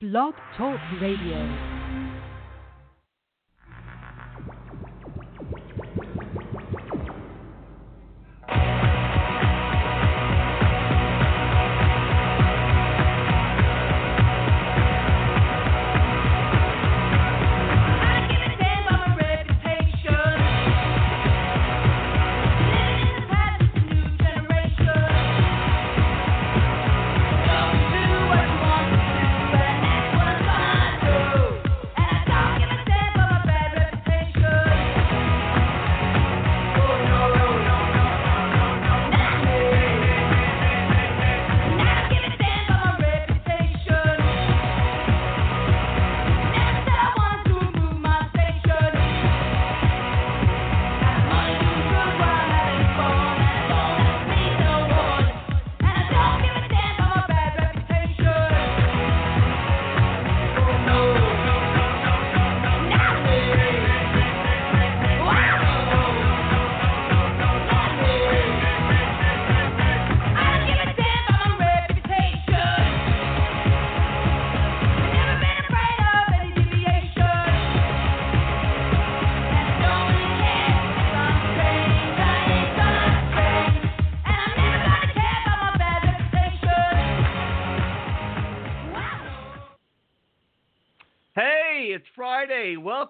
[0.00, 1.77] Blog Talk Radio.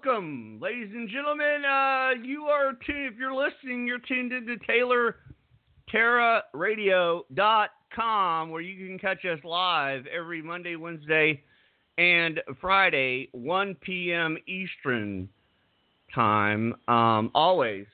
[0.08, 1.64] Welcome, ladies and gentlemen.
[1.64, 5.16] Uh, you are tuned, if you're listening, you're tuned into Taylor
[5.92, 11.42] TerraRadio.com, where you can catch us live every Monday, Wednesday,
[11.98, 14.38] and Friday, 1 p.m.
[14.46, 15.28] Eastern
[16.14, 17.86] time, um, always.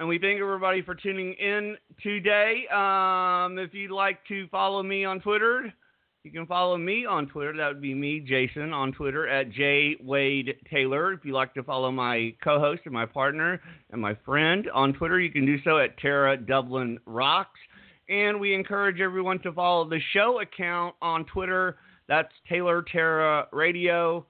[0.00, 2.66] And we thank everybody for tuning in today.
[2.72, 5.72] Um, if you'd like to follow me on Twitter,
[6.28, 7.56] you can follow me on Twitter.
[7.56, 11.14] That would be me, Jason, on Twitter at J Wade Taylor.
[11.14, 15.18] If you'd like to follow my co-host and my partner and my friend on Twitter,
[15.18, 17.58] you can do so at Tara Dublin Rocks.
[18.10, 21.78] And we encourage everyone to follow the show account on Twitter.
[22.08, 24.26] That's Taylor Terra Radio.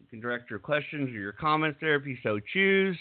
[0.00, 2.96] You can direct your questions or your comments there if you so choose.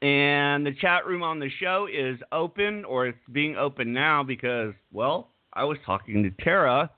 [0.00, 4.74] And the chat room on the show is open, or it's being open now because,
[4.90, 6.90] well, I was talking to Tara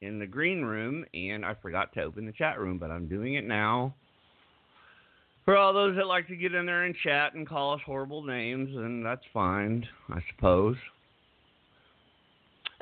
[0.00, 3.34] in the green room and I forgot to open the chat room, but I'm doing
[3.34, 3.94] it now.
[5.44, 8.22] For all those that like to get in there and chat and call us horrible
[8.22, 10.76] names, and that's fine, I suppose.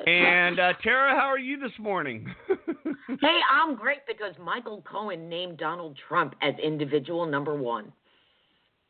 [0.07, 2.33] And uh, Tara, how are you this morning?
[3.21, 7.93] hey, I'm great because Michael Cohen named Donald Trump as individual number one.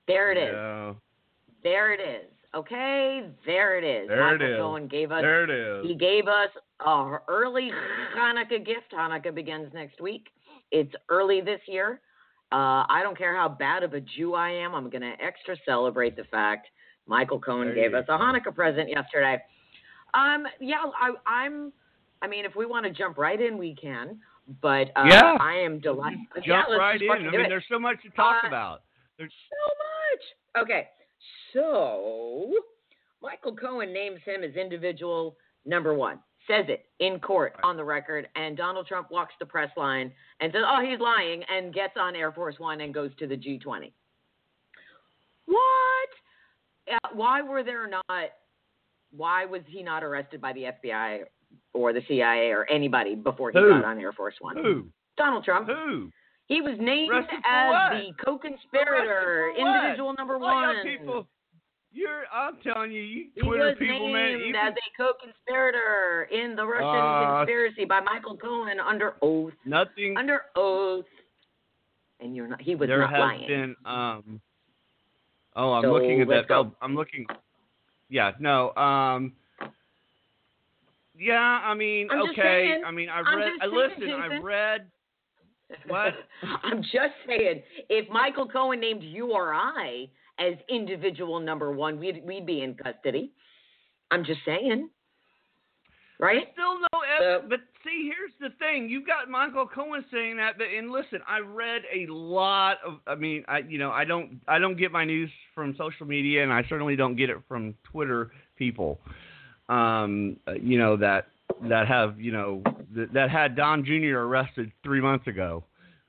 [0.07, 0.55] There it is.
[0.55, 0.95] Yeah.
[1.63, 2.31] There it is.
[2.55, 4.09] Okay, there it is.
[4.09, 4.57] There Michael it is.
[4.59, 5.21] Cohen gave us.
[5.21, 5.87] There it is.
[5.87, 6.49] He gave us
[6.81, 7.71] our early
[8.17, 8.93] Hanukkah gift.
[8.95, 10.29] Hanukkah begins next week.
[10.71, 12.01] It's early this year.
[12.51, 14.75] Uh, I don't care how bad of a Jew I am.
[14.75, 16.69] I'm going to extra celebrate the fact
[17.07, 19.43] Michael Cohen There gave us a Hanukkah present yesterday.
[20.15, 21.73] Um, yeah, I, I'm.
[22.23, 24.19] I mean, if we want to jump right in, we can.
[24.63, 25.37] But uh, Yeah.
[25.39, 26.21] I am delighted.
[26.37, 27.11] Jump yeah, right in.
[27.11, 28.83] I mean, there's so much to talk Uh, about.
[29.19, 30.65] There's so much.
[30.65, 30.89] Okay,
[31.53, 32.53] so
[33.23, 36.19] Michael Cohen names him as individual number one.
[36.47, 40.51] Says it in court on the record, and Donald Trump walks the press line and
[40.51, 43.93] says, "Oh, he's lying," and gets on Air Force One and goes to the G20.
[45.45, 46.09] What?
[46.91, 48.31] Uh, why were there not?
[49.11, 51.25] Why was he not arrested by the FBI
[51.75, 53.69] or the CIA or anybody before he Who?
[53.69, 54.57] got on Air Force One?
[54.57, 54.87] who?
[55.17, 55.69] Donald Trump.
[55.69, 56.11] Who?
[56.49, 57.91] He was named for as what?
[57.93, 59.77] the co-conspirator, Arrested for what?
[59.85, 60.77] individual number one.
[60.83, 61.27] people.
[61.93, 62.25] You're.
[62.33, 64.39] I'm telling you, you He Twitter was people, man.
[64.39, 69.53] named as a co-conspirator in the Russian Uh, conspiracy by Michael Cohen under oath.
[69.65, 70.17] nothing.
[70.17, 71.05] Under oath.
[72.21, 72.61] And you're not.
[72.61, 73.47] He was there not has lying.
[73.47, 73.77] been.
[73.85, 74.41] Um.
[75.57, 76.49] Oh, I'm So, looking at that.
[76.49, 76.75] go.
[76.83, 77.27] I'm looking.
[78.09, 78.33] Yeah.
[78.39, 78.75] No.
[78.75, 79.33] Um.
[81.17, 81.39] Yeah.
[81.41, 82.09] I mean.
[82.11, 82.43] I'm okay.
[82.43, 82.83] saying.
[82.87, 83.09] I mean.
[83.09, 83.53] I read.
[83.61, 84.11] I listen.
[84.11, 84.87] I read.
[85.87, 86.15] What?
[86.63, 92.25] I'm just saying, if Michael Cohen named you or I as individual number one, we'd
[92.25, 93.33] we'd be in custody.
[94.11, 94.89] I'm just saying.
[96.21, 96.49] Right?
[96.53, 96.87] Still no.
[96.93, 98.89] Uh, Ev- but see, here's the thing.
[98.89, 102.99] you've got Michael Cohen saying that, but and listen, I read a lot of.
[103.07, 106.43] I mean, I you know, I don't I don't get my news from social media,
[106.43, 109.01] and I certainly don't get it from Twitter people.
[109.69, 111.29] Um, you know that
[111.69, 112.63] that have you know
[112.95, 114.19] that, that had Don Jr.
[114.19, 115.65] arrested three months ago,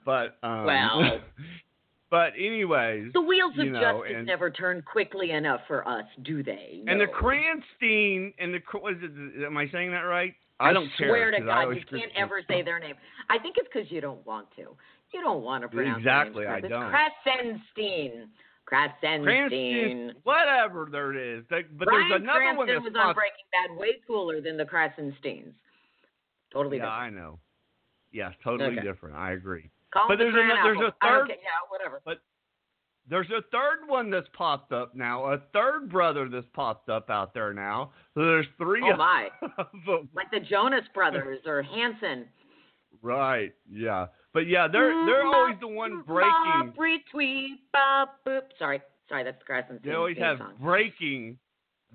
[0.05, 1.19] but um, Well.
[2.09, 6.41] but anyways, The wheels of know, justice and- never turn quickly enough for us, do
[6.43, 6.83] they?
[6.87, 7.11] And the No.
[7.11, 9.45] Cranstein and the what is it?
[9.45, 10.33] Am I saying that right?
[10.61, 11.07] I don't care.
[11.07, 12.95] swear to 'cause I God, you can't ever say their name.
[13.29, 14.75] I think it's because you don't want to.
[15.13, 16.91] You don't want to pronounce Exactly, I don't.
[16.91, 18.27] Krasenstein.
[18.71, 19.23] Krasenstein.
[19.23, 21.43] Cranston, whatever there is.
[21.49, 24.65] But Bryan there's another Cranston one that's was on Breaking Bad way cooler than the
[24.65, 25.53] Krasensteins.
[26.53, 27.01] Totally Yeah, different.
[27.03, 27.39] I know.
[28.11, 28.81] Yes, totally Okay.
[28.87, 29.15] different.
[29.15, 29.69] I agree.
[29.91, 30.97] Call but him the there's a- there's a Apple.
[31.01, 31.37] I don't third- care.
[31.43, 32.01] Yeah, whatever.
[32.05, 32.19] But
[33.07, 35.25] there's a third one that's popped up now.
[35.33, 37.91] A third brother that's popped up out there now.
[38.13, 39.29] So there's three Oh my!
[40.13, 42.27] Like the Jonas Brothers or Hanson.
[43.01, 43.53] Right.
[43.69, 44.07] Yeah.
[44.33, 46.73] But yeah, they're they're always the one breaking.
[46.77, 48.41] Retweet, bop, boop.
[48.59, 50.53] Sorry, sorry, that's the Krasenstein They always have song.
[50.61, 51.37] breaking,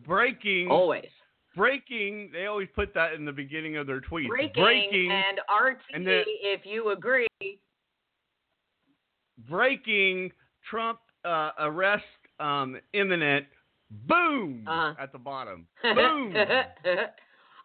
[0.04, 1.06] breaking, Always.
[1.56, 2.31] breaking.
[2.32, 4.26] They always put that in the beginning of their tweets.
[4.28, 7.26] Breaking, and RT and then- if you agree.
[9.48, 10.32] breaking.
[10.70, 12.04] Trump uh, arrest
[12.40, 13.46] um, imminent.
[14.08, 14.94] Boom Uh-huh.
[14.98, 15.66] at the bottom.
[15.82, 16.34] Boom.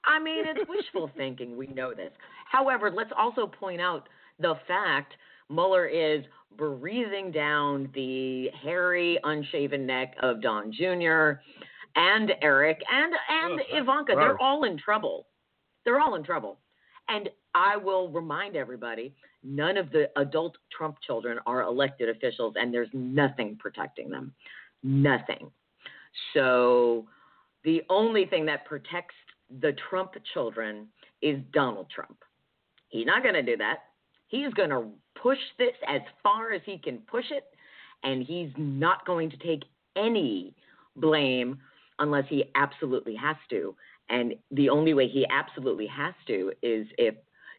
[0.05, 1.57] I mean, it's wishful thinking.
[1.57, 2.11] We know this.
[2.51, 4.07] However, let's also point out
[4.39, 5.13] the fact
[5.49, 6.23] Mueller is
[6.57, 11.39] breathing down the hairy, unshaven neck of Don Jr.
[11.95, 14.13] and Eric and and Ugh, Ivanka.
[14.13, 14.25] gross.
[14.25, 15.27] They're all in trouble.
[15.85, 16.59] They're all in trouble.
[17.07, 22.73] And I will remind everybody none of the adult Trump children are elected officials, and
[22.73, 24.33] there's nothing protecting them.
[24.83, 25.49] Nothing.
[26.33, 27.07] So
[27.63, 29.15] the only thing that protects
[29.61, 30.87] the Trump children
[31.21, 32.17] is Donald Trump.
[32.89, 33.79] He's not going to do that.
[34.29, 34.85] He's going to
[35.21, 37.43] push this as far as he can push it,
[38.03, 39.63] and he's not going to take
[39.95, 40.55] any
[40.95, 41.59] blame
[41.99, 43.75] unless he absolutely has to.
[44.09, 47.15] And the only way he absolutely has to is if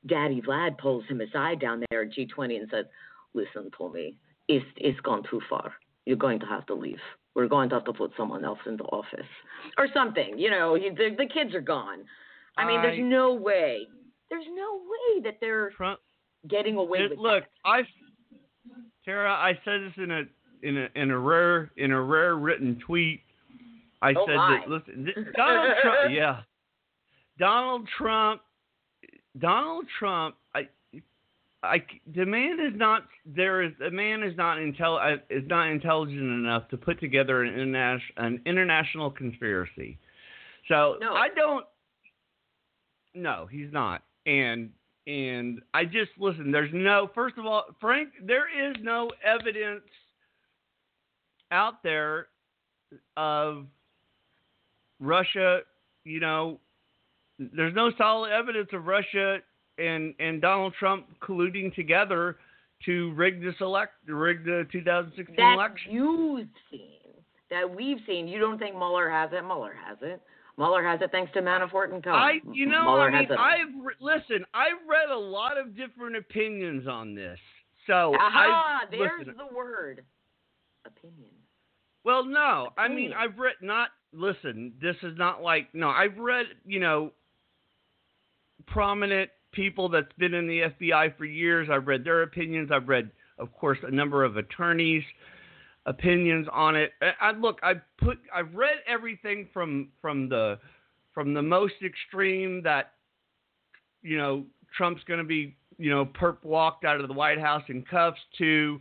[0.07, 2.87] Daddy Vlad pulls him aside down there at G20 and says,
[3.35, 4.17] "Listen to me,
[4.49, 5.75] it's it's gone too far.
[6.07, 7.01] You're going to have to leave.
[7.35, 9.29] We're going to have to put someone else in the office,
[9.79, 12.05] or something." You know, he, the the kids are gone.
[12.57, 13.87] I mean, there's no way.
[14.29, 16.01] There's no way that they're Trump.
[16.49, 17.83] Getting away It- with look, I,
[19.05, 20.23] Tara, I said this in a
[20.63, 23.21] in a in a rare in a rare written tweet.
[24.03, 24.61] I Oh, said my.
[24.61, 24.69] that.
[24.71, 26.11] Listen, Donald Trump.
[26.11, 26.41] Yeah,
[27.39, 28.43] Donald Trump.
[29.39, 30.37] Donald Trump.
[30.55, 30.69] I.
[31.63, 31.83] I,
[32.15, 36.19] the man is not there is a man is not intel uh, is not intelligent
[36.23, 39.99] enough to put together an international an international conspiracy.
[40.69, 41.13] So No.
[41.13, 41.67] I don't.
[43.15, 44.03] No, he's not.
[44.25, 44.71] And
[45.07, 46.53] and I just listen.
[46.53, 47.11] There's no.
[47.15, 49.83] First of all, Frank, there is no evidence
[51.51, 52.29] out there
[53.17, 53.67] of
[55.01, 55.61] Russia.
[56.05, 56.61] You know,
[57.39, 59.39] there's no solid evidence of Russia
[59.79, 62.37] and and Donald Trump colluding together
[62.87, 65.93] to rig this elect, rig the 2016 that election.
[65.93, 67.15] That you've seen,
[67.51, 68.29] that we've seen.
[68.29, 69.43] You don't think Mueller has it?
[69.43, 70.21] Mueller has it.
[70.61, 72.17] Mueller has it thanks to Manafort and Cohen.
[72.17, 73.39] I, you know, Mueller I mean, has it.
[73.39, 74.45] I've re- listen.
[74.53, 77.39] I've read a lot of different opinions on this.
[77.87, 79.37] So Aha, I there's listen.
[79.39, 80.05] the word.
[80.85, 81.31] Opinion.
[82.05, 83.89] Well, no, I mean, I've read not.
[84.13, 85.89] Listen, this is not like no.
[85.89, 87.13] I've read, you know,
[88.67, 91.69] prominent people that's been in the FBI for years.
[91.73, 92.71] I've read their opinions.
[92.71, 95.05] I've read, of course, a number of attorneys'
[95.87, 96.93] opinions on it.
[97.01, 100.59] I, I look, I've put, I've read everything from from the
[101.15, 102.93] from the most extreme that,
[104.03, 104.45] you know,
[104.77, 108.21] Trump's going to be, you know, perp walked out of the White House in cuffs
[108.39, 108.81] to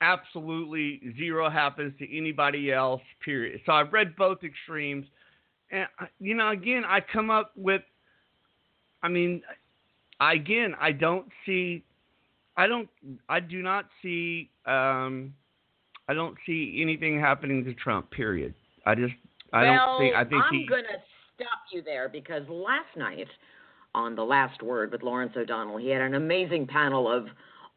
[0.00, 3.02] absolutely zero happens to anybody else.
[3.24, 3.60] Period.
[3.66, 5.06] So I've read both extremes,
[5.70, 5.86] and
[6.18, 7.82] you know, again, I come up with.
[9.02, 9.42] I mean,
[10.20, 11.84] again, I don't see.
[12.56, 12.88] I don't.
[13.28, 14.50] I do not see.
[14.66, 15.32] Um,
[16.10, 18.10] I don't see anything happening to Trump.
[18.10, 18.52] Period.
[18.84, 19.14] I just.
[19.52, 20.16] I well, don't think.
[20.16, 20.66] I think I'm he.
[20.66, 20.98] gonna
[21.36, 23.28] stop you there because last night
[23.94, 27.26] on the Last Word with Lawrence O'Donnell, he had an amazing panel of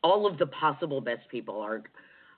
[0.04, 1.62] all of the possible best people.
[1.62, 1.84] Our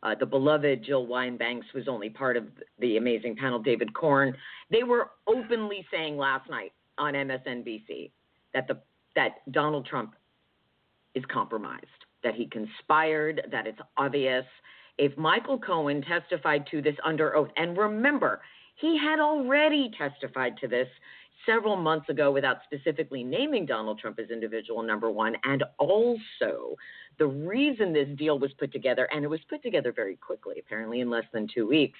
[0.04, 2.44] uh, the beloved Jill Wine-Banks was only part of
[2.80, 3.60] the amazing panel.
[3.60, 4.36] David Corn.
[4.70, 8.12] They were openly saying last night on MSNBC
[8.54, 8.82] that the
[9.16, 10.14] that Donald Trump
[11.14, 11.86] is compromised,
[12.22, 14.44] that he conspired, that it's obvious.
[14.98, 18.42] If Michael Cohen testified to this under oath, and remember,
[18.76, 20.88] he had already testified to this
[21.46, 25.36] several months ago without specifically naming Donald Trump as individual number one.
[25.44, 26.76] And also,
[27.20, 31.02] the reason this deal was put together, and it was put together very quickly, apparently
[31.02, 32.00] in less than two weeks,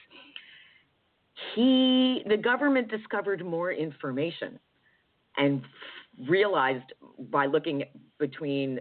[1.54, 4.58] he, the government discovered more information
[5.38, 5.62] and
[6.28, 6.94] realized
[7.30, 7.84] by looking
[8.20, 8.80] between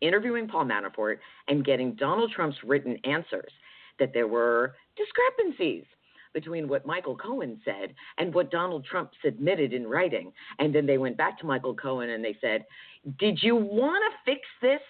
[0.00, 3.52] interviewing Paul Manafort and getting Donald Trump's written answers
[3.98, 5.84] that there were discrepancies
[6.32, 10.32] between what Michael Cohen said and what Donald Trump submitted in writing.
[10.58, 12.64] And then they went back to Michael Cohen and they said,
[13.18, 14.80] Did you want to fix this?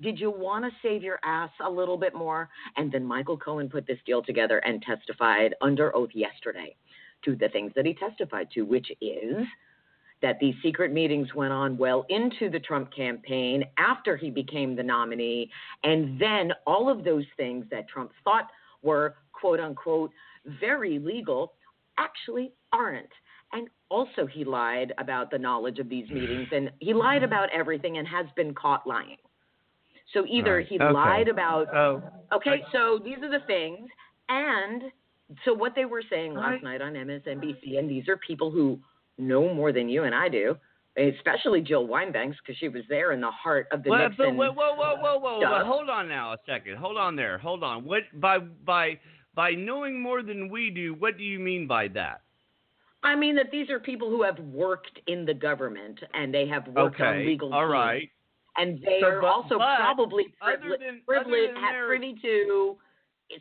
[0.00, 2.48] Did you want to save your ass a little bit more?
[2.76, 6.76] And then Michael Cohen put this deal together and testified under oath yesterday
[7.24, 9.44] to the things that he testified to, which is
[10.22, 14.82] that these secret meetings went on well into the Trump campaign after he became the
[14.82, 15.50] nominee.
[15.84, 18.48] And then all of those things that Trump thought
[18.82, 20.10] were quote unquote
[20.60, 21.52] very legal
[21.98, 23.10] actually aren't.
[23.52, 27.24] And also, he lied about the knowledge of these meetings and he lied mm-hmm.
[27.32, 29.16] about everything and has been caught lying.
[30.12, 30.66] So either Right.
[30.66, 30.92] he Okay.
[30.92, 33.88] lied about Oh, Okay, so these are the things.
[34.28, 34.92] And
[35.44, 36.62] so what they were saying last Right.
[36.62, 38.78] night on MSNBC, and these are people who
[39.18, 40.56] know more than you and I do,
[40.96, 44.36] especially Jill Wine-Banks, because she was there in the heart of the Well, Nixon.
[44.36, 45.40] whoa, whoa, whoa, whoa, whoa!
[45.40, 46.76] But hold on now a second.
[46.76, 47.38] Hold on there.
[47.38, 47.84] Hold on.
[47.84, 48.98] What by by
[49.34, 50.94] by knowing more than we do?
[50.94, 52.22] What do you mean by that?
[53.04, 56.66] I mean that these are people who have worked in the government and they have
[56.66, 57.26] worked on Okay.
[57.26, 58.10] legal All teams, right.
[58.56, 60.82] and they So, are but- also but probably privileged.
[60.82, 62.76] than privilege, other than ha- their- privy to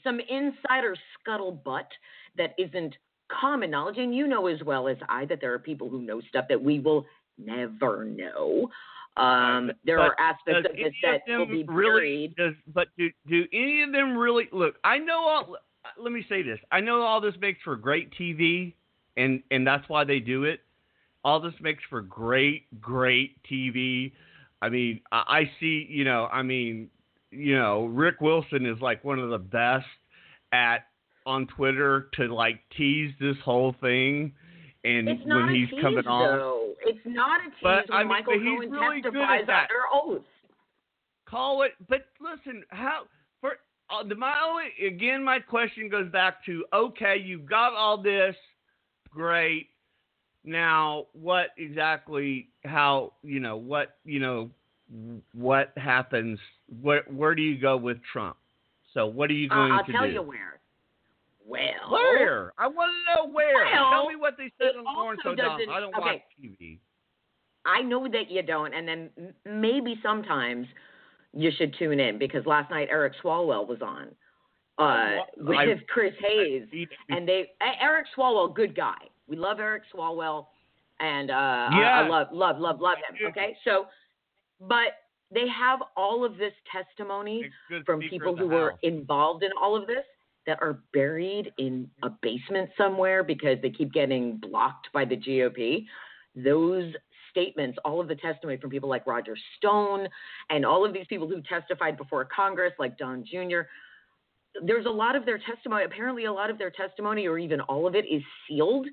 [0.04, 1.88] some insider scuttlebutt
[2.36, 2.96] that isn't
[3.30, 3.98] common knowledge.
[3.98, 6.62] And you know as well as I that there are people who know stuff that
[6.62, 7.06] we will
[7.38, 8.70] never know.
[9.18, 12.36] Um, there but are aspects of this that will be really buried.
[12.36, 15.56] does but do do any of them really look i know all
[16.00, 18.76] let me say this i know all this makes for great tv
[19.16, 20.60] and and that's why they do it
[21.26, 24.12] all this makes for great great tv
[24.62, 26.88] i mean i, I see you know i mean
[27.32, 29.88] you know rick wilson is like one of the best
[30.52, 30.86] at
[31.28, 34.34] on twitter to like tease this whole thing
[34.84, 36.74] and It's when he's tease, coming on though.
[36.82, 39.68] It's not a tease But, when I mean, Michael Cohen really good testifies at that.
[39.70, 39.84] under
[40.20, 40.26] oath.
[41.30, 43.04] call it but listen how
[43.42, 43.54] for
[43.90, 48.36] uh, the my only again my question goes back to okay you've got all this
[49.10, 49.68] great
[50.46, 54.50] now what exactly how you know what you know
[55.34, 56.40] what happens
[56.82, 58.38] where where do you go with trump
[58.94, 60.57] so what are you Uh, going I'll to tell you where.
[61.48, 65.30] Well, where i want to know where Well, tell me what they said on also
[65.30, 65.72] O'Donnell.
[65.72, 66.00] i don't okay.
[66.00, 66.80] watch tv
[67.66, 69.10] I know that you don't, and then
[69.46, 70.68] maybe sometimes
[71.34, 74.08] you should tune in because last night Eric Swalwell was on
[74.80, 77.50] uh, Well, I- with Chris Hayes, I- and they
[77.82, 78.96] Eric Swalwell, good guy.
[79.28, 80.46] We love Eric Swalwell,
[81.02, 82.00] and uh, I- Yeah.
[82.00, 83.28] I love love love love him.
[83.32, 83.88] Okay, so
[84.62, 87.50] but they have all of this testimony
[87.86, 88.80] from people who were House.
[88.84, 90.06] involved in all of this
[90.48, 95.86] that are buried in a basement somewhere because they keep getting blocked by the GOP.
[96.36, 96.94] Those
[97.30, 100.08] statements, all of the testimony from people like Roger Stone
[100.50, 103.62] and all of these people who testified before Congress, like Don Jr.,
[104.66, 105.84] there's a lot of their testimony.
[105.84, 108.88] Apparently, a lot of their testimony, or even all of it, is sealed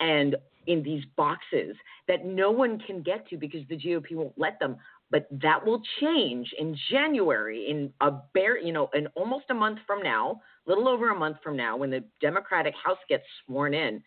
[0.00, 0.34] and
[0.66, 1.76] in these boxes
[2.08, 4.76] that no one can get to because the GOP won't let them.
[5.10, 9.78] But that will change in January, in a bare, you know, in almost a month
[9.86, 13.74] from now, a little over a month from now, when the Democratic House gets sworn
[13.74, 14.02] in.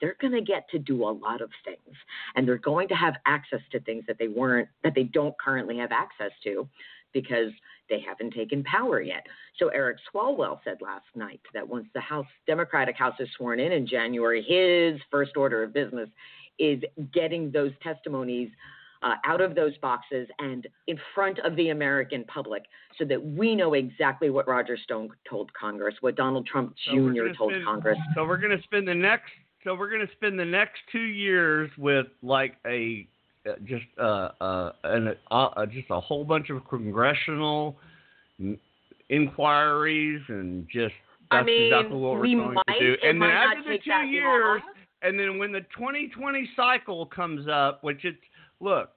[0.00, 1.96] They're going to get to do a lot of things,
[2.34, 5.78] and they're going to have access to things that they weren't, that they don't currently
[5.78, 6.68] have access to,
[7.12, 7.52] because
[7.88, 9.24] they haven't taken power yet.
[9.58, 13.70] So Eric Swalwell said last night that once the House Democratic House is sworn in
[13.70, 16.08] in January, his first order of business
[16.58, 16.82] is
[17.14, 18.50] getting those testimonies
[19.02, 22.64] uh, out of those boxes and in front of the American public
[22.98, 27.34] so that we know exactly what Roger Stone told Congress, what Donald Trump So Jr.
[27.36, 27.98] told spend- Congress.
[28.14, 29.30] So we're gonna spend the next.
[29.64, 33.06] So we're gonna spend the next two years with like a
[33.46, 37.76] uh, just uh uh, an, uh uh just a whole bunch of congressional
[39.08, 40.94] inquiries and just
[41.30, 42.96] that's I mean, exactly what we're we going might, to do.
[43.02, 44.74] And then after the two years, long.
[45.00, 48.18] and then when the 2020 cycle comes up, which it's
[48.62, 48.90] look,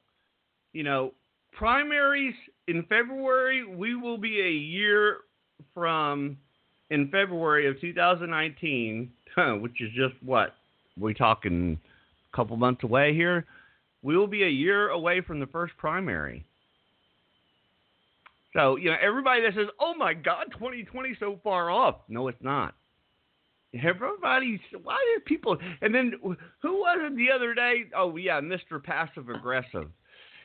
[0.71, 1.13] you know,
[1.57, 2.35] primaries
[2.67, 5.17] in February, we will be a year
[5.73, 6.37] from
[6.91, 9.11] in February of 2019,
[9.59, 10.53] which is just what
[10.97, 11.77] we talking
[12.31, 13.45] a couple months away here.
[14.03, 16.45] We will be a year away from the first primary.
[18.53, 22.41] So, you know, everybody that says, "Oh my God, 2020 so far off," no, it's
[22.41, 22.75] not.
[23.73, 25.57] Everybody, why do people?
[25.81, 27.83] And then who was it the other day?
[27.95, 28.81] Oh yeah, Mr.
[28.81, 29.89] Passive Aggressive.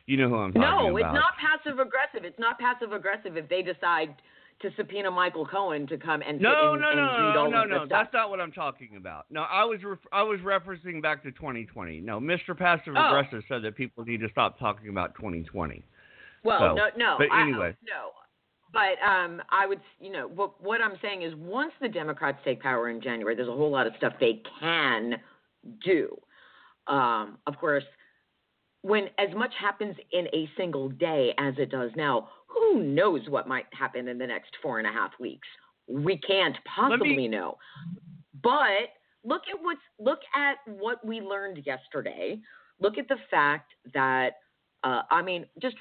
[0.06, 0.90] You know who I'm talking No, about.
[0.90, 2.24] No, it's not passive aggressive.
[2.24, 4.16] It's not passive aggressive if they decide
[4.62, 7.86] to subpoena Michael Cohen to come and No, and, no, and no, no, no, no.
[7.88, 9.26] That's not what I'm talking about.
[9.30, 12.00] No, I was ref- I was referencing back to 2020.
[12.00, 12.56] No, Mr.
[12.58, 13.06] Passive Oh.
[13.16, 15.84] Aggressive said that people need to stop talking about 2020.
[16.42, 17.14] Well, So, no, no.
[17.18, 17.76] but I- anyway.
[17.86, 18.10] no.
[18.72, 22.60] But um, I would, you know, what what I'm saying is, once the Democrats take
[22.60, 25.14] power in January, there's a whole lot of stuff they can
[25.84, 26.16] do.
[26.86, 27.84] Um, of course,
[28.82, 33.48] when as much happens in a single day as it does now, who knows what
[33.48, 35.48] might happen in the next four and a half weeks?
[35.88, 37.58] We can't possibly me, know.
[38.42, 42.38] But look at what's look at what we learned yesterday.
[42.80, 44.36] Look at the fact that
[44.84, 45.76] uh, I mean, just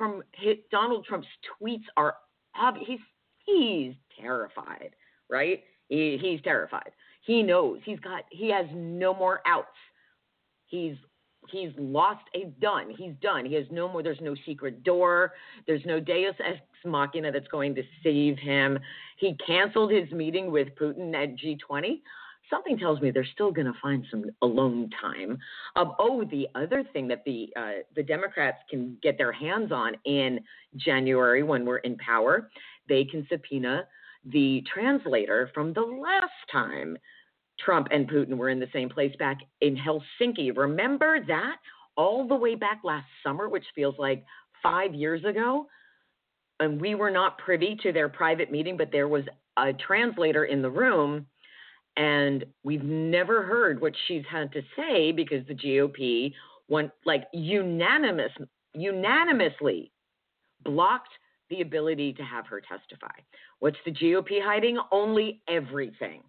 [0.00, 1.28] from his, Donald Trump's
[1.60, 2.16] tweets are
[2.58, 2.86] obvious.
[2.88, 3.00] He's
[3.44, 4.96] he's terrified,
[5.28, 5.62] right?
[5.90, 6.90] He, he's terrified.
[7.26, 9.68] He knows he's got he has no more outs.
[10.68, 10.94] He's
[11.50, 12.22] he's lost.
[12.32, 12.94] He's done.
[12.96, 13.44] He's done.
[13.44, 14.02] He has no more.
[14.02, 15.34] There's no secret door.
[15.66, 18.78] There's no Deus ex machina that's going to save him.
[19.18, 22.00] He canceled his meeting with Putin at G20
[22.50, 25.38] something tells me they're still going to find some alone time.
[25.76, 29.94] Um, oh, the other thing that the uh, the Democrats can get their hands on
[30.04, 30.40] in
[30.76, 32.50] January when we're in power,
[32.88, 33.84] they can subpoena
[34.24, 36.98] the translator from the last time
[37.58, 40.56] Trump and Putin were in the same place back in Helsinki.
[40.56, 41.56] Remember that
[41.96, 44.24] all the way back last summer, which feels like
[44.62, 45.66] five years ago.
[46.58, 49.24] And we were not privy to their private meeting, but there was
[49.56, 51.26] a translator in the room
[51.96, 56.32] and we've never heard what she's had to say because the GOP
[56.68, 58.32] went like unanimous
[58.74, 59.90] unanimously
[60.64, 61.10] blocked
[61.48, 63.12] the ability to have her testify.
[63.58, 64.78] What's the GOP hiding?
[64.92, 66.22] Only everything.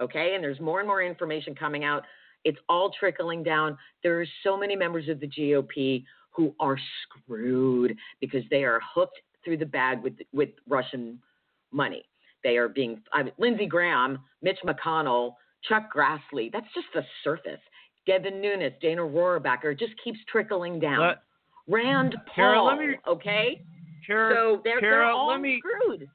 [0.00, 0.34] Okay?
[0.34, 2.04] And there's more and more information coming out.
[2.44, 3.76] It's all trickling down.
[4.02, 9.20] There are so many members of the GOP who are screwed because they are hooked
[9.44, 11.20] through the bag with with Russian
[11.70, 12.04] money.
[12.44, 15.34] They are being I mean, Lindsey Graham, Mitch McConnell,
[15.68, 16.50] Chuck Grassley.
[16.52, 17.60] That's just the surface.
[18.06, 21.00] Devin Nunes, Dana Rohrabacher, just keeps trickling down.
[21.00, 21.22] Let,
[21.68, 22.76] Rand Kara, Paul.
[22.76, 23.62] me, okay.
[24.06, 26.08] Kara, so they're, Kara, they're all let me, screwed.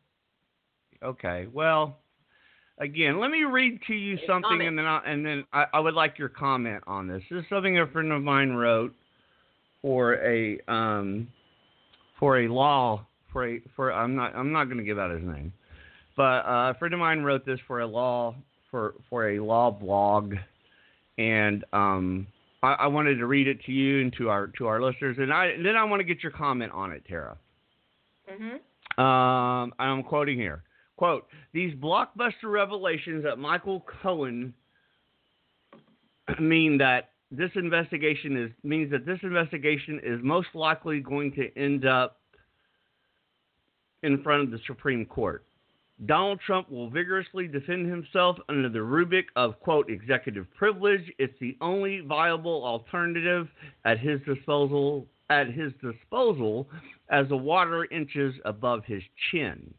[1.01, 1.48] Okay.
[1.53, 2.00] Well,
[2.79, 4.67] again, let me read to you something, comment.
[4.67, 7.24] and then I, and then I, I would like your comment on this.
[7.29, 8.93] This is something a friend of mine wrote
[9.81, 11.27] for a um
[12.19, 15.24] for a law for a for I'm not I'm not going to give out his
[15.24, 15.53] name
[16.18, 18.36] but uh, a friend of mine wrote this for a law
[18.70, 20.34] for for a law blog,
[21.18, 22.27] and um,
[22.64, 25.32] I, I, wanted to read it to you and to our to our listeners, and
[25.32, 27.38] I and then I want to get your comment on it, Tara.
[28.30, 29.01] Mm-hmm.
[29.01, 30.64] Um, I'm quoting here.
[30.98, 34.53] Quote: These blockbuster revelations that Michael Cohen
[36.40, 41.86] mean that this investigation is means that this investigation is most likely going to end
[41.86, 42.18] up
[44.01, 45.44] in front of the Supreme Court.
[46.05, 51.01] Donald Trump will vigorously defend himself under the rubric of, quote, executive privilege.
[51.18, 53.48] It's the only viable alternative
[53.83, 56.68] at his disposal at his disposal
[57.10, 59.74] as the water inches above his chin.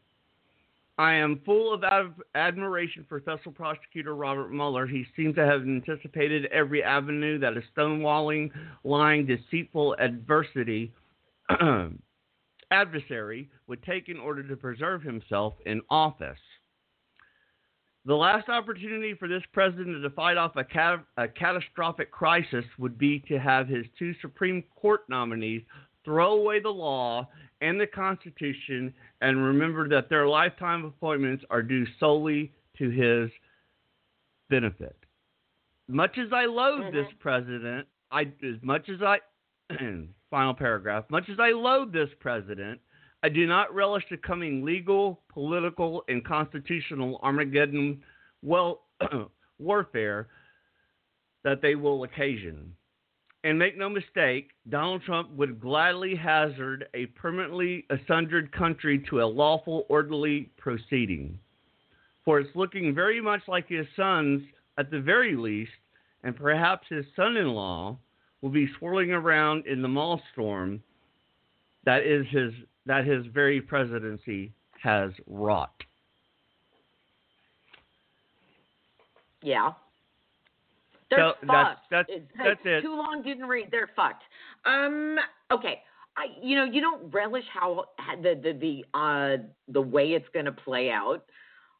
[0.99, 4.85] I am full of ad- admiration for Special Prosecutor Robert Mueller.
[4.85, 8.51] He seems to have anticipated every avenue that a stonewalling,
[8.83, 10.91] lying, deceitful adversity
[12.71, 16.37] adversary would take in order to preserve himself in office.
[18.05, 22.97] The last opportunity for this president to fight off a, cat- a, catastrophic crisis would
[22.97, 25.61] be to have his two Supreme Court nominees
[26.05, 27.27] throw away the law
[27.61, 33.29] and the Constitution and remember that their lifetime appointments are due solely to his
[34.49, 34.95] benefit.
[35.87, 36.95] Much as I loathe mm-hmm.
[36.95, 39.19] this president, I as much as I
[40.29, 41.05] final paragraph.
[41.09, 42.79] Much as I loathe this president,
[43.21, 48.01] I do not relish the coming legal, political, and constitutional Armageddon
[48.41, 48.81] well
[49.59, 50.27] warfare
[51.43, 52.73] that they will occasion.
[53.43, 59.23] And make no mistake, Donald Trump would gladly hazard a permanently sundered country to a
[59.23, 61.39] lawful, orderly proceeding.
[62.25, 64.41] For it's looking very much like his sons,
[64.77, 65.71] at the very least,
[66.23, 67.97] and perhaps his son in law,
[68.41, 70.81] will be swirling around in the maelstrom
[71.85, 72.53] that is his
[72.85, 75.71] that his very presidency has wrought.
[79.41, 79.71] Yeah.
[81.09, 81.79] They're so fucked.
[81.89, 82.81] That's, that's, that's it.
[82.81, 83.69] Too long didn't read.
[83.71, 84.23] They're fucked.
[84.65, 85.17] Um.
[85.51, 85.81] Okay.
[86.17, 87.85] I, you know, you don't relish how
[88.21, 91.23] the the the uh the way it's going to play out.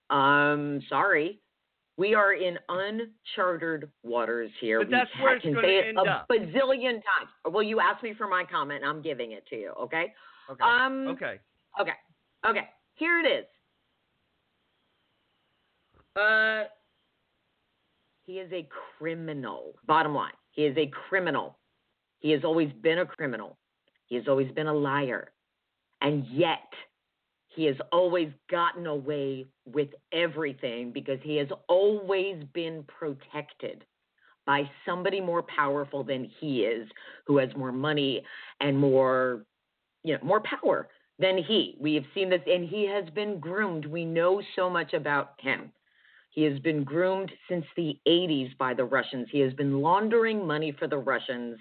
[0.09, 0.81] Um.
[0.89, 1.39] Sorry.
[1.99, 4.79] We are in uncharted waters here.
[4.79, 6.27] But that's we where it's can say it a up.
[6.31, 7.29] bazillion times.
[7.51, 9.73] Well, you asked me for my comment, and I'm giving it to you.
[9.81, 10.13] Okay.
[10.49, 10.63] Okay.
[10.63, 11.07] Um.
[11.09, 11.39] okay.
[11.79, 11.91] Okay.
[12.47, 12.69] Okay.
[12.93, 13.45] Here it is.
[16.15, 16.63] Uh.
[18.25, 18.65] He is a
[18.97, 19.73] criminal.
[19.85, 21.57] Bottom line, he is a criminal.
[22.19, 23.57] He has always been a criminal.
[24.05, 25.33] He has always been a liar,
[26.01, 26.71] and yet
[27.59, 33.83] He has always gotten away with everything because he has always been protected
[34.45, 36.87] by somebody more powerful than he is,
[37.27, 38.23] who has more money
[38.61, 39.43] and more,
[40.05, 40.87] you know, more power
[41.19, 41.75] than he.
[41.81, 43.85] We have seen this, and he has been groomed.
[43.85, 45.73] We know so much about him.
[46.29, 49.27] He has been groomed since the 80s by the Russians.
[49.33, 51.57] He has been laundering money for the Russians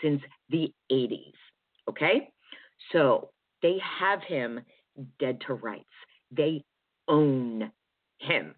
[0.00, 1.34] since the 80s.
[1.88, 2.30] Okay?
[2.92, 4.60] So they have him
[5.18, 5.84] dead to rights.
[6.30, 6.62] They
[7.08, 7.70] own
[8.18, 8.54] him.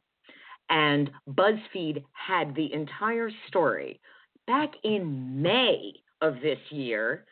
[0.71, 4.01] And BuzzFeed had the entire story
[4.47, 7.25] back in May of this year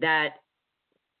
[0.00, 0.36] that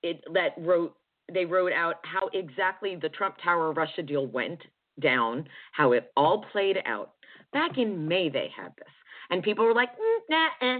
[0.02, 0.94] it that wrote
[1.32, 4.60] they wrote out how exactly the Trump Tower Russia deal went
[5.00, 7.12] down, how it all played out.
[7.52, 8.92] Back in May they had this.
[9.30, 10.78] And people were like, mm, nah, eh.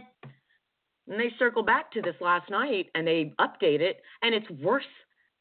[1.08, 4.84] And they circle back to this last night and they update it, and it's worse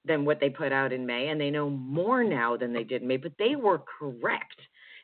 [0.08, 3.02] than what they put out in May, and they know more now than they did
[3.02, 4.60] in May, but they were correct.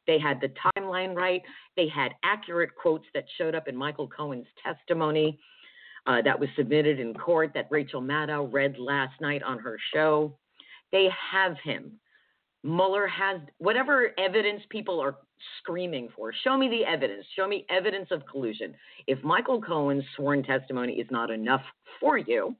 [0.08, 1.42] They had the timeline right.
[1.78, 5.40] They had accurate quotes that showed up in Michael Cohen's testimony
[6.08, 10.38] uh, that was submitted in court that Rachel Maddow read last night on her show.
[10.92, 12.00] They have him.
[12.64, 15.16] Mueller has whatever evidence people are
[15.60, 16.32] screaming for.
[16.44, 17.26] Show me the evidence.
[17.36, 18.76] Show me evidence of collusion.
[19.08, 21.64] If Michael Cohen's sworn testimony is not enough
[22.00, 22.56] for you,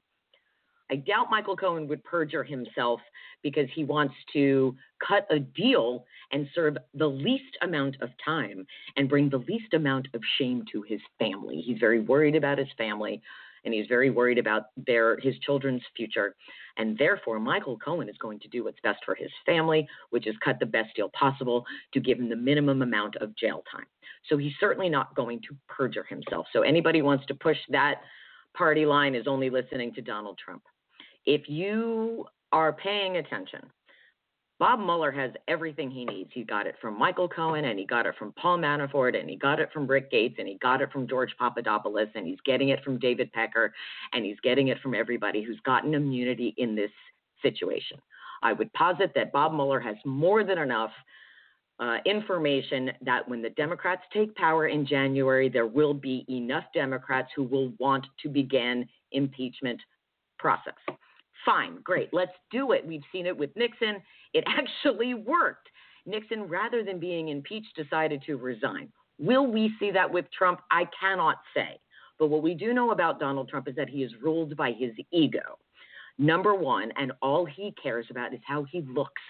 [0.92, 3.00] I doubt Michael Cohen would perjure himself
[3.42, 4.76] because he wants to
[5.06, 8.66] cut a deal and serve the least amount of time
[8.98, 11.62] and bring the least amount of shame to his family.
[11.64, 13.22] He's very worried about his family
[13.64, 16.34] and he's very worried about their his children's future.
[16.76, 20.34] And therefore, Michael Cohen is going to do what's best for his family, which is
[20.44, 23.86] cut the best deal possible to give him the minimum amount of jail time.
[24.28, 26.46] So he's certainly not going to perjure himself.
[26.52, 28.02] So anybody wants to push that
[28.54, 30.62] party line is only listening to Donald Trump.
[31.26, 33.60] If you are paying attention,
[34.58, 36.30] Bob Mueller has everything he needs.
[36.32, 39.36] He got it from Michael Cohen, and he got it from Paul Manafort, and he
[39.36, 42.68] got it from Rick Gates, and he got it from George Papadopoulos, and he's getting
[42.68, 43.72] it from David Pecker,
[44.12, 46.92] and he's getting it from everybody who's gotten immunity in this
[47.42, 47.98] situation.
[48.42, 50.92] I would posit that Bob Mueller has more than enough
[51.80, 57.30] uh, information that when the Democrats take power in January, there will be enough Democrats
[57.34, 59.80] who will want to begin impeachment
[60.38, 60.74] process.
[61.44, 62.86] Fine, great, let's do it.
[62.86, 64.02] We've seen it with Nixon.
[64.34, 65.68] It actually worked.
[66.06, 68.90] Nixon, rather than being impeached, decided to resign.
[69.18, 70.60] Will we see that with Trump?
[70.70, 71.78] I cannot say.
[72.18, 74.92] But what we do know about Donald Trump is that he is ruled by his
[75.12, 75.58] ego.
[76.18, 79.22] Number one, and all he cares about is how he looks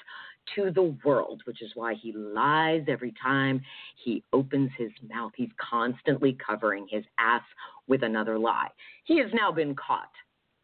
[0.55, 3.63] to the world, which is why he lies every time
[4.03, 5.33] he opens his mouth.
[5.37, 7.43] He's constantly covering his ass
[7.87, 8.69] with another lie.
[9.05, 10.11] He has now been caught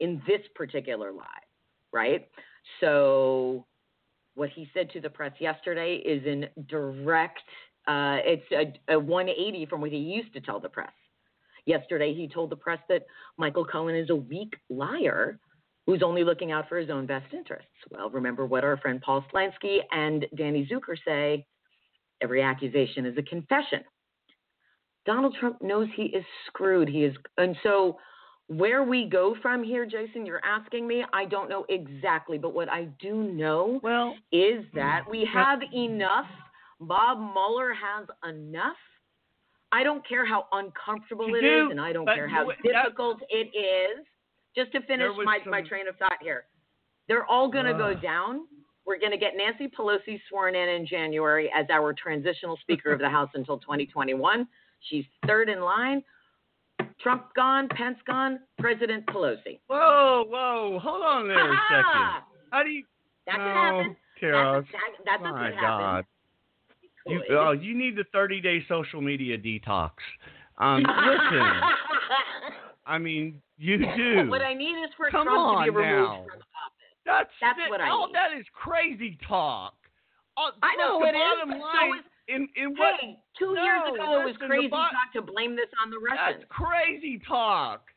[0.00, 1.24] in this particular lie,
[1.92, 2.28] right?
[2.80, 3.66] So
[4.34, 7.40] what he said to the press yesterday is in direct
[7.88, 10.92] uh, it's a, a 180 from what he used to tell the press.
[11.64, 13.06] Yesterday, he told the press that
[13.38, 15.38] Michael Cohen is a weak liar
[15.87, 17.70] who's only looking out for his own best interests.
[17.90, 21.46] Well, remember what our friend Paul Slansky and Danny Zuker say
[22.20, 23.80] every accusation is a confession.
[25.06, 26.90] Donald Trump knows he is screwed.
[26.90, 27.96] He is, and so
[28.48, 31.04] where we go from here, Jason, you're asking me.
[31.12, 36.26] I don't know exactly, but what I do know well, is that we have enough.
[36.80, 38.76] Bob Mueller has enough.
[39.70, 43.54] I don't care how uncomfortable it do, is, and I don't care how difficult it
[43.54, 44.06] is.
[44.56, 45.50] Just to finish my, some...
[45.50, 46.44] my train of thought here,
[47.06, 47.78] they're all going to uh.
[47.78, 48.46] go down.
[48.87, 53.00] We're going to get Nancy Pelosi sworn in in January as our transitional Speaker of
[53.00, 54.48] the House until 2021.
[54.88, 56.02] She's third in line.
[57.01, 59.61] Trump gone, Pence gone, President Pelosi.
[59.69, 62.25] Whoa, whoa, hold on there a second.
[62.51, 62.85] How do you?
[63.27, 63.97] That could happen.
[64.21, 64.64] Chaos.
[64.73, 65.81] That's, that, that's My God.
[65.95, 66.05] happen.
[67.07, 69.93] You, oh, you need the 30 day social media detox.
[70.59, 71.41] Um, listen,
[72.87, 74.29] I mean, you do.
[74.29, 76.25] What I need is for Come Trump to be removed now.
[76.29, 76.47] from office.
[77.07, 77.71] That's That's it.
[77.71, 78.14] what I oh, need.
[78.14, 79.75] that is crazy talk.
[80.37, 83.17] Oh, I know look, it the is, bottom but so is- in, in what Hey,
[83.38, 86.45] two No, years ago it was crazy bo- talk to blame this on the Russians.
[86.45, 87.88] That's crazy talk.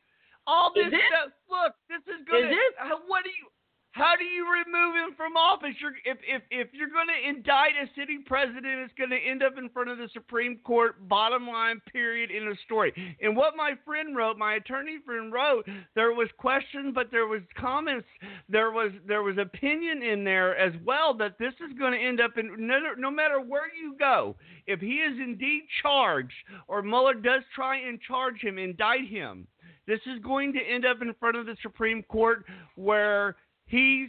[0.48, 1.30] All this Is stuff.
[1.46, 2.50] Look, this is going to.
[2.50, 2.72] it?
[2.80, 3.51] Uh, what do you?
[3.92, 5.76] How do you remove him from office?
[5.78, 9.42] You're, if if if you're going to indict a sitting president, it's going to end
[9.42, 10.96] up in front of the Supreme Court.
[11.08, 12.30] Bottom line, period.
[12.30, 12.92] In a story.
[13.20, 17.42] And what my friend wrote, my attorney friend wrote, there was questions, but there was
[17.58, 18.06] comments.
[18.48, 22.18] There was there was opinion in there as well that this is going to end
[22.18, 24.36] up in no, no matter where you go.
[24.66, 26.32] If he is indeed charged,
[26.66, 29.46] or Mueller does try and charge him, indict him.
[29.86, 34.08] This is going to end up in front of the Supreme Court where he's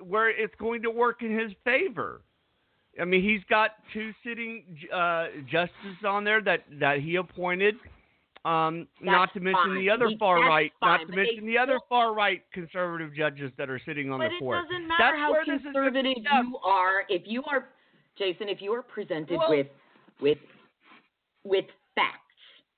[0.00, 2.22] where it's going to work in his favor.
[3.00, 7.74] I mean, he's got two sitting uh, justices on there that that he appointed.
[8.44, 9.74] Um, not to mention fine.
[9.80, 13.12] the other He- far right, fine, not to mention the other still- far right conservative
[13.12, 14.58] judges that are sitting on the court.
[14.68, 17.04] But it doesn't matter That's how where this is gonna conservative you are.
[17.08, 17.68] If you are,
[18.16, 19.66] Jason, if you are presented Well- with
[20.20, 20.38] with
[21.44, 21.64] with
[21.96, 22.25] facts,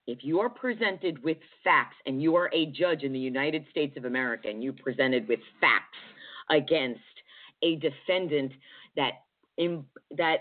[0.08, 3.94] if you are presented with facts, and you are a judge in the United States
[3.98, 5.98] of America, and you presented with facts
[6.50, 7.00] against
[7.62, 8.52] a defendant
[8.96, 9.12] that
[10.16, 10.38] that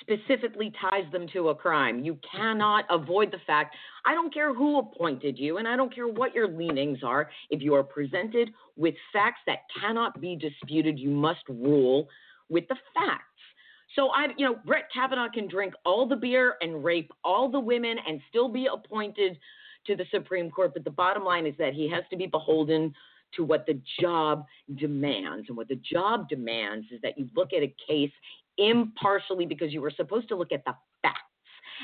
[0.00, 2.02] specifically ties them to a crime.
[2.02, 3.76] You cannot avoid the fact.
[4.06, 7.28] I don't care who appointed you, and I don't care what your leanings are.
[7.50, 12.08] If you are presented with facts that cannot be disputed, you must rule
[12.48, 13.31] with the facts.
[13.94, 17.60] So I, you know, Brett Kavanaugh can drink all the beer and rape all the
[17.60, 19.38] women and still be appointed
[19.86, 20.72] to the Supreme Court.
[20.74, 22.94] But the bottom line is that he has to be beholden
[23.36, 24.44] to what the job
[24.76, 25.46] demands.
[25.48, 28.12] And what the job demands is that you look at a case
[28.58, 31.18] impartially because you were supposed to look at the facts.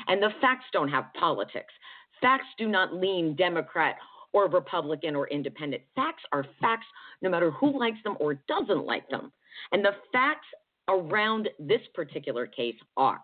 [0.07, 1.73] And the facts don't have politics.
[2.21, 3.95] Facts do not lean Democrat
[4.33, 5.81] or Republican or independent.
[5.95, 6.85] Facts are facts
[7.21, 9.31] no matter who likes them or doesn't like them.
[9.71, 10.47] And the facts
[10.89, 13.21] around this particular case are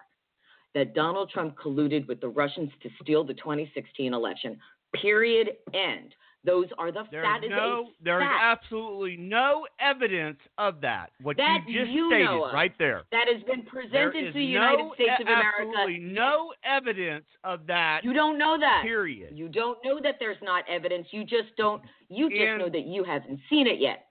[0.73, 4.57] that Donald Trump colluded with the Russians to steal the 2016 election.
[5.01, 5.51] Period.
[5.73, 6.13] End.
[6.43, 8.61] Those are the There's is no, there's fact.
[8.63, 11.07] absolutely no evidence of that.
[11.23, 13.01] What That you just you stated right there.
[13.11, 15.71] that has been presented to the no, United States of America.
[15.71, 18.01] absolutely no evidence of that.
[18.03, 18.81] You don't know that.
[18.83, 19.35] Period.
[19.35, 21.07] You don't know that there's not evidence.
[21.09, 21.81] You just don't.
[22.09, 24.05] You just And- know that you haven't seen it yet.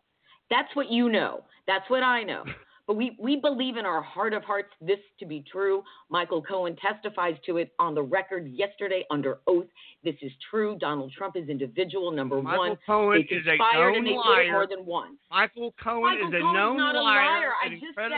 [0.50, 1.44] That's what you know.
[1.68, 2.44] That's what I know.
[2.86, 5.82] But we, we believe in our heart of hearts this to be true.
[6.10, 9.66] Michael Cohen testifies to it on the record yesterday under oath.
[10.02, 10.76] This is true.
[10.78, 12.78] Donald Trump is individual number Michael one.
[12.86, 14.66] Cohen they is a known did more liar.
[14.68, 15.16] than once.
[15.30, 17.52] Michael Cohen Michael is a known not a liar, liar.
[17.64, 18.10] I just said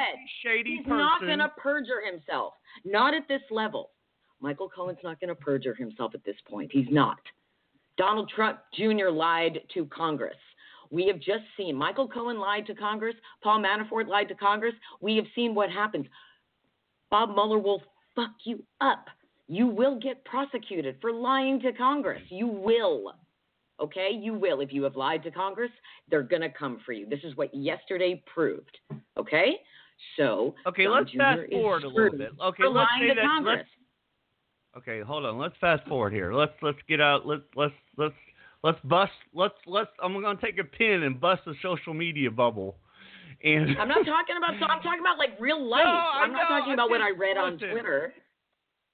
[0.43, 0.99] shady He's person.
[0.99, 2.55] not going to perjure himself.
[2.85, 3.91] Not at this level.
[4.41, 6.71] Michael Cohen's not going to perjure himself at this point.
[6.73, 7.19] He's not.
[7.97, 9.09] Donald Trump Jr.
[9.11, 10.37] lied to Congress.
[10.91, 13.15] We have just seen Michael Cohen lied to Congress.
[13.43, 14.75] Paul Manafort lied to Congress.
[15.01, 16.07] We have seen what happens.
[17.11, 17.83] Bob Mueller will
[18.15, 19.07] fuck you up.
[19.49, 22.23] You will get prosecuted for lying to Congress.
[22.29, 23.13] You will.
[23.81, 24.11] Okay?
[24.13, 24.61] You will.
[24.61, 25.71] If you have lied to Congress,
[26.11, 27.07] they're going to come for you.
[27.09, 28.77] This is what yesterday proved.
[29.17, 29.57] Okay?
[30.17, 31.19] So, Okay, Don let's Jr.
[31.19, 32.31] fast forward a little bit.
[32.43, 33.25] Okay, for let's lying say to that.
[33.25, 33.67] Congress.
[34.75, 35.39] Let's, okay, hold on.
[35.39, 36.35] Let's fast forward here.
[36.35, 37.27] Let's let's get out.
[37.27, 38.15] Let's let's let's
[38.67, 39.13] let's bust.
[39.33, 39.91] Let's let's.
[40.03, 42.77] I'm gonna take a pin and bust the social media bubble.
[43.45, 44.59] And I'm not talking about.
[44.59, 45.85] So I'm talking about like real life.
[45.85, 47.59] No, I'm not know, talking I about what I read on.
[47.59, 48.13] Twitter.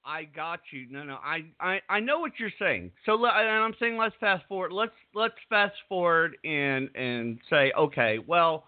[0.04, 0.86] I got you.
[0.90, 2.90] No, no, I, I, I know what you're saying.
[3.06, 4.72] So, and I'm saying let's fast forward.
[4.72, 8.64] Let's let's fast forward and and say, okay, well,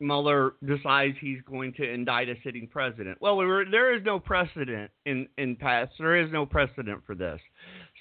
[0.00, 3.18] Mueller decides he's going to indict a sitting president.
[3.20, 5.92] Well, we were, there is no precedent in in past.
[6.00, 7.40] There is no precedent for this.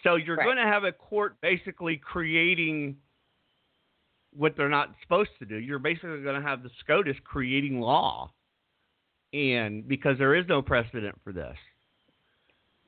[0.03, 0.45] So you're Right.
[0.45, 2.97] going to have a court basically creating
[4.31, 5.57] what they're not supposed to do.
[5.57, 8.33] You're basically going to have the SCOTUS creating law,
[9.31, 11.57] and because there is no precedent for this.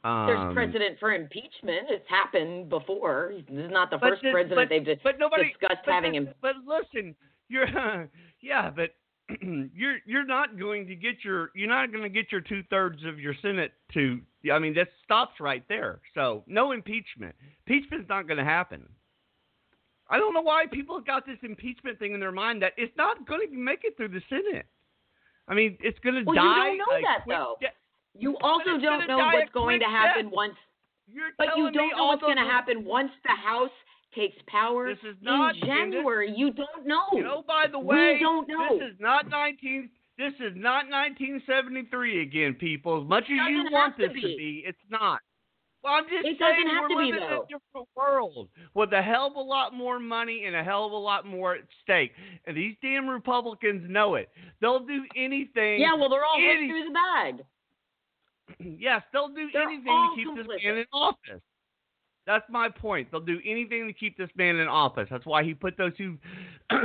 [0.03, 1.89] There's Um, precedent for impeachment.
[1.89, 3.33] It's happened before.
[3.49, 6.11] This is not the first the- president but- they've dis- but nobody discussed but having
[6.13, 6.35] this- him.
[6.41, 7.15] But listen,
[7.47, 7.65] you're
[8.41, 8.93] yeah, but
[9.41, 13.03] you're you're not going to get your you're not going to get your two thirds
[13.03, 14.21] of your Senate to.
[14.51, 15.99] I mean, this stops right there.
[16.13, 17.35] So no impeachment.
[17.65, 18.87] Impeachment's not going to happen.
[20.09, 22.95] I don't know why people have got this impeachment thing in their mind that it's
[22.95, 24.67] not going to make it through the Senate.
[25.47, 27.57] I mean, it's going to Well, you don't know that, though.
[27.59, 27.73] de-
[28.19, 30.33] You also don't know what's going to happen death.
[30.33, 30.53] once.
[31.07, 33.69] You're But you don't know what's going to happen once the House
[34.15, 36.33] takes power This is not in January.
[36.35, 37.05] You don't know.
[37.13, 38.77] You know, by the way, We don't know.
[38.79, 39.89] this is not 19.
[40.17, 43.01] This is not 1973 again, people.
[43.01, 44.37] As much as you want have to this to be.
[44.37, 45.19] be, it's not.
[45.83, 48.49] Well, I'm just It saying doesn't have we're to be, living in a different world
[48.73, 51.55] with a hell of a lot more money and a hell of a lot more
[51.55, 52.11] at stake.
[52.47, 54.29] And these damn Republicans know it.
[54.61, 55.81] They'll do anything.
[55.81, 57.45] yeah, well, they're all Any- through the bag.
[58.79, 60.47] yes, they'll do They're anything to keep complicit.
[60.47, 61.41] this man in office.
[62.25, 63.09] That's my point.
[63.11, 65.07] They'll do anything to keep this man in office.
[65.11, 66.17] That's why he put those two.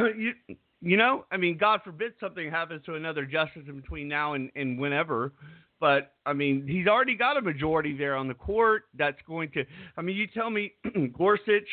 [0.81, 4.51] you, know, I mean, God forbid something happens to another justice in between now and,
[4.55, 5.33] and whenever.
[5.81, 8.85] But I mean, he's already got a majority there on the court.
[8.97, 9.65] That's going to.
[9.97, 10.75] I mean, you tell me,
[11.17, 11.69] Gorsuch,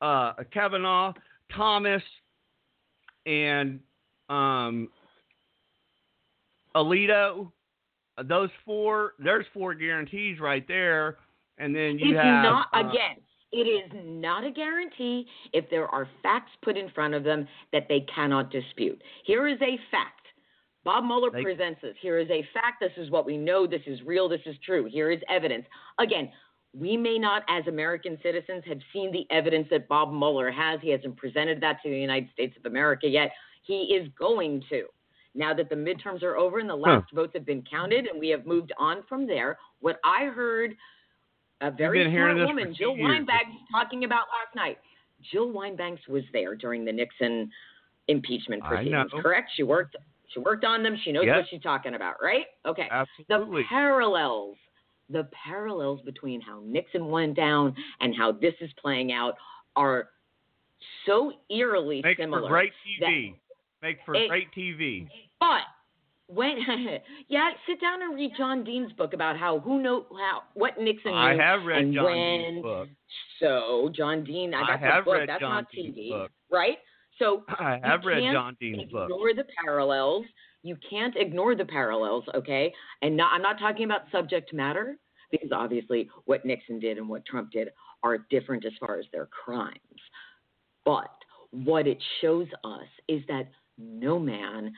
[0.00, 1.12] uh, Kavanaugh,
[1.54, 2.02] Thomas,
[3.26, 3.80] and
[4.28, 4.88] um,
[6.76, 7.50] Alito.
[8.24, 9.14] Those four.
[9.18, 11.18] There's four guarantees right there.
[11.58, 13.16] And then you it's have not uh, again.
[13.50, 17.86] It is not a guarantee if there are facts put in front of them that
[17.88, 19.00] they cannot dispute.
[19.24, 20.26] Here is a fact.
[20.84, 21.96] Bob Mueller They- presents this.
[21.98, 22.80] Here is a fact.
[22.80, 23.66] This is what we know.
[23.66, 24.28] This is real.
[24.28, 24.84] This is true.
[24.84, 25.66] Here is evidence.
[25.98, 26.30] Again,
[26.74, 30.80] we may not, as American citizens, have seen the evidence that Bob Mueller has.
[30.80, 33.32] He hasn't presented that to the United States of America yet.
[33.62, 34.86] He is going to.
[35.34, 38.28] Now that the midterms are over and the last votes have been counted and we
[38.28, 40.76] have moved on from there, what I heard
[41.60, 43.02] a very been smart woman, Jill years.
[43.08, 44.78] Wine-Banks, talking about last night.
[45.32, 47.50] Jill Wine-Banks was there during the Nixon
[48.06, 49.10] impeachment proceedings.
[49.20, 49.50] Correct?
[49.56, 49.96] She worked.
[50.32, 50.96] She worked on them.
[51.04, 51.38] She knows Yes.
[51.38, 52.46] what she's talking about, right?
[52.66, 52.86] Okay.
[52.90, 53.62] Absolutely.
[53.62, 54.56] The parallels,
[55.08, 59.34] the parallels between how Nixon went down and how this is playing out
[59.74, 60.10] are
[61.06, 62.42] so eerily Make similar.
[62.42, 63.34] for great TV.
[63.82, 65.08] Make for It- great TV.
[65.40, 65.62] But
[66.28, 66.56] when
[67.28, 71.12] yeah, sit down and read John Dean's book about how who know how what Nixon.
[71.12, 72.88] I have read and John when, Dean's book.
[73.40, 75.14] So John Dean, I that's have book.
[75.14, 76.30] read that's John not Dean's TV, book.
[76.50, 76.78] right?
[77.18, 79.10] So I have read John Dean's book.
[79.10, 80.24] ignore the parallels.
[80.62, 82.72] You can't ignore the parallels, okay?
[83.00, 84.98] And not, I'm not talking about subject matter
[85.30, 87.68] because obviously what Nixon did and what Trump did
[88.02, 89.78] are different as far as their crimes.
[90.84, 91.10] But
[91.50, 94.72] what it shows us is that no man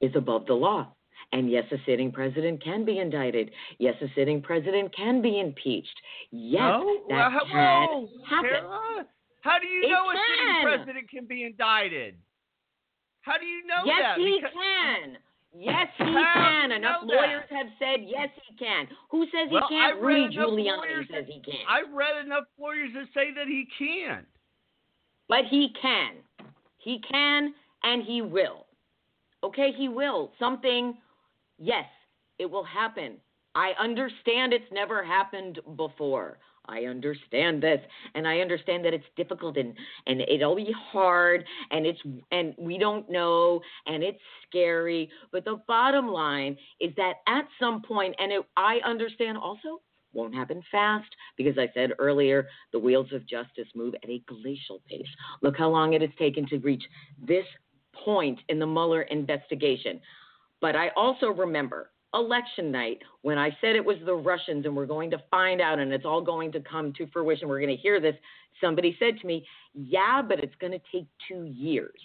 [0.00, 0.92] is above the law.
[1.32, 3.50] And yes, a sitting president can be indicted.
[3.78, 5.94] Yes, a sitting president can be impeached.
[6.30, 7.00] Yes, no?
[7.08, 8.50] that well, can happen.
[8.50, 9.06] Tara,
[9.42, 12.14] how do you It know a sitting president can be indicted?
[13.22, 14.18] How do you know yes, that?
[14.18, 15.18] he Because- can.
[15.54, 16.72] Yes, he can.
[16.72, 17.16] Enough know that?
[17.16, 18.86] lawyers have said yes, he can.
[19.10, 20.00] Who says Well, he can't?
[20.00, 21.68] Rudy Giuliani lawyers says he can't.
[21.68, 24.24] I've read enough lawyers that say that he can.
[25.28, 26.16] But he can.
[26.78, 28.66] He can and he will.
[29.44, 30.32] Okay, he will.
[30.38, 30.98] Something,
[31.58, 31.86] yes,
[32.38, 33.16] it will happen.
[33.54, 36.38] I understand it's never happened before.
[36.68, 37.80] I understand this
[38.14, 39.74] and I understand that it's difficult and,
[40.06, 45.10] and it'll be hard and it's and we don't know and it's scary.
[45.32, 49.80] But the bottom line is that at some point, and it, I understand also
[50.12, 54.82] won't happen fast because I said earlier the wheels of justice move at a glacial
[54.88, 55.06] pace.
[55.42, 56.82] Look how long it has taken to reach
[57.20, 57.44] this
[58.04, 60.00] point in the Mueller investigation.
[60.60, 64.86] But I also remember election night when I said it was the Russians and we're
[64.86, 67.48] going to find out and it's all going to come to fruition.
[67.48, 68.16] We're going to hear this.
[68.60, 72.00] Somebody said to me, Yeah, but it's going to take two years.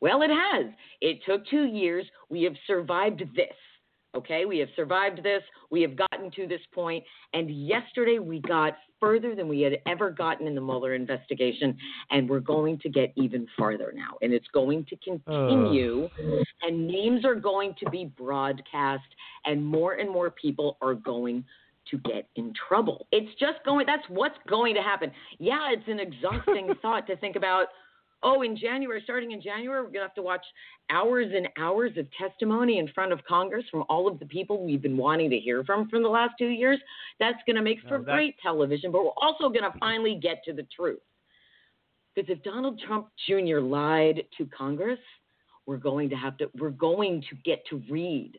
[0.00, 0.66] Well, it has.
[1.00, 2.06] It took two years.
[2.28, 3.54] We have survived this.
[4.14, 5.42] Okay, we have survived this.
[5.70, 10.10] We have gotten to this point, and yesterday we got further than we had ever
[10.10, 11.76] gotten in the Mueller investigation,
[12.10, 14.18] and we're going to get even farther now.
[14.20, 16.08] And it's going to continue,
[16.62, 19.02] and names are going to be broadcast,
[19.46, 21.44] and more and more people are going
[21.90, 23.06] to get in trouble.
[23.12, 23.86] It's just going.
[23.86, 25.10] That's what's going to happen.
[25.38, 27.68] Yeah, it's an exhausting thought to think about.
[28.24, 30.44] Oh, in January, starting in January, we're going to have to watch
[30.90, 34.82] hours and hours of testimony in front of Congress from all of the people we've
[34.82, 36.78] been wanting to hear from for the last two years.
[37.18, 40.44] That's going to make for No, great television, but we're also going to finally get
[40.44, 41.00] to the truth.
[42.14, 43.58] Because if Donald Trump Jr.
[43.60, 45.00] lied to Congress,
[45.66, 48.38] we're going to have to, we're going to get to read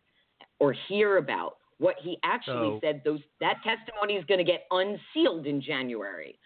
[0.60, 3.02] or hear about what he actually So- said.
[3.04, 6.38] Those that testimony is going to get unsealed in January.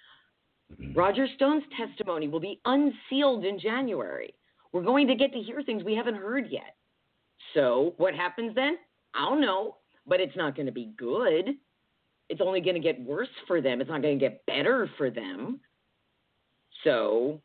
[0.73, 0.97] Mm-hmm.
[0.97, 4.33] Roger Stone's testimony will be unsealed in January.
[4.71, 6.75] We're going to get to hear things we haven't heard yet.
[7.53, 8.77] So, what happens then?
[9.13, 11.55] I don't know, but it's not going to be good.
[12.29, 13.79] It's only going to get worse for them.
[13.79, 15.61] It's not going to get better for them.
[16.83, 17.41] So,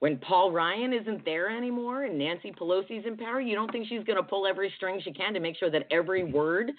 [0.00, 4.04] when Paul Ryan isn't there anymore and Nancy Pelosi's in power, you don't think she's
[4.04, 6.70] going to pull every string she can to make sure that every word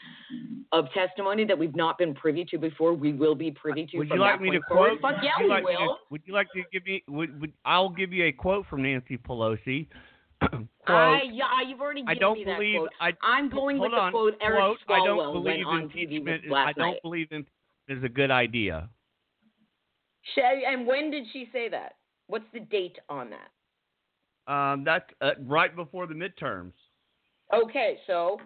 [0.71, 4.10] of testimony that we've not been privy to before, we will be privy to Would
[4.10, 4.99] you like me to forward?
[5.01, 5.15] quote?
[5.15, 5.97] Fuck yeah, we like me to- will.
[6.12, 7.03] would you like to give me?
[7.10, 9.88] Would, would I'll give you a quote from Nancy Pelosi.
[10.39, 10.67] quote.
[10.88, 12.77] I, yeah, you've already given I don't me that believe.
[12.77, 12.89] quote.
[13.01, 16.45] I I'm going with the quote Eric quote, I don't believe on TV impeachment.
[16.45, 17.01] is- I don't night.
[17.03, 17.49] believe impeachment
[17.89, 18.88] is a good idea.
[20.36, 21.95] She- and when did she say that?
[22.29, 24.51] What's the date on that?
[24.53, 26.73] Um, that's uh, right before the midterms.
[27.53, 28.39] Okay, so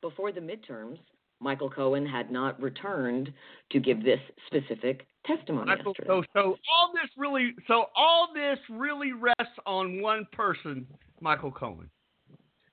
[0.00, 0.98] before the midterms,
[1.40, 3.32] Michael Cohen had not returned
[3.72, 6.40] to give this specific testimony Michael, so, so
[6.74, 10.86] all this really, so all this really rests on one person,
[11.20, 11.90] Michael Cohen.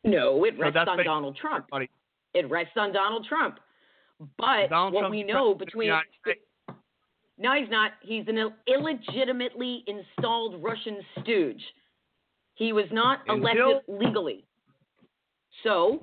[0.05, 1.65] no, it rests that's on Donald Trump.
[1.73, 1.89] everybody-
[2.33, 3.59] It rests on Donald Trump.
[4.37, 5.89] But Donald what Trump's we know president of the between.
[7.37, 7.91] No, he's not.
[8.01, 11.61] He's an Ill- illegitimately installed Russian stooge.
[12.55, 14.43] He was not elected Until- legally.
[15.63, 15.99] So,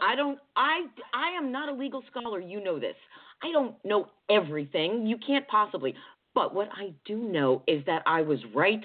[0.00, 2.96] I don't I I am not a legal scholar, you know this.
[3.42, 5.06] I don't know everything.
[5.06, 5.94] You can't possibly.
[6.34, 8.82] But what I do know is that I was right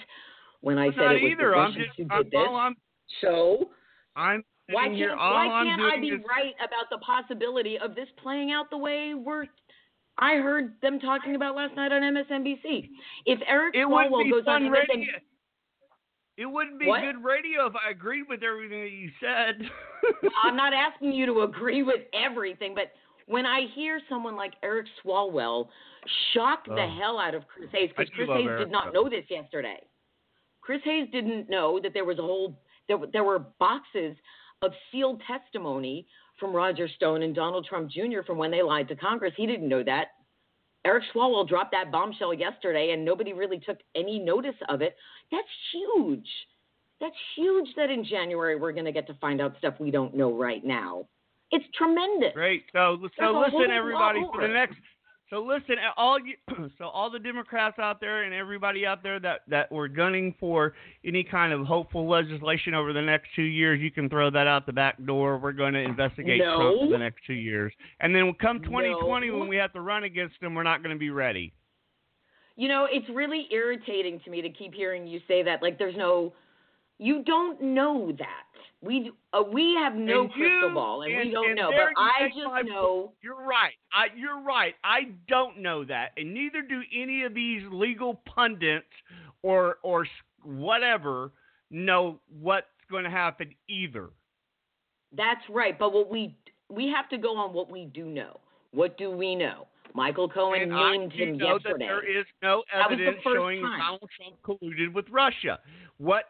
[0.61, 1.49] when I I'm said it was either.
[1.51, 1.97] the I'm Russians just.
[1.97, 2.47] who I'm, did this.
[2.49, 2.75] I'm.
[3.21, 3.69] So
[4.15, 5.09] I'm why here.
[5.09, 8.69] can't why I'm can't I be is, right about the possibility of this playing out
[8.71, 9.45] the way we're
[10.17, 12.89] I heard them talking about last night on MSNBC.
[13.25, 15.13] If Eric It wouldn't Swalwell be goes on MSNBC, radio.
[16.37, 17.01] It wouldn't be What?
[17.01, 19.69] good radio if I agreed with everything that you said.
[20.43, 22.91] I'm not asking you to agree with everything, but
[23.27, 25.69] when I hear someone like Eric Swalwell
[26.33, 26.95] shock the Oh.
[26.99, 29.81] hell out of Chris Hayes, because Chris Hayes Eric, did not know this yesterday.
[30.61, 34.15] Chris Hayes didn't know that there was a whole there, there were boxes
[34.61, 36.05] of sealed testimony
[36.39, 38.21] from Roger Stone and Donald Trump Jr.
[38.25, 39.33] from when they lied to Congress.
[39.37, 40.09] He didn't know that.
[40.85, 44.95] Eric Swalwell dropped that bombshell yesterday, and nobody really took any notice of it.
[45.31, 46.27] That's huge.
[47.01, 50.15] That's huge that in January we're going to get to find out stuff we don't
[50.15, 51.07] know right now.
[51.51, 52.33] It's tremendous.
[52.33, 52.65] Great.
[52.73, 54.75] So so listen, everybody, for the next.
[55.35, 56.35] So listen, all you,
[56.77, 60.73] so all the Democrats out there and everybody out there that that were gunning for
[61.03, 64.65] any kind of hopeful legislation over the next two years, you can throw that out
[64.65, 65.37] the back door.
[65.37, 66.55] We're going to investigate No.
[66.55, 69.37] Trump for the next two years, and then come 2020 No.
[69.37, 71.51] when we have to run against him, we're not going to be ready.
[72.55, 75.61] You know, it's really irritating to me to keep hearing you say that.
[75.61, 76.31] Like, there's no,
[76.97, 78.44] you don't know that.
[78.85, 81.71] We uh, we have no And crystal you- ball, and, we don't and know.
[81.71, 83.13] But I just know.
[83.21, 83.73] You're right.
[83.91, 84.75] I, you're right.
[84.83, 88.85] I don't know that, and neither do any of these legal pundits
[89.41, 90.05] or or
[90.43, 91.31] whatever
[91.71, 94.09] know what's going to happen either.
[95.17, 95.77] That's right.
[95.77, 96.35] But what we
[96.69, 98.39] we have to go on what we do know.
[98.71, 99.67] What do we know?
[99.93, 101.73] Michael Cohen and I named do him know yesterday.
[101.73, 103.79] that there is no the evidence showing time.
[103.79, 105.59] Donald Trump colluded with Russia.
[105.97, 106.25] What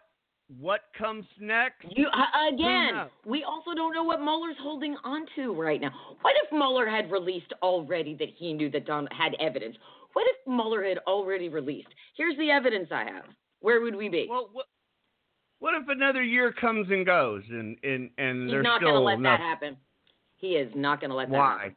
[0.59, 1.85] what comes next?
[1.89, 3.07] You uh, again.
[3.25, 5.91] We also don't know what Mueller's holding onto right now.
[6.21, 9.75] What if Mueller had released already that he knew that Don had evidence?
[10.13, 11.89] What if Mueller had already released?
[12.15, 13.25] Here's the evidence I have.
[13.59, 14.27] Where would we be?
[14.29, 14.65] Well, what
[15.59, 19.21] what if another year comes and goes and and and he's not going to let
[19.23, 19.77] that happen.
[20.37, 21.57] He is not going to let that Why?
[21.57, 21.75] happen.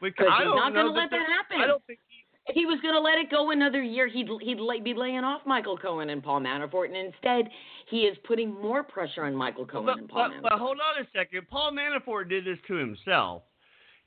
[0.00, 1.60] Because 'Cause I he's don't know gonna let that there- happen.
[1.60, 1.98] I don't think
[2.46, 5.24] If he was going to let it go another year, he'd he'd lay, be laying
[5.24, 7.48] off Michael Cohen and Paul Manafort, and instead
[7.88, 10.50] he is putting more pressure on Michael Cohen but, and Paul but, Manafort.
[10.50, 11.48] but hold on a second.
[11.48, 13.42] Paul Manafort did this to himself,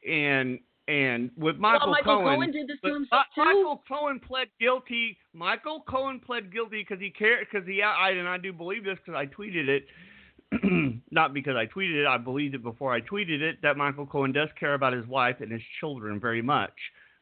[0.08, 3.44] and and with Michael, well, Michael Cohen, Cohen did this to himself too.
[3.44, 5.18] Michael Cohen pled guilty.
[5.34, 8.98] Michael Cohen pled guilty because he cared because he I and I do believe this
[9.04, 9.86] because I tweeted it.
[11.12, 14.32] Not because I tweeted it, I believed it before I tweeted it that Michael Cohen
[14.32, 16.72] does care about his wife and his children very much,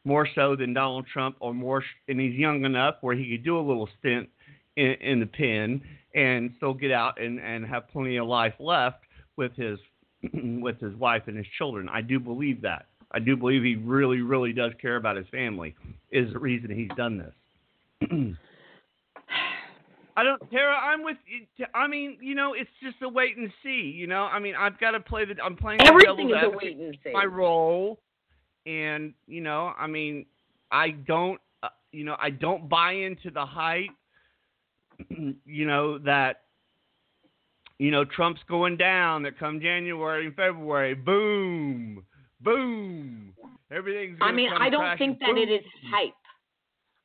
[0.06, 3.58] more so than Donald Trump, or more, and he's young enough where he could do
[3.58, 4.28] a little stint
[4.76, 5.82] in, in the pen
[6.14, 9.00] and still get out and, and have plenty of life left
[9.36, 9.78] with his
[10.32, 11.88] with his wife and his children.
[11.88, 12.86] I do believe that.
[13.12, 15.74] I do believe he really, really does care about his family.
[16.10, 17.34] Is the reason he's done this.
[20.16, 20.74] I don't, Tara.
[20.76, 21.18] I'm with.
[21.56, 21.66] you.
[21.74, 23.92] I mean, you know, it's just a wait and see.
[23.94, 25.34] You know, I mean, I've got to play the.
[25.42, 27.12] I'm playing Everything devil's is a wait and see.
[27.12, 27.98] my role,
[28.66, 30.26] and you know, I mean,
[30.70, 33.90] I don't, uh, you know, I don't buy into the hype.
[35.44, 36.42] you know that,
[37.78, 39.22] you know, Trump's going down.
[39.22, 42.04] That come January and February, boom,
[42.40, 43.32] boom,
[43.70, 44.18] everything's.
[44.20, 46.12] I mean, I don't think that it is hype.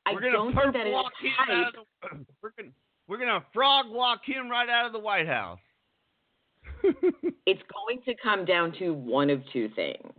[0.06, 1.68] I We're gonna don't think that it is walk him out hype.
[1.68, 2.72] of the, we're gonna
[3.08, 5.60] we're gonna frog walk him right out of the White House.
[7.48, 10.14] It's going to come down to one of two things.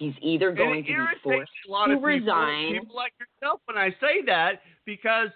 [0.00, 2.72] He's either going to be forced a lot to of resign.
[2.72, 5.28] people like yourself when I say that because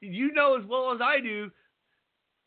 [0.00, 1.50] you know as well as I do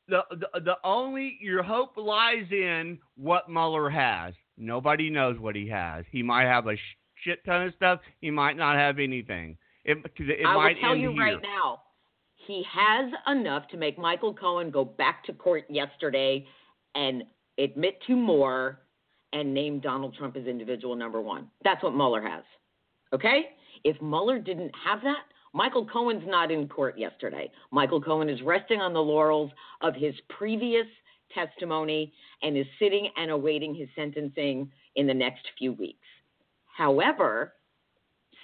[0.07, 4.33] the, the the only your hope lies in what Mueller has.
[4.57, 6.05] Nobody knows what he has.
[6.11, 6.75] He might have a
[7.23, 7.99] shit ton of stuff.
[8.19, 9.55] He might not have anything.
[9.85, 11.21] It, it I will might tell you here.
[11.21, 11.83] right now,
[12.47, 16.47] he has enough to make Michael Cohen go back to court yesterday
[16.95, 17.23] and
[17.59, 18.79] admit to more
[19.33, 21.47] and name Donald Trump as individual number one.
[21.63, 22.43] That's what Mueller has.
[23.13, 23.49] Okay?
[23.83, 25.23] If Mueller didn't have that,
[25.53, 27.51] Michael Cohen's not in court yesterday.
[27.71, 29.51] Michael Cohen is resting on the laurels
[29.81, 30.85] of his previous
[31.33, 36.05] testimony and is sitting and awaiting his sentencing in the next few weeks.
[36.65, 37.53] However,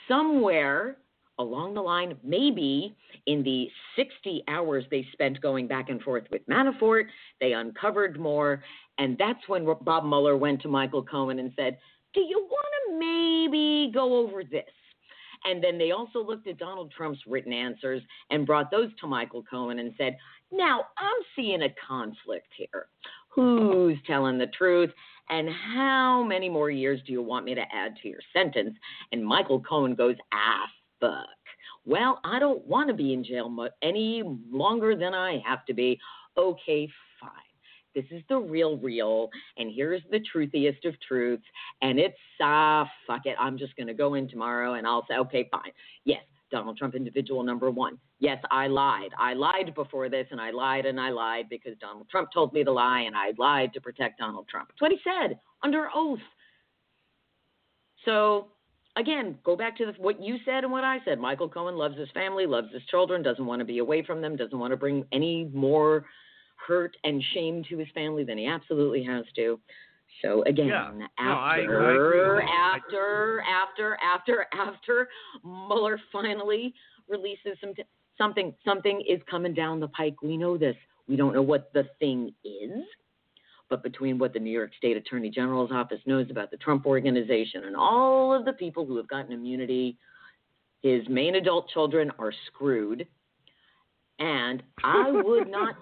[0.07, 0.97] somewhere
[1.38, 6.47] along the line, maybe in the 60 hours they spent going back and forth with
[6.47, 7.05] Manafort,
[7.41, 8.63] they uncovered more.
[8.97, 11.77] And that's when Bob Mueller went to Michael Cohen and said,
[12.13, 14.63] Do you want to maybe go over this?
[15.43, 19.43] And then they also looked at Donald Trump's written answers and brought those to Michael
[19.43, 20.17] Cohen and said,
[20.51, 22.87] Now I'm seeing a conflict here.
[23.29, 24.91] Who's telling the truth?
[25.29, 28.75] And how many more years do you want me to add to your sentence?
[29.11, 30.65] And Michael Cohen goes, Ah,
[30.99, 31.27] fuck.
[31.85, 35.99] Well, I don't want to be in jail any longer than I have to be.
[36.37, 36.89] Okay.
[37.95, 41.45] This is the real, real, and here's the truthiest of truths.
[41.81, 43.37] And it's, ah, fuck it.
[43.39, 45.71] I'm just going to go in tomorrow and I'll say, okay, fine.
[46.03, 46.21] Yes,
[46.51, 47.97] Donald Trump, individual number one.
[48.19, 49.11] Yes, I lied.
[49.17, 52.63] I lied before this, and I lied and I lied because Donald Trump told me
[52.63, 54.69] to lie, and I lied to protect Donald Trump.
[54.69, 56.19] That's what he said under oath.
[58.05, 58.47] So,
[58.95, 61.19] again, go back to the, what you said and what I said.
[61.19, 64.35] Michael Cohen loves his family, loves his children, doesn't want to be away from them,
[64.35, 66.05] doesn't want to bring any more
[66.66, 69.59] hurt and shame to his family than he absolutely has to.
[70.22, 70.91] So again, yeah.
[71.20, 75.09] after, no, after, after, after, after
[75.43, 76.74] Mueller finally
[77.09, 77.84] releases some t-
[78.18, 80.22] something, something is coming down the pike.
[80.22, 80.76] We know this.
[81.07, 82.84] We don't know what the thing is,
[83.70, 87.66] but between what the New York State Attorney General's office knows about the Trump organization
[87.66, 89.97] and all of the people who have gotten immunity,
[90.82, 93.05] his main adult children are screwed
[94.20, 95.76] and I would not,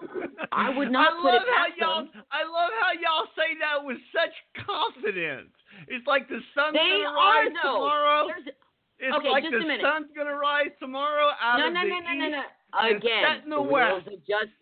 [0.52, 2.22] I would not I put it past how y'all, them.
[2.32, 4.34] I love how y'all say that with such
[4.66, 5.50] confidence.
[5.88, 7.72] It's like the sun's They gonna rise though.
[7.74, 8.26] tomorrow.
[8.28, 8.56] There's-
[9.00, 9.80] It's okay, like just the a minute.
[9.82, 12.42] sun's gonna rise tomorrow out no, of no, the no, no, no, no.
[12.80, 14.16] and Again, in the wheels west.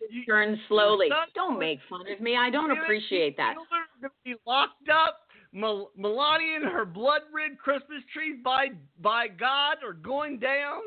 [0.09, 1.09] You- turn slowly.
[1.35, 2.35] Don't make fun of me.
[2.35, 3.55] I don't appreciate that.
[4.01, 5.19] Gonna be locked up.
[5.55, 8.69] Mel- Melania and her blood-red Christmas trees by
[8.99, 10.81] by God are going down.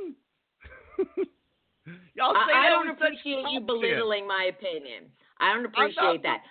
[2.15, 5.11] Y'all say I, I don't appreciate you belittling my opinion.
[5.39, 6.43] I don't appreciate that.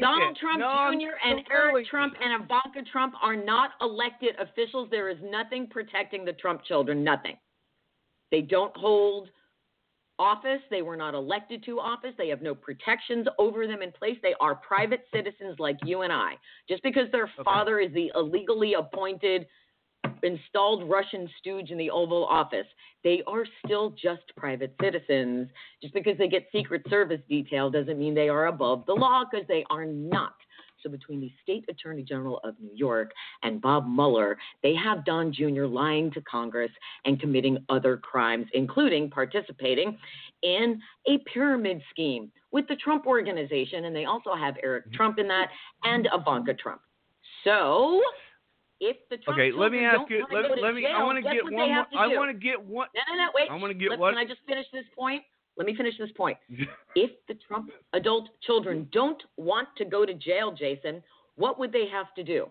[0.00, 0.40] Donald it.
[0.40, 1.28] Trump No, Jr.
[1.28, 1.90] and Eric it.
[1.90, 4.88] Trump and Ivanka Trump are not elected officials.
[4.90, 7.04] There is nothing protecting the Trump children.
[7.04, 7.36] Nothing.
[8.30, 9.28] They don't hold
[10.18, 10.60] office.
[10.70, 12.12] They were not elected to office.
[12.16, 14.16] They have no protections over them in place.
[14.22, 16.34] They are private citizens like you and I.
[16.68, 19.46] Just because their father is the illegally appointed,
[20.22, 22.66] installed Russian stooge in the Oval Office,
[23.04, 25.48] they are still just private citizens.
[25.80, 29.46] Just because they get Secret Service detail doesn't mean they are above the law because
[29.48, 30.34] they are not.
[30.82, 35.32] So between the state attorney general of New York and Bob Mueller, they have Don
[35.32, 35.66] Jr.
[35.66, 36.70] lying to Congress
[37.04, 39.98] and committing other crimes, including participating
[40.42, 43.84] in a pyramid scheme with the Trump organization.
[43.84, 45.48] And they also have Eric Trump in that
[45.84, 46.80] and Ivanka Trump.
[47.44, 48.00] So
[48.80, 50.24] if the Trump Okay, let me ask you.
[50.32, 50.86] Let, let me.
[50.86, 51.86] I jail, want to get one more.
[51.96, 52.88] I want to get one.
[52.94, 53.50] No, no, no, wait.
[53.50, 54.10] I want to get Let- what.
[54.10, 55.22] Can I just finish this point?
[55.56, 56.38] Let me finish this point.
[56.96, 61.02] If the Trump adult children don't want to go to jail, Jason,
[61.36, 62.46] what would they have to do?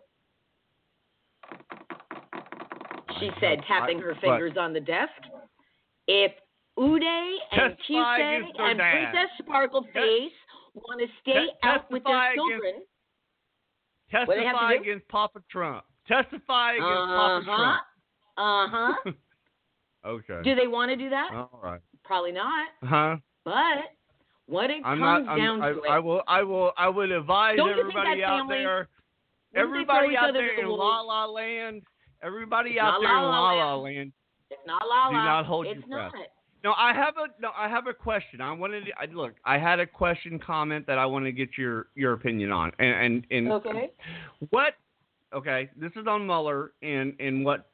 [3.19, 5.11] She said, tapping her fingers on the desk.
[6.07, 6.31] If
[6.77, 8.79] Uday and against their and.
[8.79, 10.29] Princess Sparkleface
[10.73, 12.73] want to stay out with their against- children,
[14.25, 15.83] What they have to Testify against Papa Trump.
[16.09, 17.79] Testify against Papa
[18.37, 19.11] uh-huh, uh-huh.
[20.05, 20.39] Okay.
[20.43, 21.29] do they want to do that?
[21.33, 21.81] All right.
[22.03, 22.67] Probably not.
[22.83, 23.17] Huh?
[23.43, 23.91] But
[24.47, 25.37] what it I'm comes not.
[25.37, 26.21] Down I, to I it, will.
[26.27, 26.71] I will.
[26.77, 28.75] I would advise Don't everybody out family- there.
[28.77, 28.87] wouldn't
[29.53, 30.69] they throw Everybody out there the in?
[30.69, 31.83] La La Land.
[32.23, 34.11] Everybody It's out there in La La La La Land.
[34.49, 35.09] it's not la La.
[35.09, 36.11] do not hold it's your breath.
[36.15, 36.25] not.
[36.63, 37.51] No, I have a no.
[37.57, 38.41] I have a question.
[38.41, 38.85] I wanted.
[38.85, 42.13] To, I, look, I had a question comment that I want to get your your
[42.13, 42.71] opinion on.
[42.79, 43.91] And and, and Okay.
[44.49, 44.73] what?
[45.33, 47.69] Okay, this is on Mueller and and what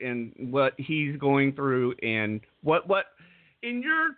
[0.00, 3.06] and what he's going through and what what
[3.62, 4.10] in your.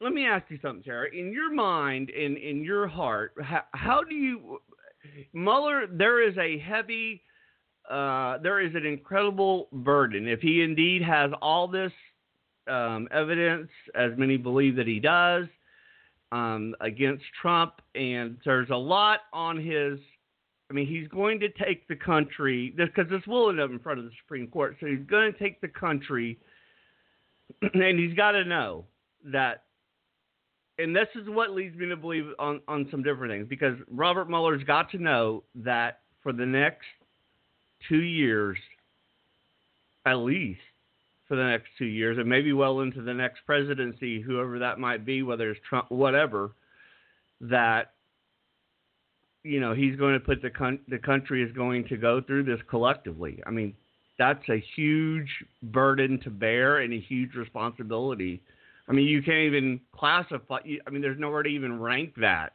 [0.00, 1.08] Let me ask you something, Sarah.
[1.12, 4.60] In your mind, in in your heart, how, how do you
[5.32, 5.86] Mueller?
[5.86, 7.22] There is a heavy.
[7.90, 11.92] Uh, there is an incredible burden if he indeed has all this
[12.68, 15.46] um, evidence, as many believe that he does,
[16.30, 19.98] um, against Trump, and there's a lot on his.
[20.72, 23.98] I mean, he's going to take the country because this will end up in front
[23.98, 24.74] of the Supreme Court.
[24.80, 26.38] So he's going to take the country,
[27.74, 28.86] and he's got to know
[29.26, 29.64] that.
[30.78, 34.30] And this is what leads me to believe on, on some different things because Robert
[34.30, 36.86] Mueller's got to know that for the next
[37.86, 38.56] two years,
[40.06, 40.60] at least,
[41.28, 45.04] for the next two years, and maybe well into the next presidency, whoever that might
[45.04, 46.52] be, whether it's Trump, whatever,
[47.42, 47.92] that
[49.44, 52.44] you know he's going to put the con- the country is going to go through
[52.44, 53.42] this collectively.
[53.46, 53.74] I mean,
[54.18, 55.28] that's a huge
[55.62, 58.42] burden to bear and a huge responsibility.
[58.88, 60.58] I mean, you can't even classify.
[60.86, 62.52] I mean, there's nowhere to even rank that.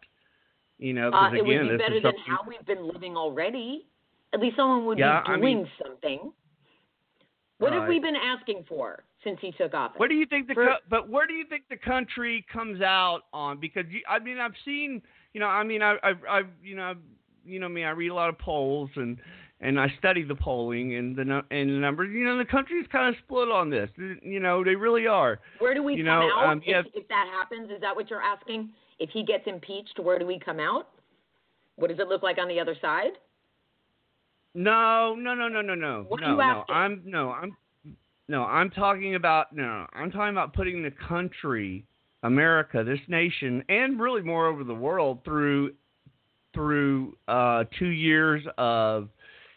[0.77, 2.23] You know, Uh, it again, would be better than something.
[2.27, 3.87] how we've been living already.
[4.33, 6.31] At least someone would Yeah, be I doing mean- something.
[7.59, 9.97] What have we been asking for since he took office?
[9.97, 12.81] Where do you think the For- co- but where do you think the country comes
[12.81, 13.57] out on?
[13.59, 15.01] Because you, I mean, I've seen,
[15.37, 16.95] you know, I mean, I, I've, I've, you know,
[17.45, 19.17] you know me, I read a lot of polls and
[19.61, 21.21] and I study the polling and the
[21.51, 22.09] and the numbers.
[22.11, 23.87] You know, the country's kind of split on this.
[24.23, 25.39] You know, they really are.
[25.59, 26.79] Where do we You come know, out um, yeah.
[26.79, 27.69] if, if that happens?
[27.69, 28.69] Is that what you're asking?
[28.97, 30.87] If he gets impeached, where do we come out?
[31.75, 33.11] What does it look like on the other side?
[34.55, 36.63] No, no, no, no, no, no, What are no, you no.
[36.67, 37.55] I'm no, I'm
[38.27, 41.85] no, I'm talking about no, I'm talking about putting the country,
[42.23, 45.73] America, this nation, and really moreover the world through
[46.53, 49.09] through uh, two years of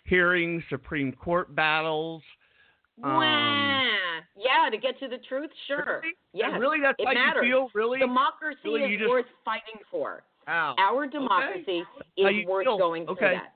[0.04, 2.22] hearings, Supreme Court battles.
[3.02, 3.86] Um, Wah.
[4.36, 6.00] Yeah, to get to the truth, sure.
[6.02, 6.14] Really?
[6.34, 7.44] Yes, really, that's it how matters.
[7.46, 7.70] you feel.
[7.74, 10.22] Really, Democracy Really, is just- worth fighting for.
[10.48, 10.74] Ow.
[10.78, 11.84] Our democracy
[12.18, 12.78] How is worth feel.
[12.78, 13.34] going Okay.
[13.34, 13.54] that.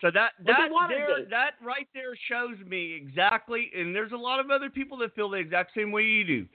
[0.00, 4.50] So that that there, that right there shows me exactly, and there's a lot of
[4.50, 6.46] other people that feel the exact same way you do.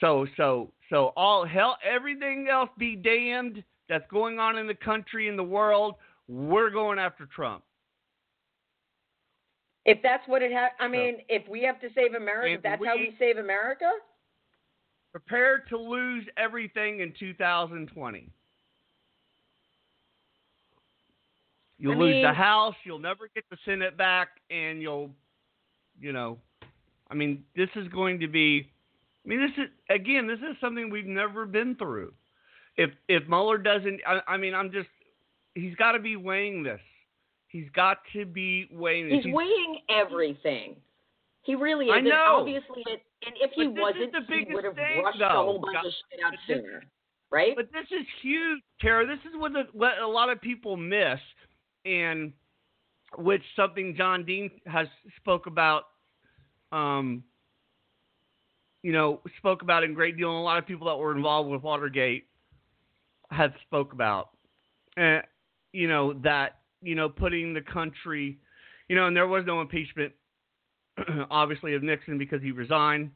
[0.00, 5.28] So so so all hell, everything else be damned that's going on in the country
[5.28, 5.94] and the world.
[6.28, 7.64] We're going after Trump.
[9.86, 12.96] If that's what it has, I mean, if we have to save America, that's how
[12.96, 13.90] we- we save America.
[15.12, 18.30] Prepare to lose everything in 2020.
[21.78, 22.76] You'll I lose the House.
[22.84, 25.14] You'll never get the Senate back, and you'll,
[25.98, 26.40] you know,
[27.10, 28.71] I mean, this is going to be.
[29.24, 32.12] I mean, this is again, this is something we've never been through.
[32.76, 34.88] If if Mueller doesn't, I, I mean, I'm just,
[35.54, 36.80] he's got to be weighing this.
[37.48, 39.24] He's got to be weighing this.
[39.24, 40.76] He's weighing everything.
[41.42, 41.92] He really is.
[41.94, 42.36] I And know.
[42.40, 45.18] obviously, it, and if he But this is wasn't, the he would have thing, rushed
[45.18, 45.26] though.
[45.26, 46.82] a whole bunch God- of shit out this- sooner,
[47.30, 47.52] right?
[47.54, 49.06] But this is huge, Tara.
[49.06, 51.18] This is what, the, what a lot of people miss,
[51.84, 52.32] and
[53.18, 54.86] which something John Dean has
[55.18, 55.84] spoke about.
[56.70, 57.22] Um,
[58.82, 61.48] you know, spoke about in great deal, and a lot of people that were involved
[61.48, 62.26] with Watergate
[63.30, 64.30] have spoke about.
[64.96, 65.20] Uh,
[65.72, 68.38] you know that you know putting the country,
[68.88, 70.12] you know, and there was no impeachment,
[71.30, 73.10] obviously of Nixon because he resigned.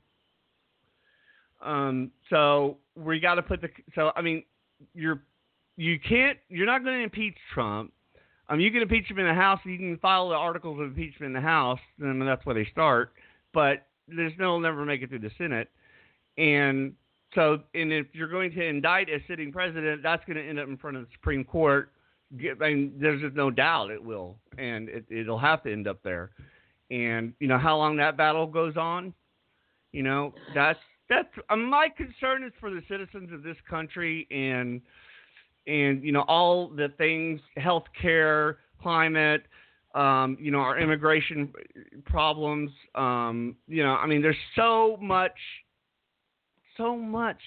[1.62, 4.44] Um, so we got to put the so I mean
[4.94, 5.22] you're
[5.76, 7.92] you can't you're not going to impeach Trump.
[8.48, 9.58] Um, you can impeach him in the House.
[9.64, 13.12] You can file the articles of impeachment in the House, and that's where they start.
[13.52, 15.68] But there's no never make it through the Senate.
[16.38, 16.92] And
[17.34, 20.68] so, and if you're going to indict a sitting president, that's going to end up
[20.68, 21.90] in front of the Supreme Court.
[22.34, 26.02] I mean, there's just no doubt it will, and it, it'll have to end up
[26.02, 26.30] there.
[26.90, 29.12] And you know how long that battle goes on.
[29.92, 30.78] You know, that's
[31.09, 34.80] that's uh, my concern is for the citizens of this country and
[35.66, 39.44] and you know all the things, health care, climate,
[39.97, 41.53] um, you know our immigration
[42.05, 42.70] problems.
[42.94, 45.36] Um, you know, I mean, there's so much,
[46.76, 47.40] so much,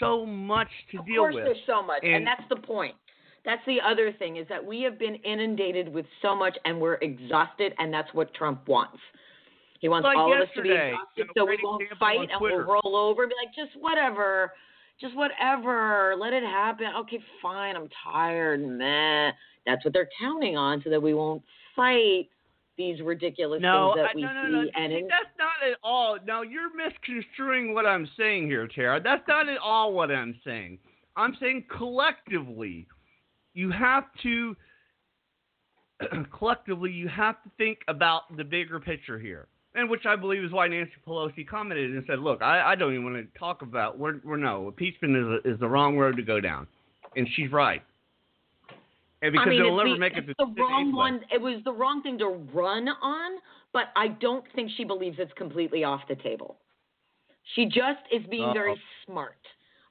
[0.00, 2.96] so much to of deal course, there's so much, and, And- that's the point.
[3.44, 6.98] That's the other thing is that we have been inundated with so much, and we're
[7.02, 8.98] exhausted, and that's what Trump wants.
[9.80, 12.60] He wants Like all of us to be exhausted, so we won't fight and we'll
[12.60, 14.52] roll over and be like, just whatever,
[15.00, 16.86] just whatever, let it happen.
[17.00, 18.60] Okay, fine, I'm tired.
[18.64, 19.32] Meh.
[19.66, 21.42] That's what they're counting on, so that we won't
[21.76, 22.28] fight
[22.78, 24.52] these ridiculous No, things that I- we no, no, see.
[24.52, 24.70] no.
[24.74, 26.18] And See, that's not at all.
[26.24, 29.00] No, you're misconstruing what I'm saying here, Tara.
[29.00, 30.78] That's not at all what I'm saying.
[31.16, 32.86] I'm saying collectively,
[33.54, 34.56] you have to
[36.36, 40.50] collectively you have to think about the bigger picture here, and which I believe is
[40.50, 43.98] why Nancy Pelosi commented and said, "Look, I, I don't even want to talk about.
[43.98, 46.66] We're, we're no impeachment is a, is the wrong road to go down,"
[47.16, 47.82] and she's right.
[49.22, 51.20] And because I mean, it'll never the, make it to the wrong one.
[51.32, 53.40] It was the wrong thing to run on,
[53.72, 56.58] but I don't think she believes it's completely off the table.
[57.54, 58.52] She just is being Uh-oh.
[58.52, 59.38] very smart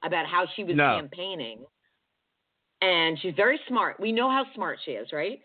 [0.02, 0.96] about how she was No.
[1.00, 1.64] campaigning,
[2.82, 3.98] and she's very smart.
[3.98, 5.40] We know how smart she is, right?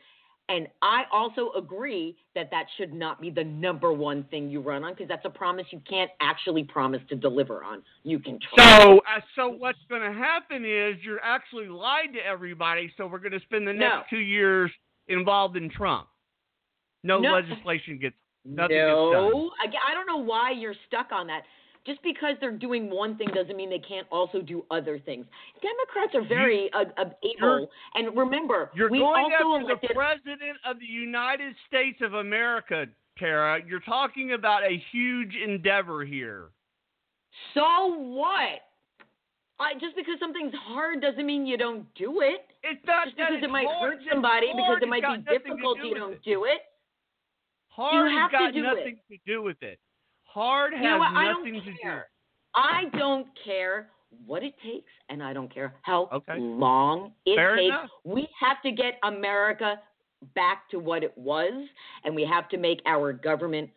[0.49, 4.83] And I also agree that that should not be the number one thing you run
[4.85, 7.83] on because that's a promise you can't actually promise to deliver on.
[8.03, 8.79] You can try.
[8.81, 12.91] So, uh, so what's going to happen is you're actually lied to everybody.
[12.95, 14.03] So we're going to spend the next No.
[14.09, 14.71] two years
[15.09, 16.07] involved in Trump.
[17.03, 17.33] No, No.
[17.33, 18.15] legislation gets.
[18.45, 21.41] nothing gets no, I, I don't know why you're stuck on that.
[21.87, 25.25] Just because they're doing one thing doesn't mean they can't also do other things.
[25.61, 29.89] Democrats are very uh, uh, able, and remember, You're we going also after elected.
[29.91, 32.85] the president of the United States of America,
[33.17, 33.61] Tara.
[33.65, 36.49] You're talking about a huge endeavor here.
[37.53, 38.61] so what?
[39.59, 42.45] I, just because something's hard doesn't mean you don't do it.
[42.63, 43.93] It's not Just because it might hard.
[43.93, 46.23] hurt somebody, because it might be got to difficult, do you don't it.
[46.23, 46.61] do it.
[47.69, 48.63] Hard have has to got do it.
[48.63, 49.79] nothing to do with it.
[50.27, 51.11] Hard has You know what?
[51.15, 51.77] I don't nothing to do.
[51.81, 52.07] care.
[52.55, 53.89] I don't care
[54.25, 56.39] what it takes, and I don't care how Okay.
[56.39, 57.67] long it Fair takes.
[57.67, 57.89] enough.
[58.03, 59.81] We have to get America
[60.33, 61.67] back to what it was,
[62.03, 63.69] and we have to make our government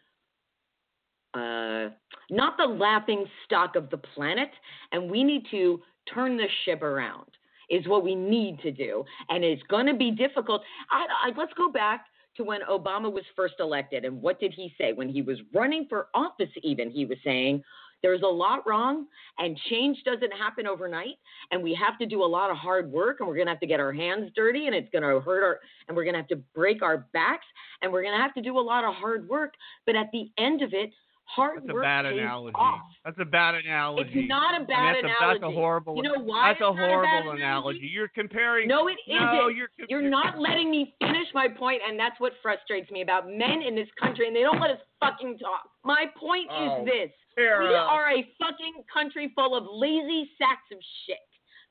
[1.34, 1.90] uh,
[2.30, 4.50] not the laughing stock of the planet,
[4.92, 5.80] and we need to
[6.12, 7.26] turn the ship around.
[7.68, 10.60] Is what we need to do, and it's going to be difficult.
[10.90, 12.06] I, I, let's go back
[12.36, 15.86] to when Obama was first elected, and what did he say when he was running
[15.88, 16.50] for office?
[16.62, 17.62] Even he was saying,
[18.02, 19.06] there's a lot wrong,
[19.38, 21.16] and change doesn't happen overnight.
[21.50, 23.60] And we have to do a lot of hard work, and we're going to have
[23.60, 26.20] to get our hands dirty, and it's going to hurt our, and we're going to
[26.20, 27.46] have to break our backs,
[27.82, 29.54] and we're going to have to do a lot of hard work.
[29.84, 30.90] But at the end of it,
[31.34, 32.54] hard That's work a bad analogy.
[32.54, 32.80] off.
[33.04, 34.10] That's a bad analogy.
[34.14, 35.38] It's not a bad that's analogy.
[35.38, 35.96] A, that's a horrible.
[35.96, 37.42] You know why That's it's a a horrible analogy?
[37.42, 37.90] analogy.
[37.92, 38.68] You're comparing.
[38.68, 39.56] No, it No, isn't.
[39.56, 39.68] you're.
[39.88, 43.74] You're not letting me finish my point, and that's what frustrates me about men in
[43.74, 45.70] this country, and they don't let us fucking talk.
[45.84, 47.10] My point Oh, is this.
[47.36, 47.68] Sarah.
[47.68, 51.16] We are a fucking country full of lazy sacks of shit.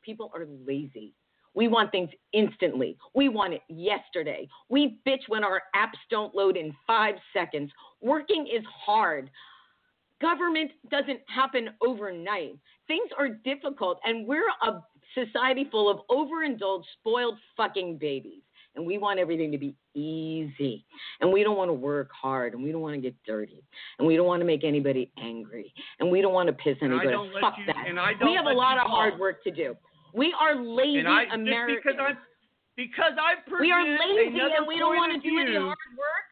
[0.03, 1.13] People are lazy.
[1.59, 2.95] We want things instantly.
[3.13, 4.47] We want it yesterday.
[4.69, 7.69] We bitch when our apps don't load in five seconds.
[7.99, 9.29] Working is hard.
[10.21, 12.57] Government doesn't happen overnight.
[12.87, 14.81] Things are difficult, and we're a
[15.13, 18.41] society full of overindulged, spoiled fucking babies.
[18.75, 20.85] And we want everything to be easy.
[21.19, 22.53] And we don't want to work hard.
[22.53, 23.63] And we don't want to get dirty.
[23.97, 25.73] And we don't want to make anybody angry.
[25.99, 27.31] And we don't want to piss And I anybody.
[27.41, 28.19] Fuck you- that.
[28.23, 29.75] we have a lot of hard work to do.
[30.13, 31.83] We are lazy and I Americans.
[31.83, 32.11] because I
[32.75, 36.25] because I we are lazy and we don't want to do any hard work.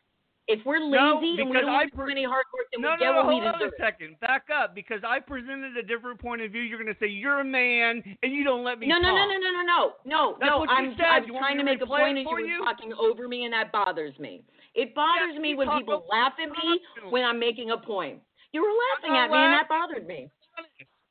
[0.47, 2.67] If we're No, lazy and we don't I want to pre- do any hard work,
[2.71, 4.15] then No, we get no, what we hold on a second.
[4.21, 6.61] Back up, because I presented a different point of view.
[6.61, 9.27] You're going to say you're a man, and you don't let me No, no, no,
[9.27, 10.59] no, no, no, no, no, That's no.
[10.59, 11.03] what I'm, said.
[11.03, 13.73] I'm You trying to make a point, and you were talking over me, and that
[13.73, 14.45] bothers me.
[14.73, 18.21] It bothers me when people laugh at me when I'm making a point.
[18.53, 20.31] You were laughing at me, and that bothered me.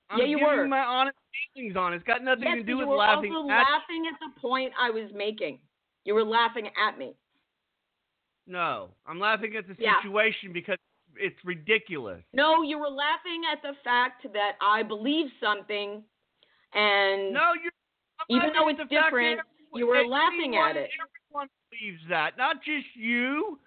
[0.08, 0.66] I'm Yeah, you were.
[0.66, 1.18] my honest
[1.54, 1.96] feelings on it.
[1.96, 4.40] It's got nothing yes, to do you with were laughing also at laughing at the
[4.40, 5.58] point I was making.
[6.04, 7.14] You were laughing at me.
[8.46, 10.00] No, I'm laughing at the Yeah.
[10.00, 10.78] situation because
[11.16, 12.22] it's ridiculous.
[12.32, 16.04] No, you were laughing at the fact that I believe something,
[16.72, 17.72] and No, you're.
[18.28, 19.40] Even though it's the fact that different,
[19.74, 20.90] you were laughing at it.
[21.30, 23.58] Everyone believes that, not just you.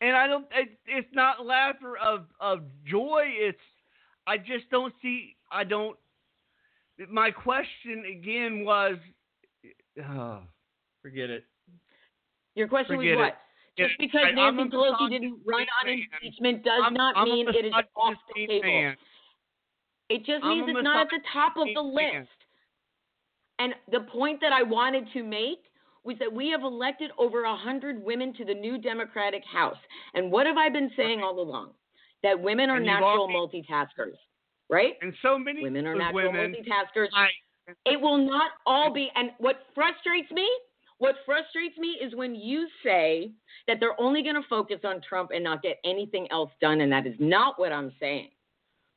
[0.00, 0.46] And I don't.
[0.52, 3.24] It, it's not laughter of of joy.
[3.26, 3.58] It's.
[4.26, 5.36] I just don't see.
[5.50, 5.96] I don't.
[7.10, 8.96] My question again was.
[10.02, 10.40] Oh,
[11.02, 11.44] forget it.
[12.54, 13.30] your question Forget was it.
[13.30, 13.38] what?
[13.76, 16.06] Just It- because I- Nancy Pelosi didn't run on man.
[16.12, 18.62] impeachment does I'm, not I'm mean it is off the table.
[18.68, 18.96] man.
[20.08, 22.20] It just means it's not at the top of the man.
[22.20, 22.30] list.
[23.58, 25.60] And the point that I wanted to make
[26.04, 29.78] was that we have elected over a hundred women to the new Democratic House.
[30.14, 31.74] And what have I been saying all along?
[32.22, 34.16] That women are And natural already- multitaskers,
[34.74, 34.94] right?
[35.00, 36.52] And so many Women are natural women.
[36.54, 37.08] multitaskers.
[37.14, 37.28] I,
[37.86, 39.08] It will not all be.
[39.14, 40.48] And what frustrates me,
[40.98, 43.30] what frustrates me is when you say
[43.68, 46.80] that they're only going to focus on Trump and not get anything else done.
[46.80, 48.30] And that is not what I'm saying.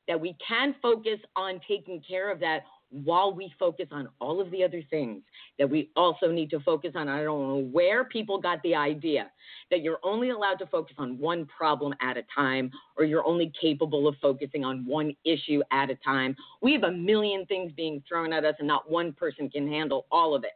[0.08, 4.50] That we can focus on taking care of that while we focus on all of
[4.52, 5.22] the other things
[5.60, 7.08] that we also need to focus on.
[7.08, 9.30] I don't know where people got the idea
[9.72, 13.52] that you're only allowed to focus on one problem at a time or you're only
[13.60, 16.36] capable of focusing on one issue at a time.
[16.62, 20.06] We have a million things being thrown at us and not one person can handle
[20.12, 20.52] all of it.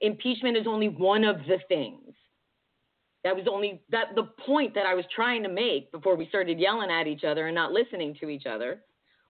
[0.00, 2.14] Impeachment is only one of the things.
[3.24, 6.58] That was only that the point that I was trying to make before we started
[6.58, 8.80] yelling at each other and not listening to each other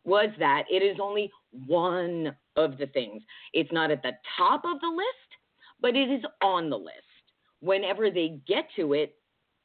[0.04, 1.30] was that it is only
[1.66, 3.22] one of the things.
[3.52, 5.08] It's not at the top of the list,
[5.80, 6.96] but it is on the list.
[7.60, 9.14] Whenever they get to it,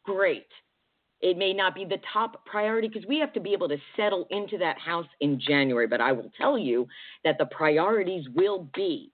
[0.05, 0.47] great.
[1.19, 4.27] It may not be the top priority because we have to be able to settle
[4.29, 5.87] into that house in January.
[5.87, 6.87] But I will tell you
[7.23, 9.11] that the priorities will be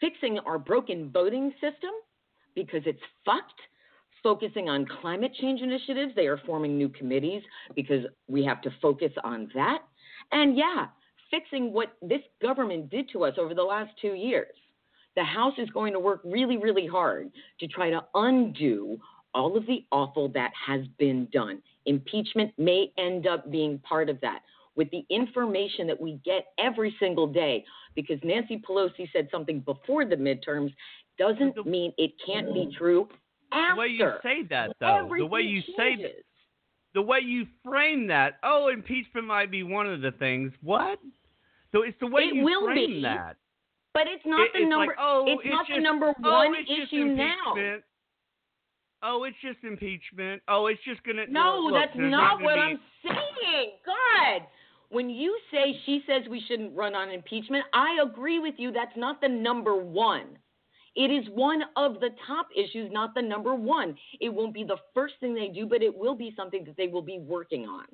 [0.00, 1.90] fixing our broken voting system
[2.54, 3.60] because it's fucked,
[4.22, 6.12] focusing on climate change initiatives.
[6.14, 7.42] They are forming new committees
[7.74, 9.78] because we have to focus on that.
[10.30, 10.86] And yeah,
[11.30, 14.54] fixing what this government did to us over the last two years.
[15.16, 18.98] The House is going to work really, really hard to try to undo
[19.34, 21.62] all of the awful that has been done.
[21.86, 24.40] Impeachment may end up being part of that
[24.74, 27.64] with the information that we get every single day
[27.94, 30.72] because Nancy Pelosi said something before the midterms
[31.18, 33.08] doesn't mean it can't be true
[33.52, 33.74] after.
[33.74, 36.24] the way you say that, though, the way you say changes.
[36.94, 40.52] The way you frame that, oh, impeachment might be one of the things.
[40.62, 40.98] What?
[41.72, 43.02] So it's the way It you will frame be.
[43.02, 43.36] that.
[43.94, 44.86] But it's not It- the it's number.
[44.86, 47.78] like, oh, it's, it's not the just- number oh, one it's just issue now.
[49.04, 50.42] Oh, it's just impeachment.
[50.46, 51.26] Oh, it's just gonna.
[51.26, 53.72] No, look, that's there's not what be- I'm saying.
[53.84, 54.42] God,
[54.90, 58.70] when you say she says we shouldn't run on impeachment, I agree with you.
[58.70, 60.38] That's not the number one.
[60.94, 63.96] It is one of the top issues, not the number one.
[64.20, 66.88] It won't be the first thing they do, but it will be something that they
[66.88, 67.86] will be working on.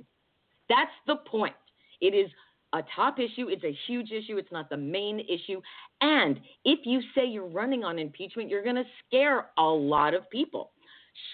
[0.69, 1.55] That's the point.
[2.01, 2.31] It is
[2.73, 3.49] a top issue.
[3.49, 4.37] It's a huge issue.
[4.37, 5.61] It's not the main issue.
[6.01, 10.29] And if you say you're running on impeachment, you're going to scare a lot of
[10.31, 10.73] people.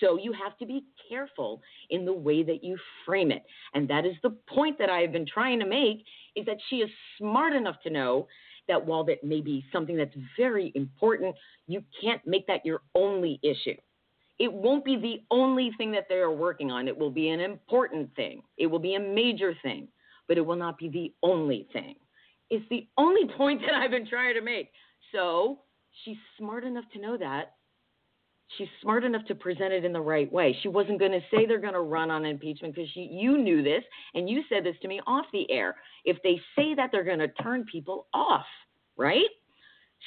[0.01, 1.61] So you have to be careful
[1.91, 3.43] in the way that you frame it.
[3.75, 6.05] And that is the point that I have been trying to make
[6.37, 8.27] is that she is smart enough to know
[8.69, 11.35] that while that may be something that's very important,
[11.67, 13.77] you can't make that your only issue.
[14.39, 16.89] It won't be the only thing that they are working on.
[16.89, 18.43] It will be an important thing.
[18.59, 19.89] It will be a major thing,
[20.27, 21.95] but it will not be the only thing.
[22.51, 24.71] It's the only point that I've been trying to make.
[25.13, 25.61] So
[26.05, 27.55] she's smart enough to know that.
[28.57, 30.57] She's smart enough to present it in the right way.
[30.63, 33.83] She wasn't going to say they're going to run on impeachment because you knew this
[34.15, 35.77] and you said this to me off the air.
[36.05, 38.47] If they say that, they're going to turn people off,
[38.97, 39.25] right?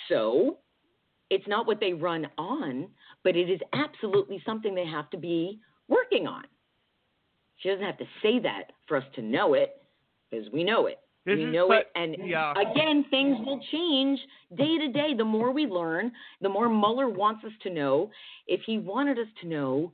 [0.09, 0.59] So
[1.29, 2.87] it's not what they run on,
[3.23, 6.43] but it is absolutely something they have to be working on.
[7.57, 9.81] She doesn't have to say that for us to know it
[10.29, 10.99] because we know it.
[11.27, 11.87] This we know it.
[11.95, 12.53] And yeah.
[12.53, 14.17] again, things will change
[14.55, 15.13] day to day.
[15.15, 16.09] The more we learn,
[16.39, 18.09] the more Mueller wants us to know.
[18.47, 19.91] If he wanted us to know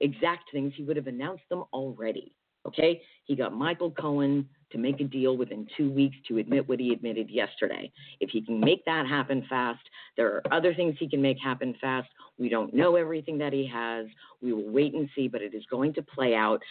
[0.00, 2.32] exact things, he would have announced them already.
[2.66, 3.02] Okay?
[3.24, 6.94] He got Michael Cohen to make a deal within two weeks to admit what he
[6.94, 7.92] admitted yesterday.
[8.20, 9.82] If he can make that happen fast,
[10.16, 12.08] there are other things he can make happen fast.
[12.38, 14.06] We don't know everything that he has.
[14.40, 16.62] We will wait and see, but it is going to play out.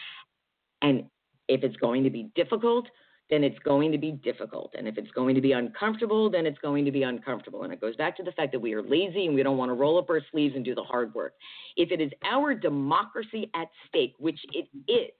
[0.81, 1.03] And
[1.47, 2.87] if it's going to be difficult,
[3.29, 4.73] then it's going to be difficult.
[4.77, 7.63] And if it's going to be uncomfortable, then it's going to be uncomfortable.
[7.63, 9.69] And it goes back to the fact that we are lazy and we don't want
[9.69, 11.33] to roll up our sleeves and do the hard work.
[11.77, 15.11] If it is our democracy at stake, which it is,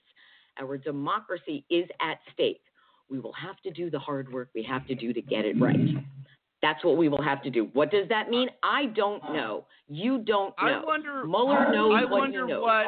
[0.59, 2.61] our democracy is at stake,
[3.09, 5.59] we will have to do the hard work we have to do to get it
[5.59, 5.79] right.
[6.61, 7.69] That's what we will have to do.
[7.73, 8.49] What does that mean?
[8.63, 9.65] I don't know.
[9.87, 10.81] You don't know.
[10.81, 11.25] I wonder.
[11.25, 12.61] Mueller knows I what wonder he knows.
[12.61, 12.85] what.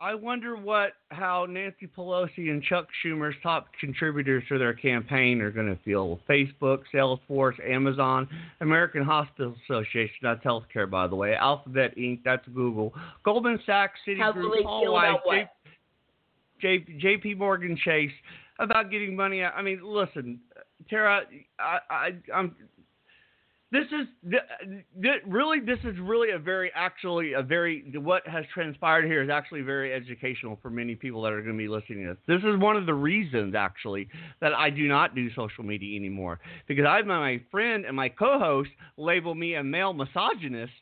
[0.00, 5.50] I wonder what how Nancy Pelosi and Chuck Schumer's top contributors to their campaign are
[5.50, 6.20] going to feel.
[6.28, 8.28] Facebook, Salesforce, Amazon,
[8.60, 11.34] American Hospital Association, that's healthcare by the way.
[11.34, 12.20] Alphabet Inc.
[12.24, 12.92] That's Google.
[13.24, 15.48] Goldman Sachs, Citigroup, Paul feel Weiss, about?
[16.60, 18.12] J, J, JP Morgan Chase
[18.58, 19.54] about getting money out.
[19.56, 20.40] I mean, listen,
[20.90, 21.22] Tara,
[21.58, 22.54] I, I, I'm.
[23.76, 25.60] This is th- th- really.
[25.60, 27.92] This is really a very, actually, a very.
[27.96, 31.58] What has transpired here is actually very educational for many people that are going to
[31.58, 32.40] be listening to this.
[32.40, 34.08] This is one of the reasons, actually,
[34.40, 38.70] that I do not do social media anymore because I my friend and my co-host
[38.96, 40.72] label me a male misogynist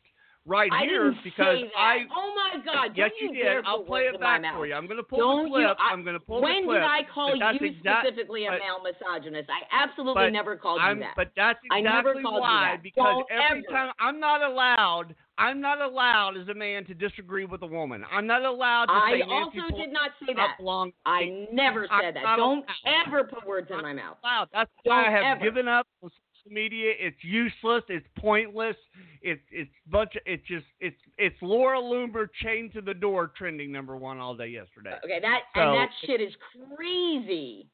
[0.45, 1.57] right I here because.
[1.77, 2.05] I.
[2.15, 2.91] oh my God!
[2.95, 3.65] Yes, don't you dare did.
[3.67, 4.73] I'll play it back for you.
[4.73, 5.61] I'm going to pull Don't the clip.
[5.61, 5.67] you?
[5.85, 6.67] I- I'm going to pull when the clip.
[6.67, 9.49] When did I call you exact- specifically a but- male misogynist?
[9.49, 11.13] I absolutely never called I'm, you that.
[11.15, 12.71] But that's I never exactly you why.
[12.75, 12.83] that.
[12.83, 13.73] Because Don't every ever.
[13.77, 18.03] time I'm not allowed, I'm not allowed as a man to disagree with a woman.
[18.11, 20.57] I'm not allowed to I say Nancy also did not say that.
[20.63, 20.91] long.
[21.05, 22.23] I never said that.
[22.23, 23.05] not Don't allowed.
[23.07, 24.17] ever put words in my mouth.
[24.53, 25.43] That's why I Don't have ever.
[25.43, 26.09] given up on
[26.47, 26.93] media.
[26.99, 27.83] It's useless.
[27.89, 28.75] It's pointless.
[29.21, 30.15] It's it's bunch.
[30.15, 34.35] Of, it's just it's it's Laura Loomer chained to the door, trending number one all
[34.35, 34.95] day yesterday.
[35.03, 36.33] Okay, that So- and that shit is
[36.75, 37.67] crazy.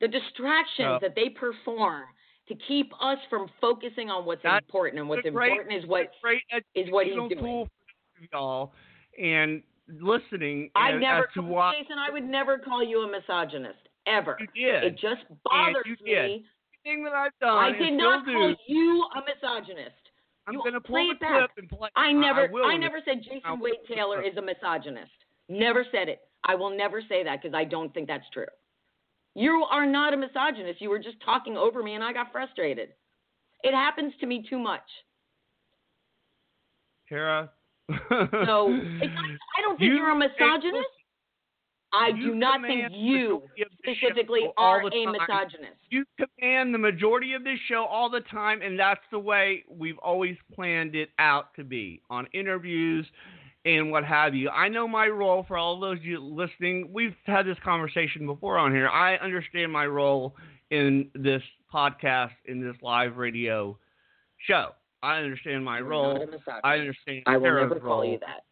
[0.00, 2.04] The distractions So- that they perform
[2.48, 6.42] to keep us from focusing on what's important, and what's great- important is what great
[6.74, 7.30] is what he's doing.
[7.30, 7.68] tool
[8.14, 8.72] for y'all
[9.18, 13.08] and listening I as, never, as to why Jason, I would never call you a
[13.10, 14.36] misogynist ever.
[14.40, 14.84] you did.
[14.84, 16.44] It just bothers me.
[16.86, 19.90] Everything that I've done I did not do, call you a misogynist.
[20.46, 21.38] I'm you going to play pull it the back.
[21.38, 21.88] clip and play.
[21.96, 25.10] I never, will I, never said Jason I'll- Wade Taylor is a misogynist.
[25.48, 26.20] Never said it.
[26.44, 28.46] I will never say that because I don't think that's true.
[29.34, 30.80] You are not a misogynist.
[30.80, 32.90] You were just talking over me, and I got frustrated.
[33.62, 34.82] It happens to me too much.
[37.08, 37.50] Kara.
[37.90, 40.86] So I don't think you, are a misogynist.
[41.92, 43.42] I do not think you
[43.86, 45.12] majority of the show specifically all are a time.
[45.12, 45.76] misogynist.
[45.90, 49.98] You command the majority of this show all the time, and that's the way we've
[49.98, 53.06] always planned it out to be on interviews
[53.64, 54.48] and what have you.
[54.50, 56.88] I know my role for all those you listening.
[56.92, 58.88] We've had this conversation before on here.
[58.88, 60.36] I understand my role
[60.70, 63.76] in this podcast, in this live radio
[64.46, 64.70] show.
[65.02, 66.26] I understand my role.
[66.64, 68.04] I understand I will Tara's never call role.
[68.12, 68.44] you that.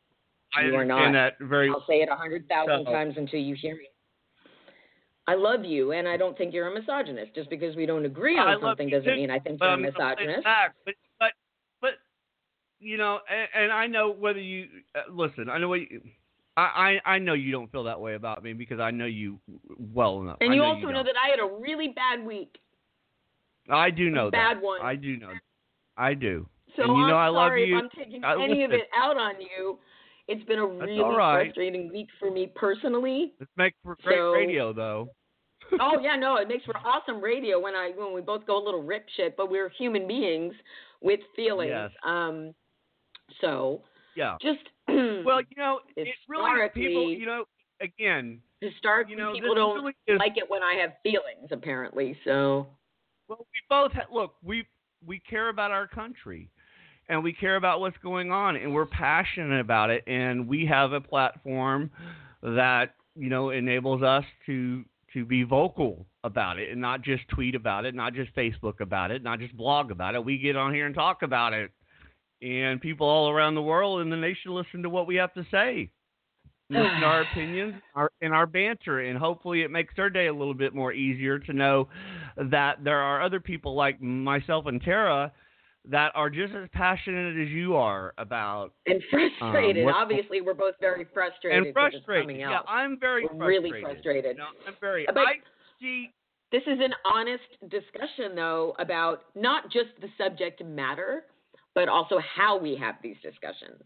[0.57, 1.32] I You are understand not.
[1.41, 3.89] that very I'll say it a hundred thousand So- times until you hear me.
[5.27, 7.35] I love you, and I don't think you're a misogynist.
[7.35, 9.72] Just because we don't agree on I something doesn't too, mean I think you're a
[9.72, 10.47] I'm gonna play it misogynist.
[10.85, 11.33] But but
[11.81, 11.91] but
[12.79, 15.49] you know, and, and I know whether you uh, listen.
[15.49, 16.03] I know what you,
[16.57, 19.39] I, I I know you don't feel that way about me because I know you
[19.79, 20.39] well enough.
[20.41, 22.59] And you know also you know that I had a really bad week.
[23.70, 24.62] I do know bad that.
[24.62, 24.83] one.
[24.83, 25.33] I do know.
[25.97, 26.47] I do.
[26.77, 27.79] So and you know I'm I love sorry you.
[27.79, 29.79] if I'm taking I- any of it out on you.
[30.29, 31.47] It's been a really all right.
[31.47, 33.35] frustrating week for me personally.
[33.39, 35.09] This makes for great So- radio, though.
[35.81, 38.64] oh yeah, no, it makes for awesome radio when I when we both go a
[38.64, 40.55] little rip shit, but we're human beings
[41.03, 41.70] with feelings.
[41.72, 41.91] Yes.
[42.05, 42.55] Um,
[43.41, 43.83] so
[44.16, 44.37] Yeah.
[44.41, 47.12] just Well, you know, it really people.
[47.12, 47.45] You know,
[47.81, 52.16] again, historically, you know, people don't really is, like it when I have feelings, apparently.
[52.25, 52.66] So
[53.29, 54.35] Well, we both ha- look.
[54.43, 54.66] We
[55.07, 56.51] we care about our country,
[57.09, 60.92] and we care about what's going on, and we're passionate about it, and we have
[60.92, 61.90] a platform
[62.42, 67.55] that you know enables us to to be vocal about it, and not just tweet
[67.55, 70.24] about it, not just Facebook about it, not just blog about it.
[70.24, 71.70] We get on here and talk about it,
[72.42, 75.46] and people all around the world and the nation listen to what we have to
[75.50, 75.90] say.
[76.72, 80.28] Oh, listen to our opinions our, and our banter, and hopefully it makes their day
[80.28, 81.88] a little bit more easier to know
[82.36, 85.30] that there are other people like myself and Tara
[85.87, 89.78] that are just as passionate as you are about and frustrated.
[89.82, 91.66] Um, what- Obviously, we're both very frustrated.
[91.66, 92.37] and frustrated.
[92.39, 92.61] Yeah.
[92.66, 93.97] I'm very We're really frustrated.
[94.03, 94.37] frustrated.
[94.39, 95.05] No, I'm very.
[95.07, 95.41] But- I
[95.80, 96.12] see.
[96.53, 101.26] This is an honest discussion, though, about not just the subject matter,
[101.74, 103.82] but also how we have these discussions.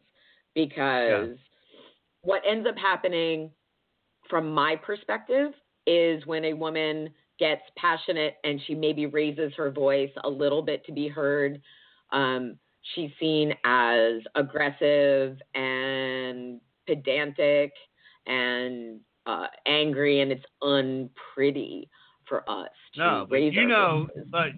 [0.55, 1.39] Because
[2.23, 3.51] what ends up happening,
[4.29, 5.53] from my perspective,
[5.87, 10.85] is when a woman gets passionate and she maybe raises her voice a little bit
[10.85, 11.63] to be heard,
[12.13, 12.59] um,
[12.95, 17.73] she's seen as aggressive and pedantic
[18.27, 21.89] and uh, angry, and it's unpretty
[22.27, 24.29] for us to No, but raise you know, voices.
[24.31, 24.49] but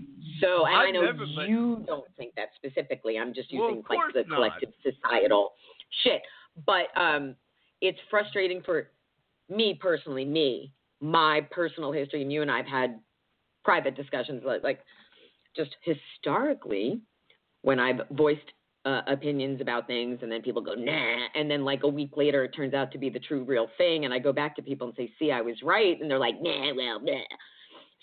[0.40, 3.18] So, and I've I know never- but- you don't think that specifically.
[3.18, 4.36] I'm just using of like the not.
[4.36, 5.53] collective societal
[6.03, 6.22] shit.
[6.66, 7.36] But um,
[7.80, 8.90] it's frustrating for
[9.48, 13.01] me personally, me, my personal history, and you and I have had
[13.64, 14.80] private discussions like, like
[15.57, 17.01] just historically
[17.62, 18.52] when I've voiced
[18.86, 22.44] uh, opinions about things and then people go nah and then like a week later
[22.44, 24.86] it turns out to be the true real thing and I go back to people
[24.86, 27.20] and say see I was right and they're like nah well nah.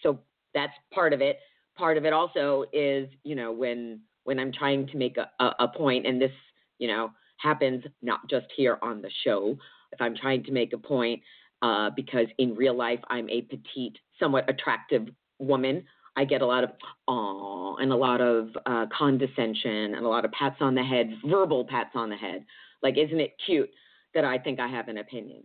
[0.04, 0.20] so
[0.54, 1.40] that's part of it
[1.76, 5.56] part of it also is you know when when I'm trying to make a, a,
[5.62, 6.32] a point and this
[6.78, 9.58] you know happens not just here on the show
[9.92, 11.22] if I'm trying to make a point
[11.64, 15.08] uh, because in real life I'm a petite somewhat attractive
[15.40, 15.84] woman
[16.18, 16.72] I get a lot of
[17.08, 21.12] aw and a lot of uh, condescension and a lot of pats on the head,
[21.26, 22.44] verbal pats on the head.
[22.82, 23.70] Like, isn't it cute
[24.14, 25.44] that I think I have an opinion?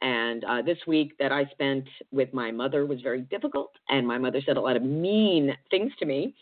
[0.00, 4.18] And uh, this week that I spent with my mother was very difficult, and my
[4.18, 6.34] mother said a lot of mean things to me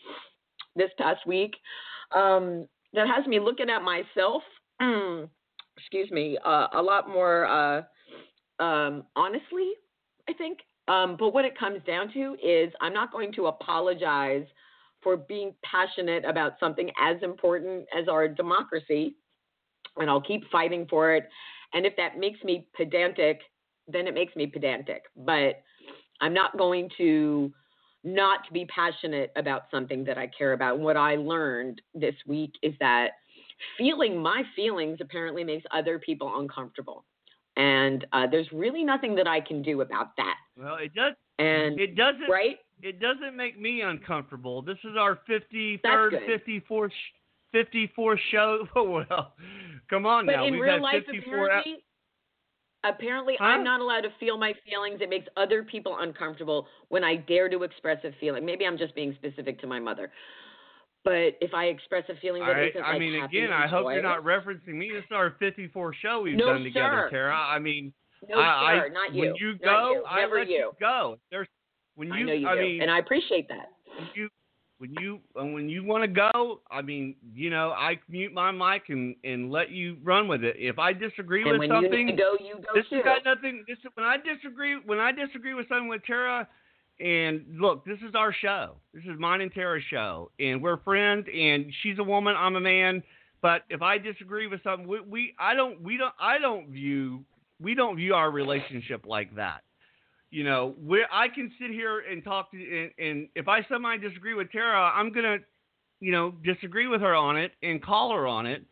[0.75, 1.55] this past week.
[2.13, 4.41] Um, that has me looking at myself,
[5.77, 7.81] excuse me, uh, a lot more uh,
[8.63, 9.71] um, honestly,
[10.29, 10.59] I think.
[10.87, 14.45] Um, but what it comes down to is I'm not going to apologize
[15.01, 19.15] for being passionate about something as important as our democracy,
[19.97, 21.27] and I'll keep fighting for it.
[21.73, 23.41] And if that makes me pedantic,
[23.87, 25.03] then it makes me pedantic.
[25.15, 25.61] But
[26.21, 27.51] I'm not going to
[28.03, 30.75] not be passionate about something that I care about.
[30.75, 33.09] And what I learned this week is that
[33.77, 37.03] feeling my feelings apparently makes other people uncomfortable.
[37.57, 40.35] And uh, there's really nothing that I can do about that.
[40.57, 41.13] Well, it does.
[41.39, 42.29] And It doesn't.
[42.29, 42.57] right?
[42.81, 44.61] It doesn't make me uncomfortable.
[44.61, 46.91] This is our fifty third, fifty fourth,
[47.51, 48.67] fifty fourth show.
[48.75, 49.33] Oh well,
[49.89, 50.45] come on But now.
[50.45, 51.83] in We've real had life, 54 ep- apparently,
[52.83, 53.45] apparently Huh?
[53.45, 54.99] I'm not allowed to feel my feelings.
[55.01, 58.45] It makes other people uncomfortable when I dare to express a feeling.
[58.45, 60.11] Maybe I'm just being specific to my mother.
[61.03, 63.85] But if I express a feeling that I, isn't I like mean, again, I hope
[63.93, 64.89] you're not referencing me.
[64.91, 67.09] This is our 54th show we've No, done together, sir.
[67.11, 67.35] Tara.
[67.37, 67.93] I mean,
[68.29, 69.21] No, I, sir, I, not you.
[69.21, 70.03] When you go, you.
[70.05, 70.71] I Never let you.
[70.79, 71.17] go.
[71.31, 71.47] There's
[71.95, 73.71] when you, I know you do, mean, and I appreciate that.
[73.97, 74.29] when you
[74.77, 78.51] when you and when you want to go, I mean, you know, I mute my
[78.51, 80.55] mic and and let you run with it.
[80.57, 82.95] If I disagree And with something, you go, you go this too.
[82.97, 83.63] has got nothing.
[83.67, 86.47] This when I disagree when I disagree with something with Tara.
[86.97, 88.75] And look, this is our show.
[88.93, 91.27] This is mine and Tara's show, and we're friends.
[91.27, 93.03] And she's a woman, I'm a man.
[93.41, 97.23] But if I disagree with something, we, we I don't we don't I don't view
[97.61, 99.61] we don't view our relationship like that.
[100.31, 103.95] You know, where I can sit here and talk to, and, and if I somehow
[103.97, 105.37] disagree with Tara, I'm gonna,
[106.01, 108.63] you know, disagree with her on it and call her on it,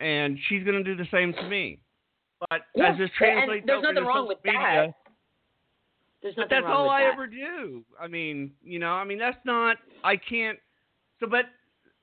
[0.00, 1.78] and she's gonna do the same to me.
[2.50, 4.94] But Yeah, as this translates there's nothing wrong with media, that.
[6.22, 7.12] There's but that's all I that.
[7.12, 7.84] ever do.
[8.00, 9.76] I mean, you know, I mean that's not.
[10.02, 10.58] I can't.
[11.20, 11.44] So, but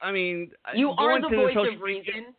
[0.02, 2.36] I mean, You are the voice of media- reason.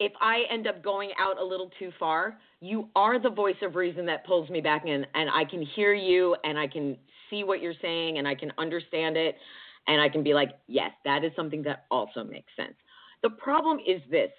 [0.00, 3.74] If I end up going out a little too far, you are the voice of
[3.74, 6.96] reason that pulls me back in, and I can hear you, and I can
[7.28, 9.36] see what you're saying, and I can understand it,
[9.88, 12.74] and I can be like, yes, that is something that also makes sense.
[13.22, 14.30] The problem is this: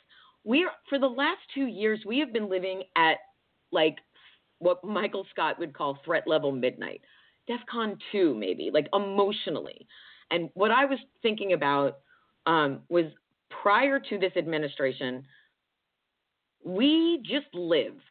[0.44, 3.18] we are for the last two years we have been living at
[3.72, 3.98] like
[4.60, 7.02] what Michael Scott would call threat level midnight,
[7.50, 9.88] DEFCON two maybe, like emotionally.
[10.32, 12.00] And what I was thinking about
[12.46, 13.06] um, was
[13.50, 15.24] prior to this administration,
[16.64, 18.02] we just lived.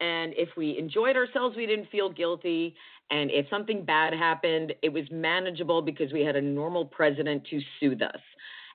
[0.00, 2.74] And if we enjoyed ourselves, we didn't feel guilty.
[3.10, 7.60] And if something bad happened, it was manageable because we had a normal president to
[7.80, 8.20] soothe us.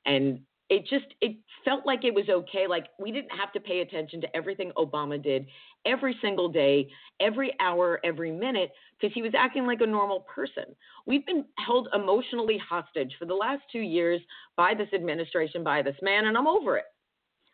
[0.06, 3.82] And it just it felt like it was okay like we didn't have to pay
[3.82, 5.46] attention to everything obama did
[5.86, 6.90] every single day
[7.20, 10.64] every hour every minute because he was acting like a normal person
[11.06, 14.22] we've been held emotionally hostage for the last two years
[14.56, 16.86] by this administration by this man and i'm over it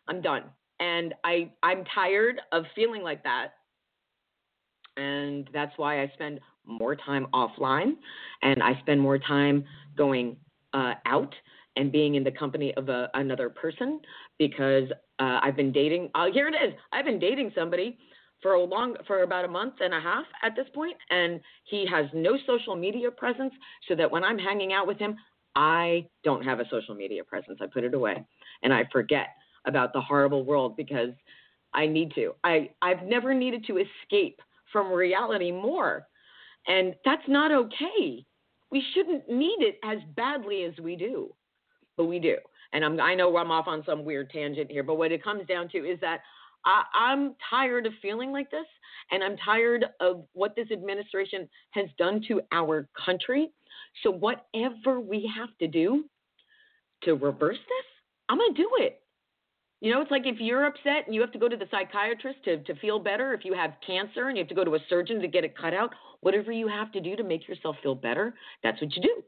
[0.08, 0.44] i'm done
[0.80, 3.48] and i i'm tired of feeling like that
[4.96, 7.92] and that's why i spend more time offline
[8.42, 9.64] and i spend more time
[9.96, 10.36] going
[10.72, 11.34] uh, out
[11.76, 14.00] and being in the company of a, another person
[14.38, 14.84] because
[15.18, 16.10] uh, I've been dating.
[16.14, 16.74] Uh, here it is.
[16.92, 17.98] I've been dating somebody
[18.42, 21.86] for a long for about a month and a half at this point, and he
[21.90, 23.52] has no social media presence.
[23.88, 25.16] So that when I'm hanging out with him,
[25.54, 27.58] I don't have a social media presence.
[27.60, 28.24] I put it away,
[28.62, 29.28] and I forget
[29.66, 31.10] about the horrible world because
[31.74, 32.34] I need to.
[32.44, 34.40] I I've never needed to escape
[34.72, 36.06] from reality more,
[36.66, 38.24] and that's not okay.
[38.70, 41.34] We shouldn't need it as badly as we do
[42.00, 42.36] but we do.
[42.72, 45.46] And I'm, I know I'm off on some weird tangent here, but what it comes
[45.46, 46.20] down to is that
[46.64, 48.64] I, I'm tired of feeling like this,
[49.10, 53.50] and I'm tired of what this administration has done to our country.
[54.02, 56.04] So, whatever we have to do
[57.02, 57.86] to reverse this,
[58.30, 59.02] I'm going to do it.
[59.80, 62.44] You know, it's like if you're upset and you have to go to the psychiatrist
[62.44, 64.78] to, to feel better, if you have cancer and you have to go to a
[64.88, 67.94] surgeon to get it cut out, whatever you have to do to make yourself feel
[67.94, 69.22] better, that's what you do.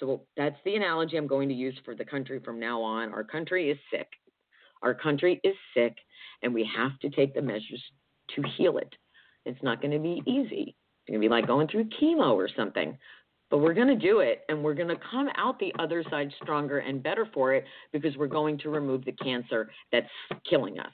[0.00, 3.12] So that's the analogy I'm going to use for the country from now on.
[3.12, 4.08] Our country is sick.
[4.82, 5.96] Our country is sick,
[6.42, 7.82] and we have to take the measures
[8.34, 8.92] to heal it.
[9.46, 10.74] It's not going to be easy.
[10.76, 12.98] It's going to be like going through chemo or something.
[13.54, 16.28] But we're going to do it, and we're going to come out the other side
[16.42, 20.08] stronger and better for it because we're going to remove the cancer that's
[20.50, 20.90] killing us.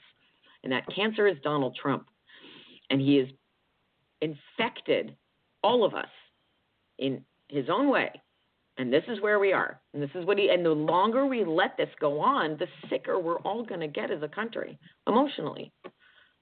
[0.63, 2.05] And that cancer is Donald Trump.
[2.91, 3.27] And he has
[4.21, 5.15] infected
[5.63, 6.05] all of us
[6.99, 8.11] in his own way
[8.77, 9.79] and this is where we are.
[9.93, 13.19] And this is what he, and the longer we let this go on, the sicker
[13.19, 15.71] we're all going to get as a country emotionally.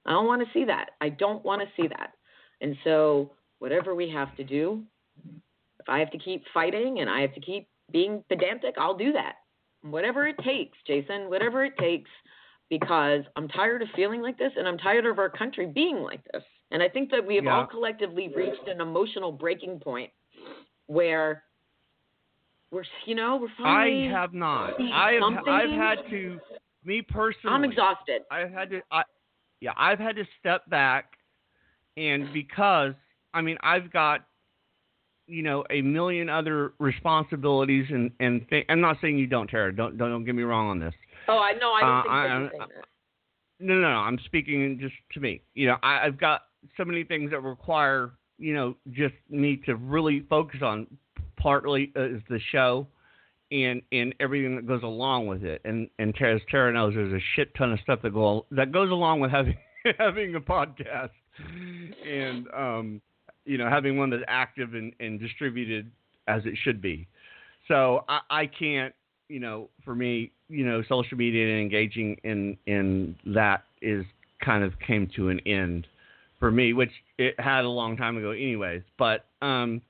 [0.06, 0.90] I don't want to see that.
[1.00, 2.12] I don't want to see that.
[2.60, 4.82] And so, whatever we have to do,
[5.80, 9.12] if I have to keep fighting and I have to keep being pedantic, I'll do
[9.12, 9.36] that.
[9.82, 12.10] Whatever it takes, Jason, whatever it takes,
[12.68, 16.20] because I'm tired of feeling like this and I'm tired of our country being like
[16.32, 16.42] this.
[16.70, 17.56] And I think that we have yeah.
[17.56, 20.10] all collectively reached an emotional breaking point
[20.86, 21.44] where
[22.70, 24.08] we're you know we're finally.
[24.08, 24.80] I have not.
[24.80, 25.48] I have.
[25.48, 26.38] I've had to.
[26.84, 27.54] Me personally.
[27.54, 28.22] I'm exhausted.
[28.30, 28.80] I've had to.
[28.90, 29.02] I,
[29.60, 31.12] yeah, I've had to step back,
[31.96, 32.94] and because
[33.34, 34.20] I mean I've got,
[35.30, 39.74] you know, a million other responsibilities and and th- I'm not saying you don't, Tara.
[39.74, 40.94] Don't don't, don't get me wrong on this.
[41.28, 41.72] Oh, I know.
[41.72, 42.68] I don't uh, think I, saying that.
[43.60, 43.88] No, no, no.
[43.88, 45.42] I'm speaking just to me.
[45.54, 46.42] You know, I, I've got
[46.76, 50.86] so many things that require you know just me to really focus on
[51.36, 52.86] partly uh, is the show
[53.52, 55.60] and and everything that goes along with it.
[55.64, 58.90] And and as Tara knows, there's a shit ton of stuff that go that goes
[58.90, 59.56] along with having
[59.98, 61.10] having a podcast
[62.06, 63.00] and um
[63.44, 65.90] you know having one that's active and, and distributed
[66.28, 67.06] as it should be.
[67.68, 68.94] So I, I can't
[69.28, 74.04] you know for me you know social media and engaging in in that is
[74.44, 75.86] kind of came to an end
[76.38, 78.82] for me, which it had a long time ago anyways.
[78.98, 79.82] But um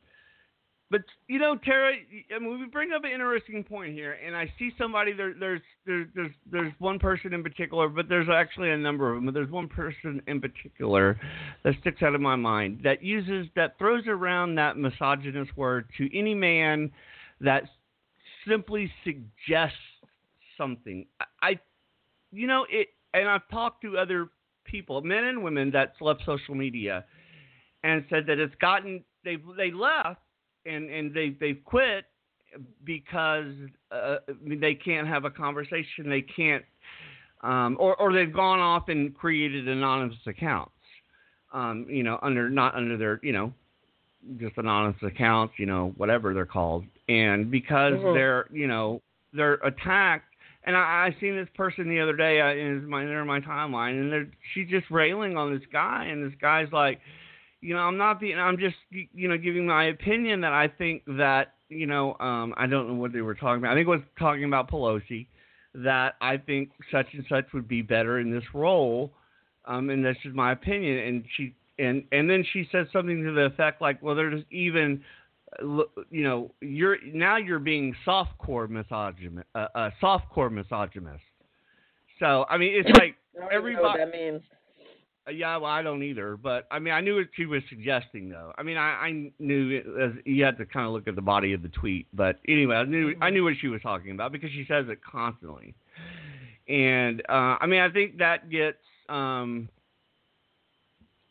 [0.90, 1.92] but you know, Tara,
[2.34, 5.34] I mean, we bring up an interesting point here, and I see somebody there.
[5.38, 9.26] There's there's there's there's one person in particular, but there's actually a number of them.
[9.26, 11.20] But there's one person in particular
[11.62, 16.18] that sticks out of my mind that uses that throws around that misogynist word to
[16.18, 16.90] any man
[17.40, 17.62] that
[18.48, 19.76] simply suggests
[20.58, 21.06] something.
[21.40, 21.60] I,
[22.32, 24.28] you know, it, and I've talked to other
[24.64, 27.04] people, men and women that's left social media,
[27.84, 30.20] and said that it's gotten they they left
[30.66, 32.04] and and they they've quit
[32.84, 33.54] because
[33.92, 36.08] uh, they can't have a conversation.
[36.08, 36.64] They can't,
[37.42, 40.72] um, or or they've gone off and created anonymous accounts.
[41.52, 43.52] Um, you know, under not under their you know,
[44.38, 45.54] just anonymous accounts.
[45.58, 48.14] You know, whatever they're called, and because mm-hmm.
[48.14, 50.26] they're you know they're attacked.
[50.62, 53.98] And I, I seen this person the other day uh, in my in my timeline,
[53.98, 57.00] and they're, she's just railing on this guy, and this guy's like,
[57.60, 61.02] you know, I'm not being, I'm just, you know, giving my opinion that I think
[61.06, 63.72] that, you know, um, I don't know what they were talking about.
[63.72, 65.26] I think it was talking about Pelosi.
[65.74, 69.12] that I think such and such would be better in this role,
[69.66, 70.98] um, and that's just my opinion.
[70.98, 75.02] And she and and then she said something to the effect like, well, there's even
[76.10, 81.22] you know, you're now you're being soft core misogynist, uh, uh, soft core misogynist.
[82.18, 83.16] So I mean, it's like
[83.50, 83.82] everybody.
[83.82, 84.42] what that means.
[85.28, 88.30] Uh, yeah, well, I don't either, but I mean, I knew what she was suggesting,
[88.30, 88.52] though.
[88.56, 91.22] I mean, I, I knew it, as, you had to kind of look at the
[91.22, 94.32] body of the tweet, but anyway, I knew I knew what she was talking about
[94.32, 95.74] because she says it constantly,
[96.68, 98.78] and uh, I mean, I think that gets.
[99.08, 99.68] Um,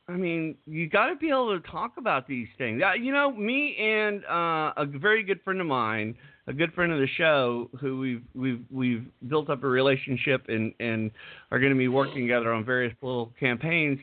[0.08, 2.82] I mean, you got to be able to talk about these things.
[2.84, 6.16] Uh, you know, me and uh, a very good friend of mine,
[6.50, 10.74] a good friend of the show, who we've we've we've built up a relationship and
[10.80, 11.12] and
[11.52, 14.00] are going to be working together on various political campaigns.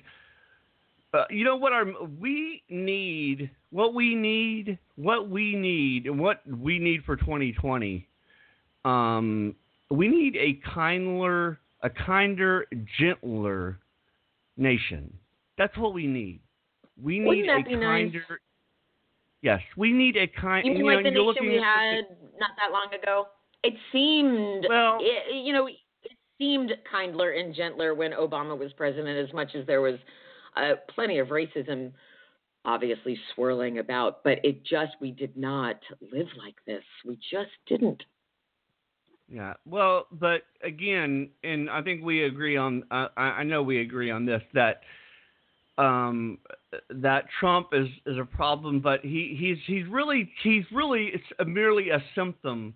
[1.12, 1.72] Uh, you know what?
[1.72, 1.84] Our
[2.18, 8.08] we need what we need what we need and what we need for 2020.
[8.84, 9.54] Um,
[9.90, 12.66] we need a kinder, a kinder,
[12.98, 13.78] gentler
[14.56, 15.12] nation
[15.56, 16.40] that's what we need.
[17.02, 18.24] We need a kinder.
[18.28, 18.38] Nice?
[19.42, 20.66] Yes, we need a kind.
[20.66, 22.04] You mean you like know, the nation we had
[22.38, 23.26] not that long ago?
[23.62, 25.76] It seemed, well, it, you know, it
[26.38, 29.96] seemed kinder and gentler when Obama was president, as much as there was
[30.56, 31.92] uh, plenty of racism,
[32.64, 34.22] obviously swirling about.
[34.24, 36.84] But it just, we did not live like this.
[37.04, 38.02] We just didn't.
[39.28, 39.54] Yeah.
[39.64, 42.84] Well, but again, and I think we agree on.
[42.90, 44.82] Uh, I know we agree on this that
[45.78, 46.38] um,
[46.90, 51.44] that Trump is, is a problem, but he, he's he's really he's really it's a,
[51.44, 52.74] merely a symptom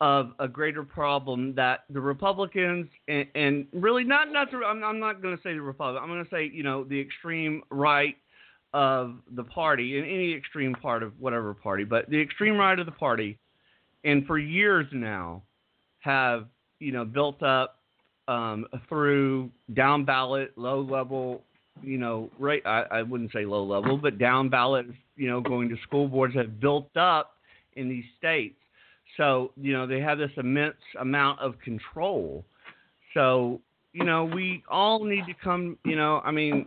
[0.00, 4.98] of a greater problem that the Republicans and, and really not not the, I'm, I'm
[4.98, 8.16] not going to say the Republicans I'm going to say you know the extreme right
[8.72, 12.86] of the party in any extreme part of whatever party, but the extreme right of
[12.86, 13.38] the party,
[14.04, 15.42] and for years now
[15.98, 16.46] have
[16.78, 17.80] you know built up
[18.28, 21.42] um, through down ballot, low level
[21.82, 24.86] you know, right, I, I wouldn't say low level, but down ballot,
[25.16, 27.36] you know, going to school boards have built up
[27.74, 28.56] in these states.
[29.16, 32.44] So, you know, they have this immense amount of control.
[33.14, 33.60] So,
[33.92, 36.64] you know, we all need to come, you know, I mean,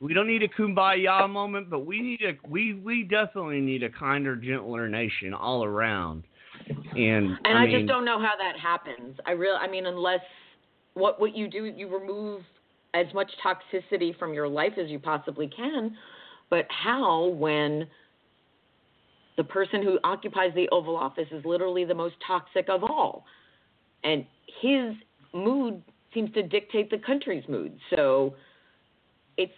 [0.00, 3.90] we don't need a kumbaya moment, but we need a we we definitely need a
[3.90, 6.22] kinder, gentler nation all around.
[6.68, 9.18] And and I, I mean, just don't know how that happens.
[9.26, 10.20] I really, I mean, unless
[10.94, 12.42] what what you do, you remove
[12.94, 15.96] as much toxicity from your life as you possibly can.
[16.50, 17.86] But how when
[19.36, 23.24] the person who occupies the Oval Office is literally the most toxic of all?
[24.04, 24.24] And
[24.62, 24.94] his
[25.34, 25.82] mood
[26.14, 27.78] seems to dictate the country's mood.
[27.94, 28.34] So
[29.36, 29.52] it's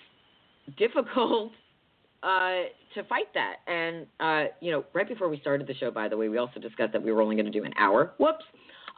[0.77, 1.53] difficult
[2.23, 2.63] uh,
[2.95, 3.57] to fight that.
[3.67, 6.59] And, uh, you know, right before we started the show, by the way, we also
[6.59, 8.13] discussed that we were only going to do an hour.
[8.19, 8.45] Whoops.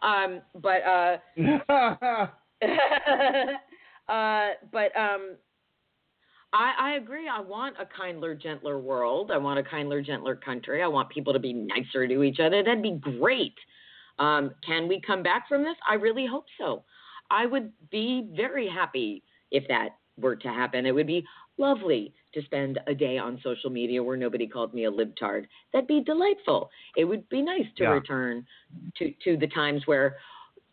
[0.02, 0.82] Um, but.
[0.82, 2.26] Uh,
[4.08, 5.36] Uh, but um,
[6.52, 7.28] I, I agree.
[7.28, 9.30] I want a kinder, gentler world.
[9.30, 10.82] I want a kinder, gentler country.
[10.82, 12.62] I want people to be nicer to each other.
[12.62, 13.54] That'd be great.
[14.18, 15.76] Um, can we come back from this?
[15.88, 16.84] I really hope so.
[17.30, 20.84] I would be very happy if that were to happen.
[20.84, 21.24] It would be
[21.56, 25.46] lovely to spend a day on social media where nobody called me a libtard.
[25.72, 26.70] That'd be delightful.
[26.96, 27.90] It would be nice to yeah.
[27.90, 28.46] return
[28.98, 30.16] to, to the times where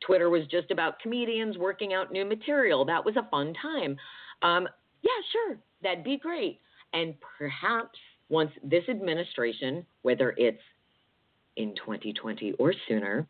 [0.05, 2.85] Twitter was just about comedians working out new material.
[2.85, 3.97] That was a fun time.
[4.41, 4.67] Um,
[5.01, 6.59] yeah, sure, that'd be great.
[6.93, 7.97] And perhaps
[8.29, 10.61] once this administration, whether it's
[11.57, 13.27] in 2020 or sooner,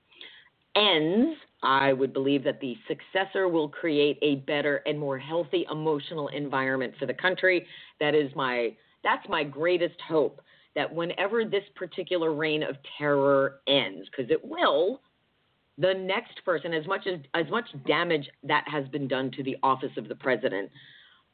[0.76, 6.30] ends, I would believe that the successor will create a better and more healthy emotional
[6.30, 7.66] environment for the country.
[8.00, 10.42] That is my that's my greatest hope
[10.76, 15.02] that whenever this particular reign of terror ends, because it will,
[15.80, 19.56] the next person, as much as as much damage that has been done to the
[19.64, 20.70] office of the president,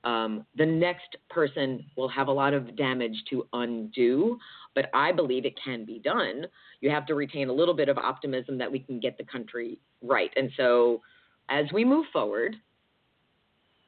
[0.03, 4.37] um, the next person will have a lot of damage to undo.
[4.75, 6.45] But I believe it can be done.
[6.81, 9.79] You have to retain a little bit of optimism that we can get the country
[10.03, 10.31] right.
[10.35, 11.01] And so,
[11.49, 12.55] as we move forward,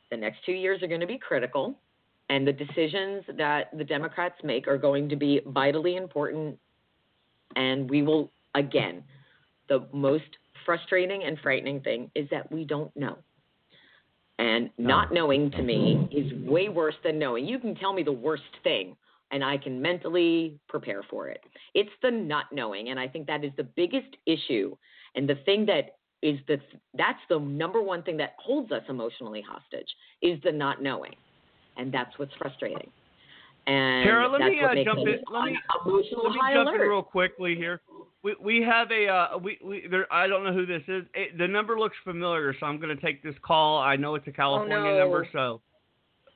[0.10, 1.76] the next two years are going to be critical,
[2.30, 6.58] and the decisions that the Democrats make are going to be vitally important.
[7.56, 9.04] And we will again
[9.70, 10.24] the most
[10.68, 13.18] frustrating and frightening thing is that we don't know.
[14.38, 17.48] And not knowing to me is way worse than knowing.
[17.48, 18.96] You can tell me the worst thing
[19.32, 21.42] and I can mentally prepare for it.
[21.74, 22.90] It's the not knowing.
[22.90, 24.76] And I think that is the biggest issue.
[25.16, 26.58] And the thing that is the
[26.96, 29.88] that's the number one thing that holds us emotionally hostage
[30.22, 31.16] is the not knowing.
[31.78, 32.92] And that's what's frustrating.
[33.68, 35.20] And Tara, let me uh, jump in.
[35.32, 36.82] Let me, let me jump alert.
[36.82, 37.82] in real quickly here.
[38.24, 40.12] We we have a uh, we we there.
[40.12, 41.04] I don't know who this is.
[41.14, 43.80] It, the number looks familiar, so I'm going to take this call.
[43.80, 45.00] I know it's a California Oh, no.
[45.00, 45.62] number, so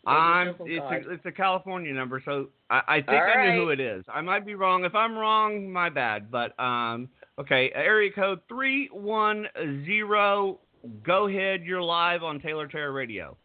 [0.05, 0.47] Maybe I'm.
[0.49, 3.53] it's It's a, it's a California number, so I, I think All I right.
[3.55, 4.03] knew who it is.
[4.07, 4.83] I might be wrong.
[4.85, 6.31] If I'm wrong, my bad.
[6.31, 7.09] But um,
[7.39, 9.47] okay, area code three one
[9.85, 10.59] zero.
[11.03, 11.63] Go ahead.
[11.63, 13.37] You're live on Taylor Terror Radio.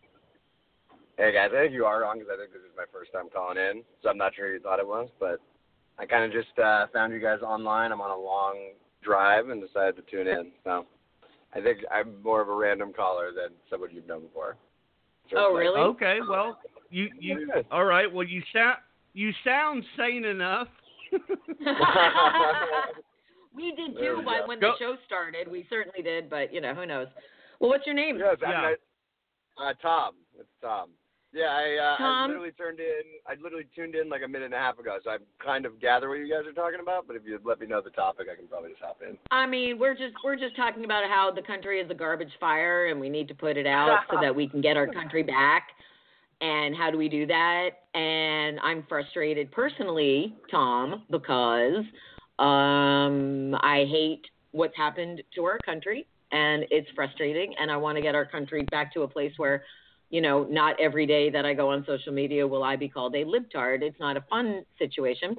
[1.19, 3.29] Hey guys, I think you are wrong because I think this is my first time
[3.35, 5.41] calling in, so I'm not sure who you thought it was, but
[5.99, 7.91] I kind of just uh, found you guys online.
[7.93, 10.51] I'm on a long drive and decided to tune in.
[10.65, 10.85] So
[11.55, 14.57] I think I'm more of a random caller than someone you've known before.
[15.31, 15.81] So Oh, it's like- really?
[15.81, 16.19] Okay.
[16.29, 16.59] Well,
[16.91, 17.49] you you.
[17.55, 17.63] Yeah.
[17.71, 18.13] All right.
[18.13, 18.79] Well, you sound
[19.15, 20.69] you sound sane enough.
[23.55, 25.49] we did There too we by when Go- the show started.
[25.51, 27.09] We certainly did, but you know, who knows?
[27.61, 28.19] Well, what's your name?
[28.19, 28.73] Yes, Yeah.
[29.59, 30.15] I, uh, Tom.
[30.39, 30.91] It's Tom.
[31.37, 33.03] Yeah, I, uh, I literally turned in.
[33.27, 35.79] I literally tuned in like a minute and a half ago, so I kind of
[35.79, 37.07] gather what you guys are talking about.
[37.07, 39.19] But if you'd let me know the topic, I can probably just hop in.
[39.31, 42.87] I mean, we're just we're just talking about how the country is a garbage fire
[42.87, 45.69] and we need to put it out so that we can get our country back.
[46.41, 47.69] And how do we do that?
[47.95, 51.85] And I'm frustrated personally, Tom, because
[52.39, 54.23] um I hate
[54.53, 58.63] what's happened to our country and it's frustrating and I want to get our country
[58.65, 59.65] back to a place where
[60.11, 63.15] you know, not every day that I go on social media will I be called
[63.15, 63.83] a libtard.
[63.83, 65.37] It's not a fun situation.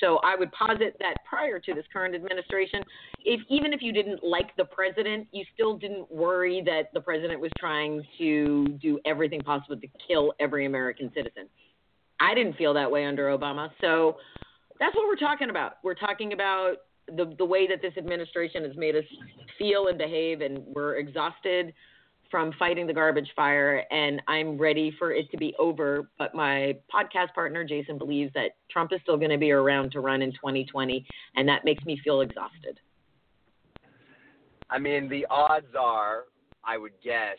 [0.00, 2.84] So I would posit that prior to this current administration,
[3.24, 7.40] if even if you didn't like the president, you still didn't worry that the president
[7.40, 11.48] was trying to do everything possible to kill every American citizen.
[12.20, 13.70] I didn't feel that way under Obama.
[13.80, 14.16] So
[14.78, 15.74] that's what we're talking about.
[15.82, 16.76] We're talking about
[17.16, 19.04] the the way that this administration has made us
[19.58, 21.72] feel and behave and we're exhausted
[22.30, 26.08] from fighting the garbage fire and I'm ready for it to be over.
[26.18, 30.00] But my podcast partner, Jason, believes that Trump is still going to be around to
[30.00, 31.04] run in 2020,
[31.36, 32.78] and that makes me feel exhausted.
[34.70, 36.24] I mean, the odds are,
[36.64, 37.38] I would guess,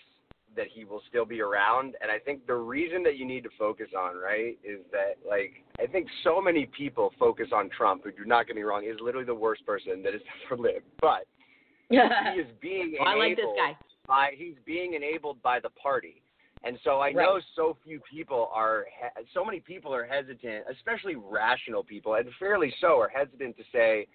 [0.56, 1.96] that he will still be around.
[2.02, 5.64] And I think the reason that you need to focus on, right, is that, like,
[5.80, 8.98] I think so many people focus on Trump, who, do not get me wrong, is
[9.00, 10.22] literally the worst person that has
[10.52, 10.86] ever lived.
[11.00, 11.28] But
[11.90, 13.78] he is being enabled I like this guy.
[14.10, 16.22] By, he's being enabled by the party.
[16.66, 17.44] And so I know Right.
[17.56, 18.86] so few people are,
[19.34, 24.08] so many people are hesitant, especially rational people, and fairly so, are hesitant to say,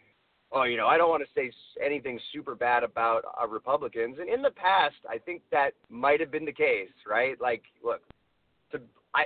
[0.52, 1.50] oh, you know, I don't want to say
[1.82, 4.18] anything super bad about uh, Republicans.
[4.20, 7.40] And in the past, I think that might have been the case, right?
[7.40, 8.02] Like, look,
[8.72, 8.80] to,
[9.14, 9.24] I,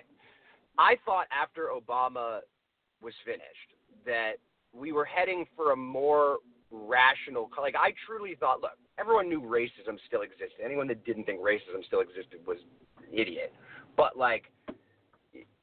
[0.79, 2.41] I thought after Obama
[3.03, 3.71] was finished
[4.07, 4.35] that
[4.73, 6.39] we were heading for a more
[6.71, 10.65] rational, like I truly thought, look, everyone knew racism still existed.
[10.65, 12.59] Anyone that didn't think racism still existed was
[12.99, 13.53] an idiot.
[13.97, 14.45] But like,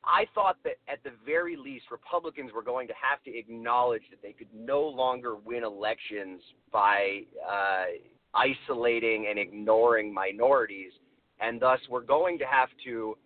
[0.03, 4.22] I thought that at the very least, Republicans were going to have to acknowledge that
[4.22, 6.41] they could no longer win elections
[6.72, 7.86] by uh,
[8.34, 10.91] isolating and ignoring minorities,
[11.40, 13.18] and thus we're going to have to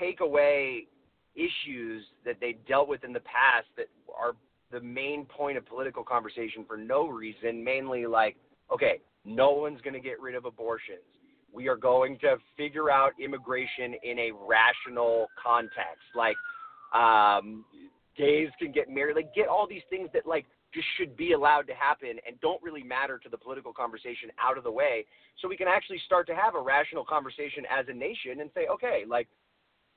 [0.00, 0.86] take away
[1.34, 3.88] issues that they dealt with in the past that
[4.18, 4.34] are
[4.74, 8.36] the main point of political conversation for no reason, mainly like,
[8.72, 11.06] okay, no one's going to get rid of abortions.
[11.52, 16.02] We are going to figure out immigration in a rational context.
[16.16, 16.34] Like,
[16.92, 17.64] um,
[18.18, 19.14] gays can get married.
[19.14, 20.44] Like, get all these things that, like,
[20.74, 24.58] just should be allowed to happen and don't really matter to the political conversation out
[24.58, 25.04] of the way
[25.40, 28.66] so we can actually start to have a rational conversation as a nation and say,
[28.66, 29.28] okay, like,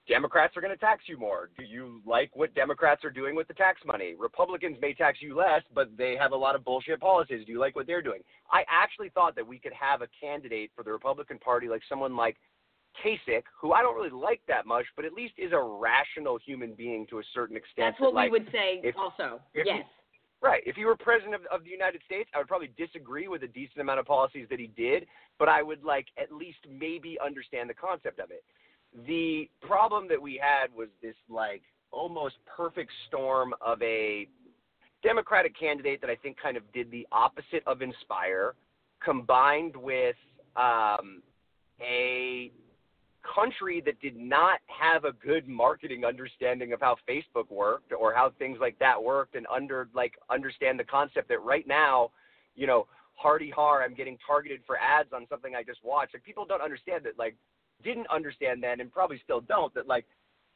[0.07, 1.49] Democrats are going to tax you more.
[1.57, 4.15] Do you like what Democrats are doing with the tax money?
[4.17, 7.45] Republicans may tax you less, but they have a lot of bullshit policies.
[7.45, 8.21] Do you like what they're doing?
[8.51, 12.15] I actually thought that we could have a candidate for the Republican Party like someone
[12.15, 12.37] like
[13.03, 16.73] Kasich, who I don't really like that much, but at least is a rational human
[16.73, 17.93] being to a certain extent.
[17.93, 19.41] That's what that, like, we would say if- also.
[19.53, 19.83] if yes.
[20.39, 20.61] Right.
[20.67, 23.47] If he were president of, of the United States, I would probably disagree with a
[23.47, 25.07] decent amount of policies that he did,
[25.39, 28.43] but I would like at least maybe understand the concept of it.
[29.05, 31.61] The problem that we had was this like
[31.91, 34.27] almost perfect storm of a
[35.03, 38.55] Democratic candidate that I think kind of did the opposite of Inspire,
[39.03, 40.15] combined with
[40.55, 41.21] um,
[41.81, 42.51] a
[43.35, 48.31] country that did not have a good marketing understanding of how Facebook worked or how
[48.39, 52.09] things like that worked and under like understand the concept that right now,
[52.55, 56.13] you know, hardy har, I'm getting targeted for ads on something I just watched.
[56.13, 57.35] Like people don't understand that like
[57.83, 60.05] didn't understand then and probably still don't that like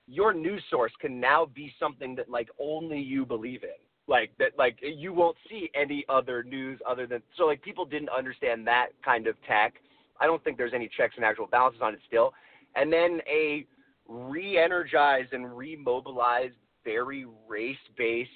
[0.07, 3.69] your news source can now be something that like only you believe in.
[4.07, 8.09] Like that like you won't see any other news other than so like people didn't
[8.09, 9.75] understand that kind of tech.
[10.19, 12.33] I don't think there's any checks and actual balances on it still
[12.75, 13.65] and then a
[14.07, 16.53] re-energized and remobilized,
[16.83, 18.29] very race-based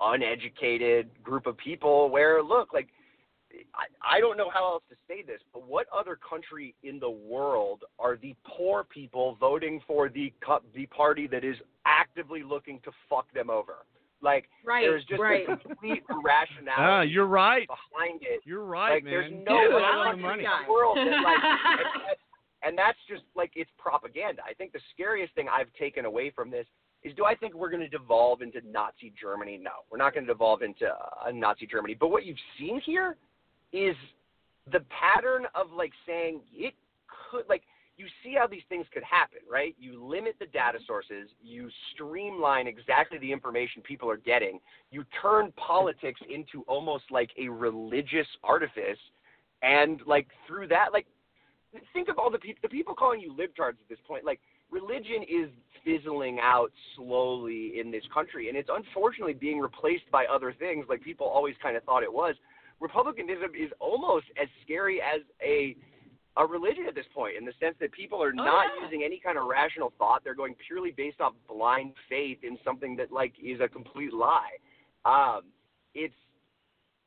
[0.00, 2.88] uneducated group of people where look like
[3.74, 7.10] I, I don't know how else to say this, but what other country in the
[7.10, 10.32] world are the poor people voting for the
[10.74, 13.84] the party that is actively looking to fuck them over?
[14.22, 15.44] Like right, there's just right.
[15.48, 17.68] a complete irrationality Ah, you're right.
[17.68, 18.40] behind it.
[18.44, 19.12] You're right, like man.
[19.12, 20.44] there's Get no it way on like the this money.
[20.44, 22.20] in the world that like and, that's,
[22.62, 24.42] and that's just like it's propaganda.
[24.48, 26.66] I think the scariest thing I've taken away from this
[27.02, 29.60] is do I think we're going to devolve into Nazi Germany?
[29.62, 31.94] No, we're not going to devolve into uh, Nazi Germany.
[31.98, 33.16] But what you've seen here
[33.76, 33.96] is
[34.72, 36.74] the pattern of like saying it
[37.30, 37.62] could like
[37.98, 39.74] you see how these things could happen, right?
[39.78, 45.50] You limit the data sources, you streamline exactly the information people are getting, you turn
[45.56, 48.98] politics into almost like a religious artifice,
[49.62, 51.06] and like through that, like
[51.94, 54.40] think of all the people, the people calling you libtards at this point, like
[54.70, 55.48] religion is
[55.82, 61.02] fizzling out slowly in this country, and it's unfortunately being replaced by other things, like
[61.02, 62.34] people always kind of thought it was.
[62.80, 65.76] Republicanism is almost as scary as a
[66.38, 68.84] a religion at this point in the sense that people are Oh, not yeah.
[68.84, 70.22] using any kind of rational thought.
[70.22, 74.58] They're going purely based off blind faith in something that like is a complete lie.
[75.06, 75.44] Um,
[75.94, 76.12] it's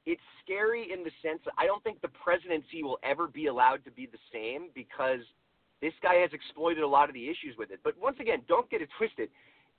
[0.07, 3.85] it's scary in the sense that I don't think the presidency will ever be allowed
[3.85, 5.19] to be the same because
[5.81, 7.79] this guy has exploited a lot of the issues with it.
[7.83, 9.29] But once again, don't get it twisted.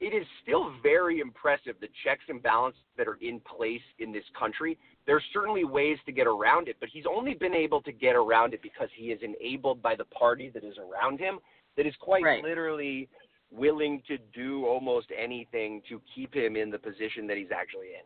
[0.00, 4.24] It is still very impressive the checks and balances that are in place in this
[4.38, 4.78] country.
[5.06, 8.54] There's certainly ways to get around it, but he's only been able to get around
[8.54, 11.38] it because he is enabled by the party that is around him
[11.76, 12.42] that is quite Right.
[12.42, 13.08] literally
[13.50, 18.02] willing to do almost anything to keep him in the position that he's actually in.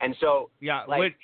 [0.00, 1.16] And so Yeah, Like, which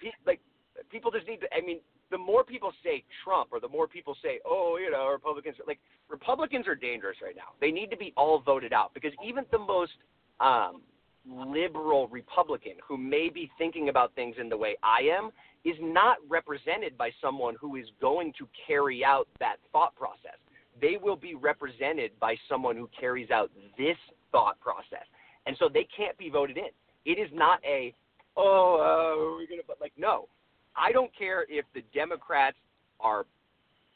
[0.00, 0.40] pe- like
[0.88, 1.54] people just need to.
[1.54, 1.80] I mean,
[2.12, 5.56] the more people say Trump, or the more people say, oh, you know, Republicans.
[5.66, 7.54] Like Republicans are dangerous right now.
[7.60, 9.92] They need to be all voted out because even the most
[10.38, 10.82] um,
[11.26, 15.30] liberal Republican, who may be thinking about things in the way I am,
[15.64, 20.38] is not represented by someone who is going to carry out that thought process.
[20.80, 23.96] They will be represented by someone who carries out this
[24.32, 25.06] thought process,
[25.46, 26.70] and so they can't be voted in.
[27.04, 27.94] It is not a
[28.36, 30.28] oh, uh, we're gonna, but like, no,
[30.76, 32.56] I don't care if the Democrats
[33.00, 33.26] are,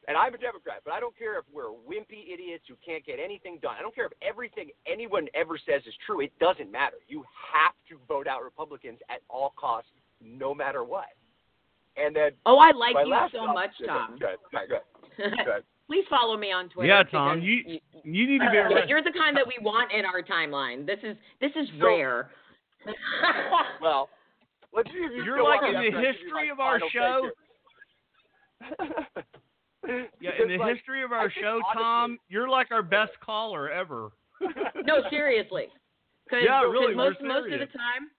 [0.08, 3.18] and I'm a Democrat, but I don't care if we're wimpy idiots who can't get
[3.18, 3.74] anything done.
[3.78, 6.20] I don't care if everything anyone ever says is true.
[6.20, 6.96] It doesn't matter.
[7.08, 9.90] You have to vote out Republicans at all costs,
[10.22, 11.06] no matter what.
[11.96, 14.18] And then oh, I like you so thought- much, Tom.
[14.18, 14.68] Good, good,
[15.16, 15.64] good, good.
[15.86, 16.88] Please follow me on Twitter.
[16.88, 18.86] Yeah, Tom, because you- you need to be Uh.
[18.86, 20.84] You're the kind that we want in our timeline.
[20.84, 22.30] This is this is So- rare.
[23.80, 24.08] Well,
[24.76, 26.78] let's see if you You're like in the after I give you history of our
[26.92, 27.30] show.
[30.20, 33.70] yeah, in the like, history of our show, honestly- Tom, you're like our best caller
[33.70, 34.10] ever.
[34.84, 35.66] no, seriously.
[36.28, 38.10] Cause, Yeah, 'cause really, we're most most of the time,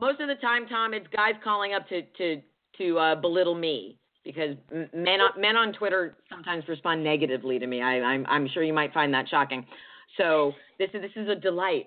[0.00, 2.42] most of the time, Tom, it's guys calling up to to
[2.78, 4.56] to uh, belittle me because
[4.92, 7.80] men on men on Twitter sometimes respond negatively to me.
[7.80, 9.64] I, I'm I'm sure you might find that shocking.
[10.16, 11.86] So this is this is a delight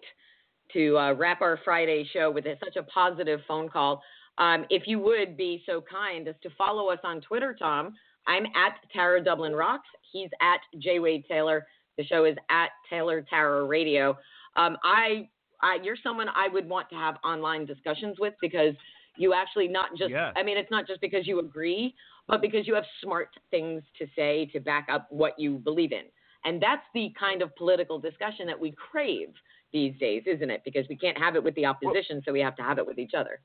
[0.74, 4.02] to uh, wrap our Friday show with such a positive phone call.
[4.38, 7.94] Um, if you would be so kind as to follow us on Twitter, Tom,
[8.28, 9.88] I'm at Tara Dublin Rocks.
[10.12, 11.68] He's at J Wade Taylor.
[11.98, 14.18] The show is at Taylor Tara Radio.
[14.56, 15.30] Um, I,
[15.62, 18.74] I, you're someone I would want to have online discussions with because
[19.18, 20.12] you actually not just.
[20.12, 20.34] Yes.
[20.36, 21.94] I mean, it's not just because you agree,
[22.28, 26.04] but because you have smart things to say to back up what you believe in.
[26.46, 29.30] And that's the kind of political discussion that we crave
[29.74, 30.62] these days, isn't it?
[30.66, 33.00] Because we can't have it with the opposition, so we have to have it with
[33.00, 33.40] each other.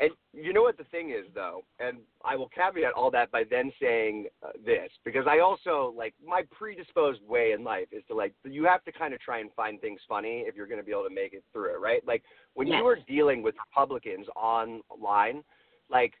[0.00, 3.44] And you know what the thing is, though, and I will caveat all that by
[3.48, 8.14] then saying uh, this because I also like my predisposed way in life is to
[8.14, 10.84] like you have to kind of try and find things funny if you're going to
[10.84, 12.04] be able to make it through it, right?
[12.04, 12.24] Like
[12.54, 12.78] when Yes.
[12.80, 15.44] you are dealing with Republicans online,
[15.90, 16.14] like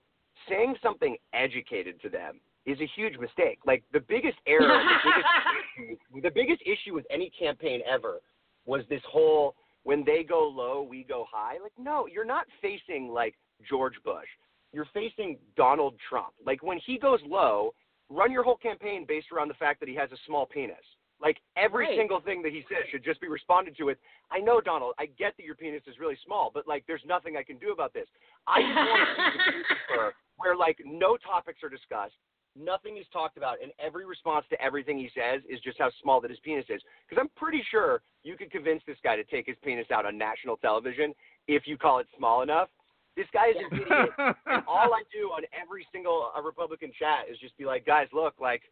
[0.48, 3.58] saying something educated to them is a huge mistake.
[3.66, 5.26] Like the biggest error, the biggest
[6.14, 8.20] issue, the biggest issue with any campaign ever
[8.66, 11.58] was this whole when they go low, we go high.
[11.62, 13.34] Like no, you're not facing like
[13.68, 14.28] George Bush.
[14.72, 16.34] You're facing Donald Trump.
[16.44, 17.74] Like when he goes low,
[18.10, 20.76] run your whole campaign based around the fact that he has a small penis.
[21.22, 21.96] Like every Right.
[21.96, 23.98] single thing that he says should just be responded to with,
[24.32, 27.36] I know, Donald, I get that your penis is really small, but like there's nothing
[27.36, 28.08] I can do about this.
[28.48, 29.62] I just want to see
[29.96, 32.14] the where like no topics are discussed,
[32.56, 36.20] nothing is talked about, and every response to everything he says is just how small
[36.20, 36.82] that his penis is.
[37.08, 40.16] Because I'm pretty sure you could convince this guy to take his penis out on
[40.16, 41.14] national television
[41.48, 42.68] if you call it small enough.
[43.16, 44.10] This guy is an idiot.
[44.46, 48.08] And all I do on every single uh, Republican chat is just be like, guys,
[48.12, 48.62] look, like,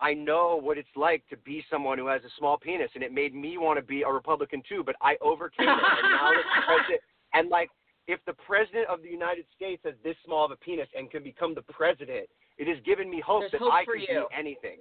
[0.00, 3.12] I know what it's like to be someone who has a small penis, and it
[3.12, 6.66] made me want to be a Republican too, but I overcame it, and now it's
[6.66, 7.00] president.
[7.34, 7.70] And like,
[8.08, 11.22] if the president of the United States has this small of a penis and can
[11.22, 14.26] become the president, it has given me hope There's that hope I for can you.
[14.30, 14.78] be anything.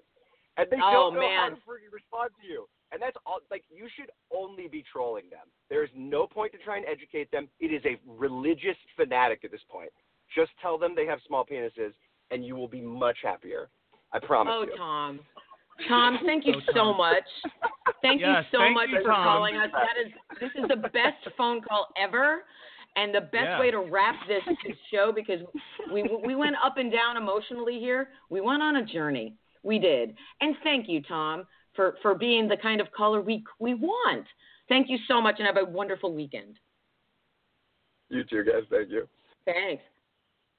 [0.57, 1.51] And they Oh, don't know how man.
[1.51, 2.67] to freaking respond to you.
[2.91, 3.39] And that's all.
[3.49, 5.47] Like you should only be trolling them.
[5.69, 7.47] There is no point to try and educate them.
[7.61, 9.89] It is a religious fanatic at this point.
[10.35, 11.93] Just tell them they have small penises,
[12.31, 13.69] and you will be much happier.
[14.11, 14.75] I promise Oh, you.
[14.75, 15.19] Tom.
[15.87, 17.23] Tom, thank you Oh, so much.
[18.01, 19.23] Thank Yes, you so thank much you, for Tom.
[19.23, 19.69] calling us.
[19.71, 22.43] That is this is the best phone call ever.
[22.97, 23.59] And the best Yeah.
[23.59, 25.39] way to wrap this, this show because
[25.93, 28.09] we we went up and down emotionally here.
[28.29, 29.35] We went on a journey.
[29.63, 30.15] We did.
[30.41, 31.45] And thank you, Tom,
[31.75, 34.25] for for being the kind of caller we we want.
[34.67, 36.57] Thank you so much and have a wonderful weekend.
[38.09, 38.63] You too, guys.
[38.69, 39.07] Thank you.
[39.45, 39.83] Thanks.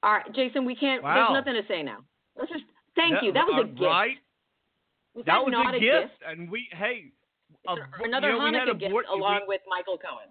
[0.01, 1.13] All right, Jason, we can't Wow.
[1.15, 1.99] there's nothing to say now.
[2.35, 2.63] Let's just
[2.95, 3.31] thank you.
[3.31, 3.81] That was a uh, gift.
[3.81, 4.17] Right?
[5.13, 7.11] Was That was not a a gift, and we hey,
[7.67, 10.29] a, Another you know, we had a Hanukkah gift board, along we- with Michael Cohen.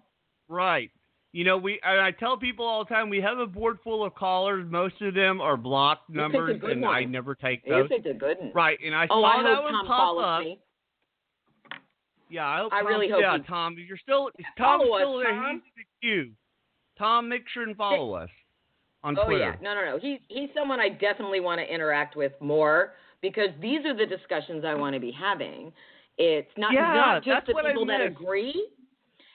[0.49, 0.91] Right.
[1.33, 4.05] You know, we and I tell people all the time we have a board full
[4.05, 4.65] of callers.
[4.69, 6.93] Most of them are blocked You numbers, and one.
[6.95, 7.89] I never take You those.
[7.89, 8.51] picked a good one.
[8.53, 10.39] Right, and I Oh, saw I that hope one Tom pop up.
[10.43, 10.59] me.
[12.29, 12.73] Yeah, I hope.
[12.73, 15.31] I Tom, really hope Yeah, he- Tom, you're still Tom's Follow us, still there.
[15.31, 15.61] Tom.
[15.75, 16.31] He's the queue.
[16.97, 18.29] Tom, make sure and follow us
[19.03, 19.39] on Oh Twitter.
[19.39, 19.99] yeah, no, no, no.
[19.99, 24.63] He's he's someone I definitely want to interact with more because these are the discussions
[24.65, 25.73] I want to be having.
[26.19, 28.67] It's not Yeah, not just the I people that agree.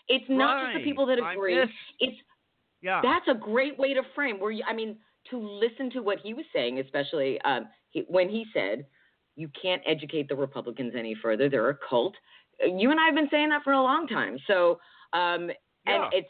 [0.09, 1.59] It's not just the people that agree.
[2.01, 2.16] It's
[2.82, 3.01] Yeah.
[3.02, 4.98] that's a great way to frame where you, I mean
[5.30, 8.86] to listen to what he was saying, especially um, he, when he said
[9.36, 11.48] you can't educate the Republicans any further.
[11.48, 12.14] They're a cult.
[12.60, 14.39] You and I have been saying that for a long time.
[14.47, 14.80] So
[15.12, 15.51] um,
[15.86, 16.28] and it's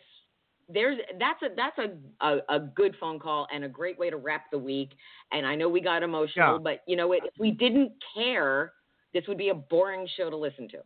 [0.69, 4.17] there's that's a that's a, a a good phone call and a great way to
[4.17, 4.91] wrap the week.
[5.33, 6.59] And I know we got emotional, Yeah.
[6.63, 7.25] but you know what?
[7.25, 8.73] If we didn't care,
[9.15, 10.79] this would be a boring show to listen to.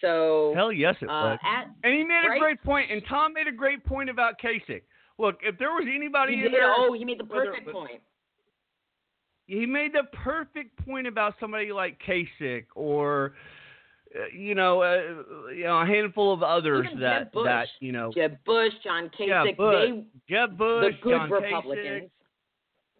[0.00, 1.38] So Hell yes, it uh, would.
[1.46, 2.36] at And he made right?
[2.36, 4.82] a great point, and Tom made a great point about Kasich.
[5.18, 7.72] Look, if there was anybody he in did, there, oh, he made the whether- perfect
[7.72, 8.00] point.
[9.46, 13.34] he made the perfect point about somebody like Kasich or
[14.14, 17.44] uh, you know, uh, you know, a handful of others Even that Bush.
[17.46, 20.04] that you know, Jeb Bush, John Kasich, Yeah, Bush, they
[20.34, 22.02] Jeb Bush, the good John Republicans.
[22.04, 22.10] Kasich.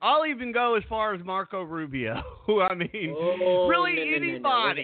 [0.03, 2.23] I'll even go as far as Marco Rubio.
[2.47, 4.83] Who I mean, Oh, really no, no, no, no.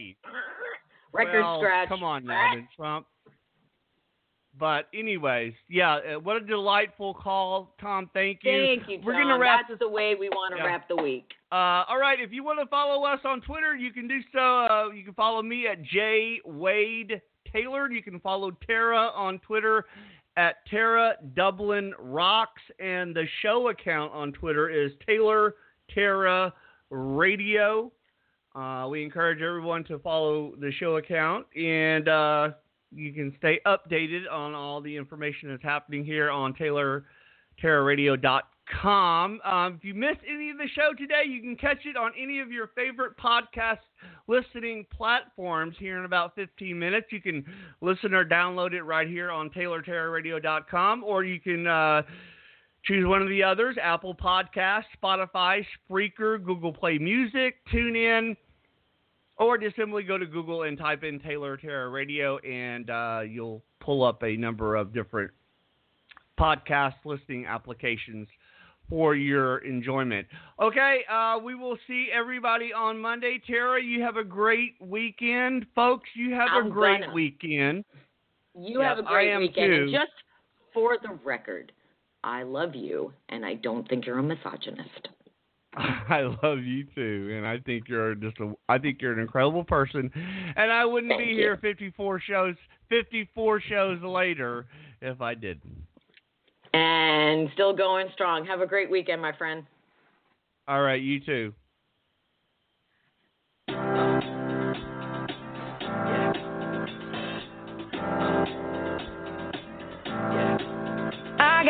[1.13, 1.89] Record well, scratch.
[1.89, 3.07] Come on then, Trump.
[4.59, 8.11] But anyways, yeah, uh, what a delightful call, Tom.
[8.13, 8.51] Thank you.
[8.51, 10.67] Thank you, We're gonna wrap That's the way we want to Yeah.
[10.67, 11.33] wrap the week.
[11.51, 14.39] Uh, all right, if you want to follow us on Twitter, you can do so.
[14.39, 17.21] Uh, you can follow me at J Wade
[17.51, 17.91] Taylor.
[17.91, 19.87] You can follow Tara on Twitter
[20.37, 25.57] at Tara Dublin Rocks, and the show account on Twitter is Taylor
[25.89, 26.53] Tara
[26.91, 27.91] Radio.
[28.55, 32.51] Uh, we encourage everyone to follow the show account, and uh,
[32.95, 37.05] you can stay updated on all the information that's happening here on Taylor
[37.63, 39.41] TerraRadio.com.
[39.45, 42.41] Um, if you missed any of the show today, you can catch it on any
[42.41, 43.79] of your favorite podcast
[44.29, 47.07] listening platforms here in about 15 minutes.
[47.11, 47.45] You can
[47.81, 52.03] listen or download it right here on TaylorTerraRadio.com, or you can uh,
[52.85, 58.37] choose one of the others Apple Podcasts, Spotify, Spreaker, Google Play Music, TuneIn.
[59.39, 63.63] Or just simply go to Google and type in Taylor Terra Radio, and uh, you'll
[63.81, 65.31] pull up a number of different
[66.39, 68.29] podcast listening applications
[68.89, 70.27] for your enjoyment.
[70.61, 73.41] Okay, uh, we will see everybody on Monday.
[73.47, 75.67] Tara, you have a great weekend.
[75.75, 77.15] Folks, you have I'm a great gonna.
[77.15, 77.85] weekend.
[78.55, 79.73] You Yeah, have a great am weekend.
[79.73, 80.13] And just
[80.75, 81.73] for the record,
[82.25, 85.09] I love you, and I don't think you're a misogynist.
[85.77, 88.53] I love you too, and I think you're just a.
[88.69, 90.11] I think you're an incredible person,
[90.57, 91.37] and I wouldn't Thank be you.
[91.37, 92.55] here 54 shows,
[92.91, 94.67] 54 shows later
[95.01, 95.83] if I didn't.
[96.75, 98.45] And still going strong.
[98.47, 99.65] Have a great weekend, my friend.
[100.69, 101.55] All right, you too.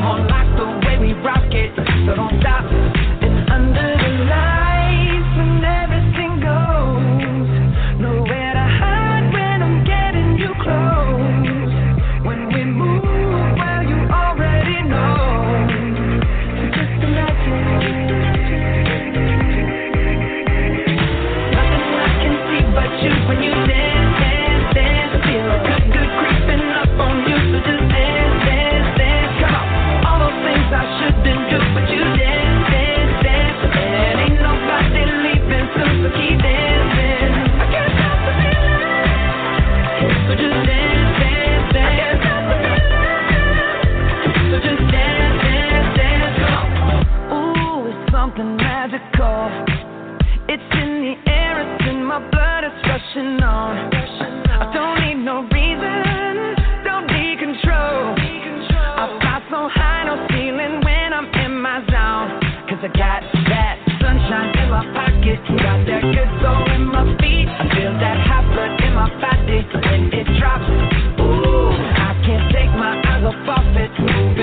[0.00, 2.64] More like the way we rock it, so don't stop.
[3.20, 3.99] It's under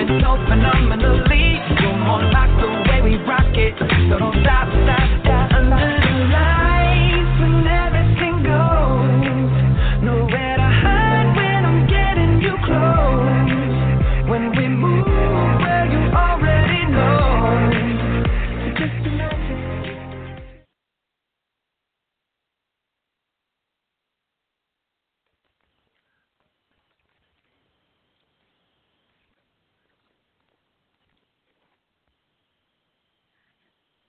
[0.07, 1.59] so phenomenally.
[1.81, 3.75] You're more like the way we rock it.
[4.09, 5.26] So don't stop, stop.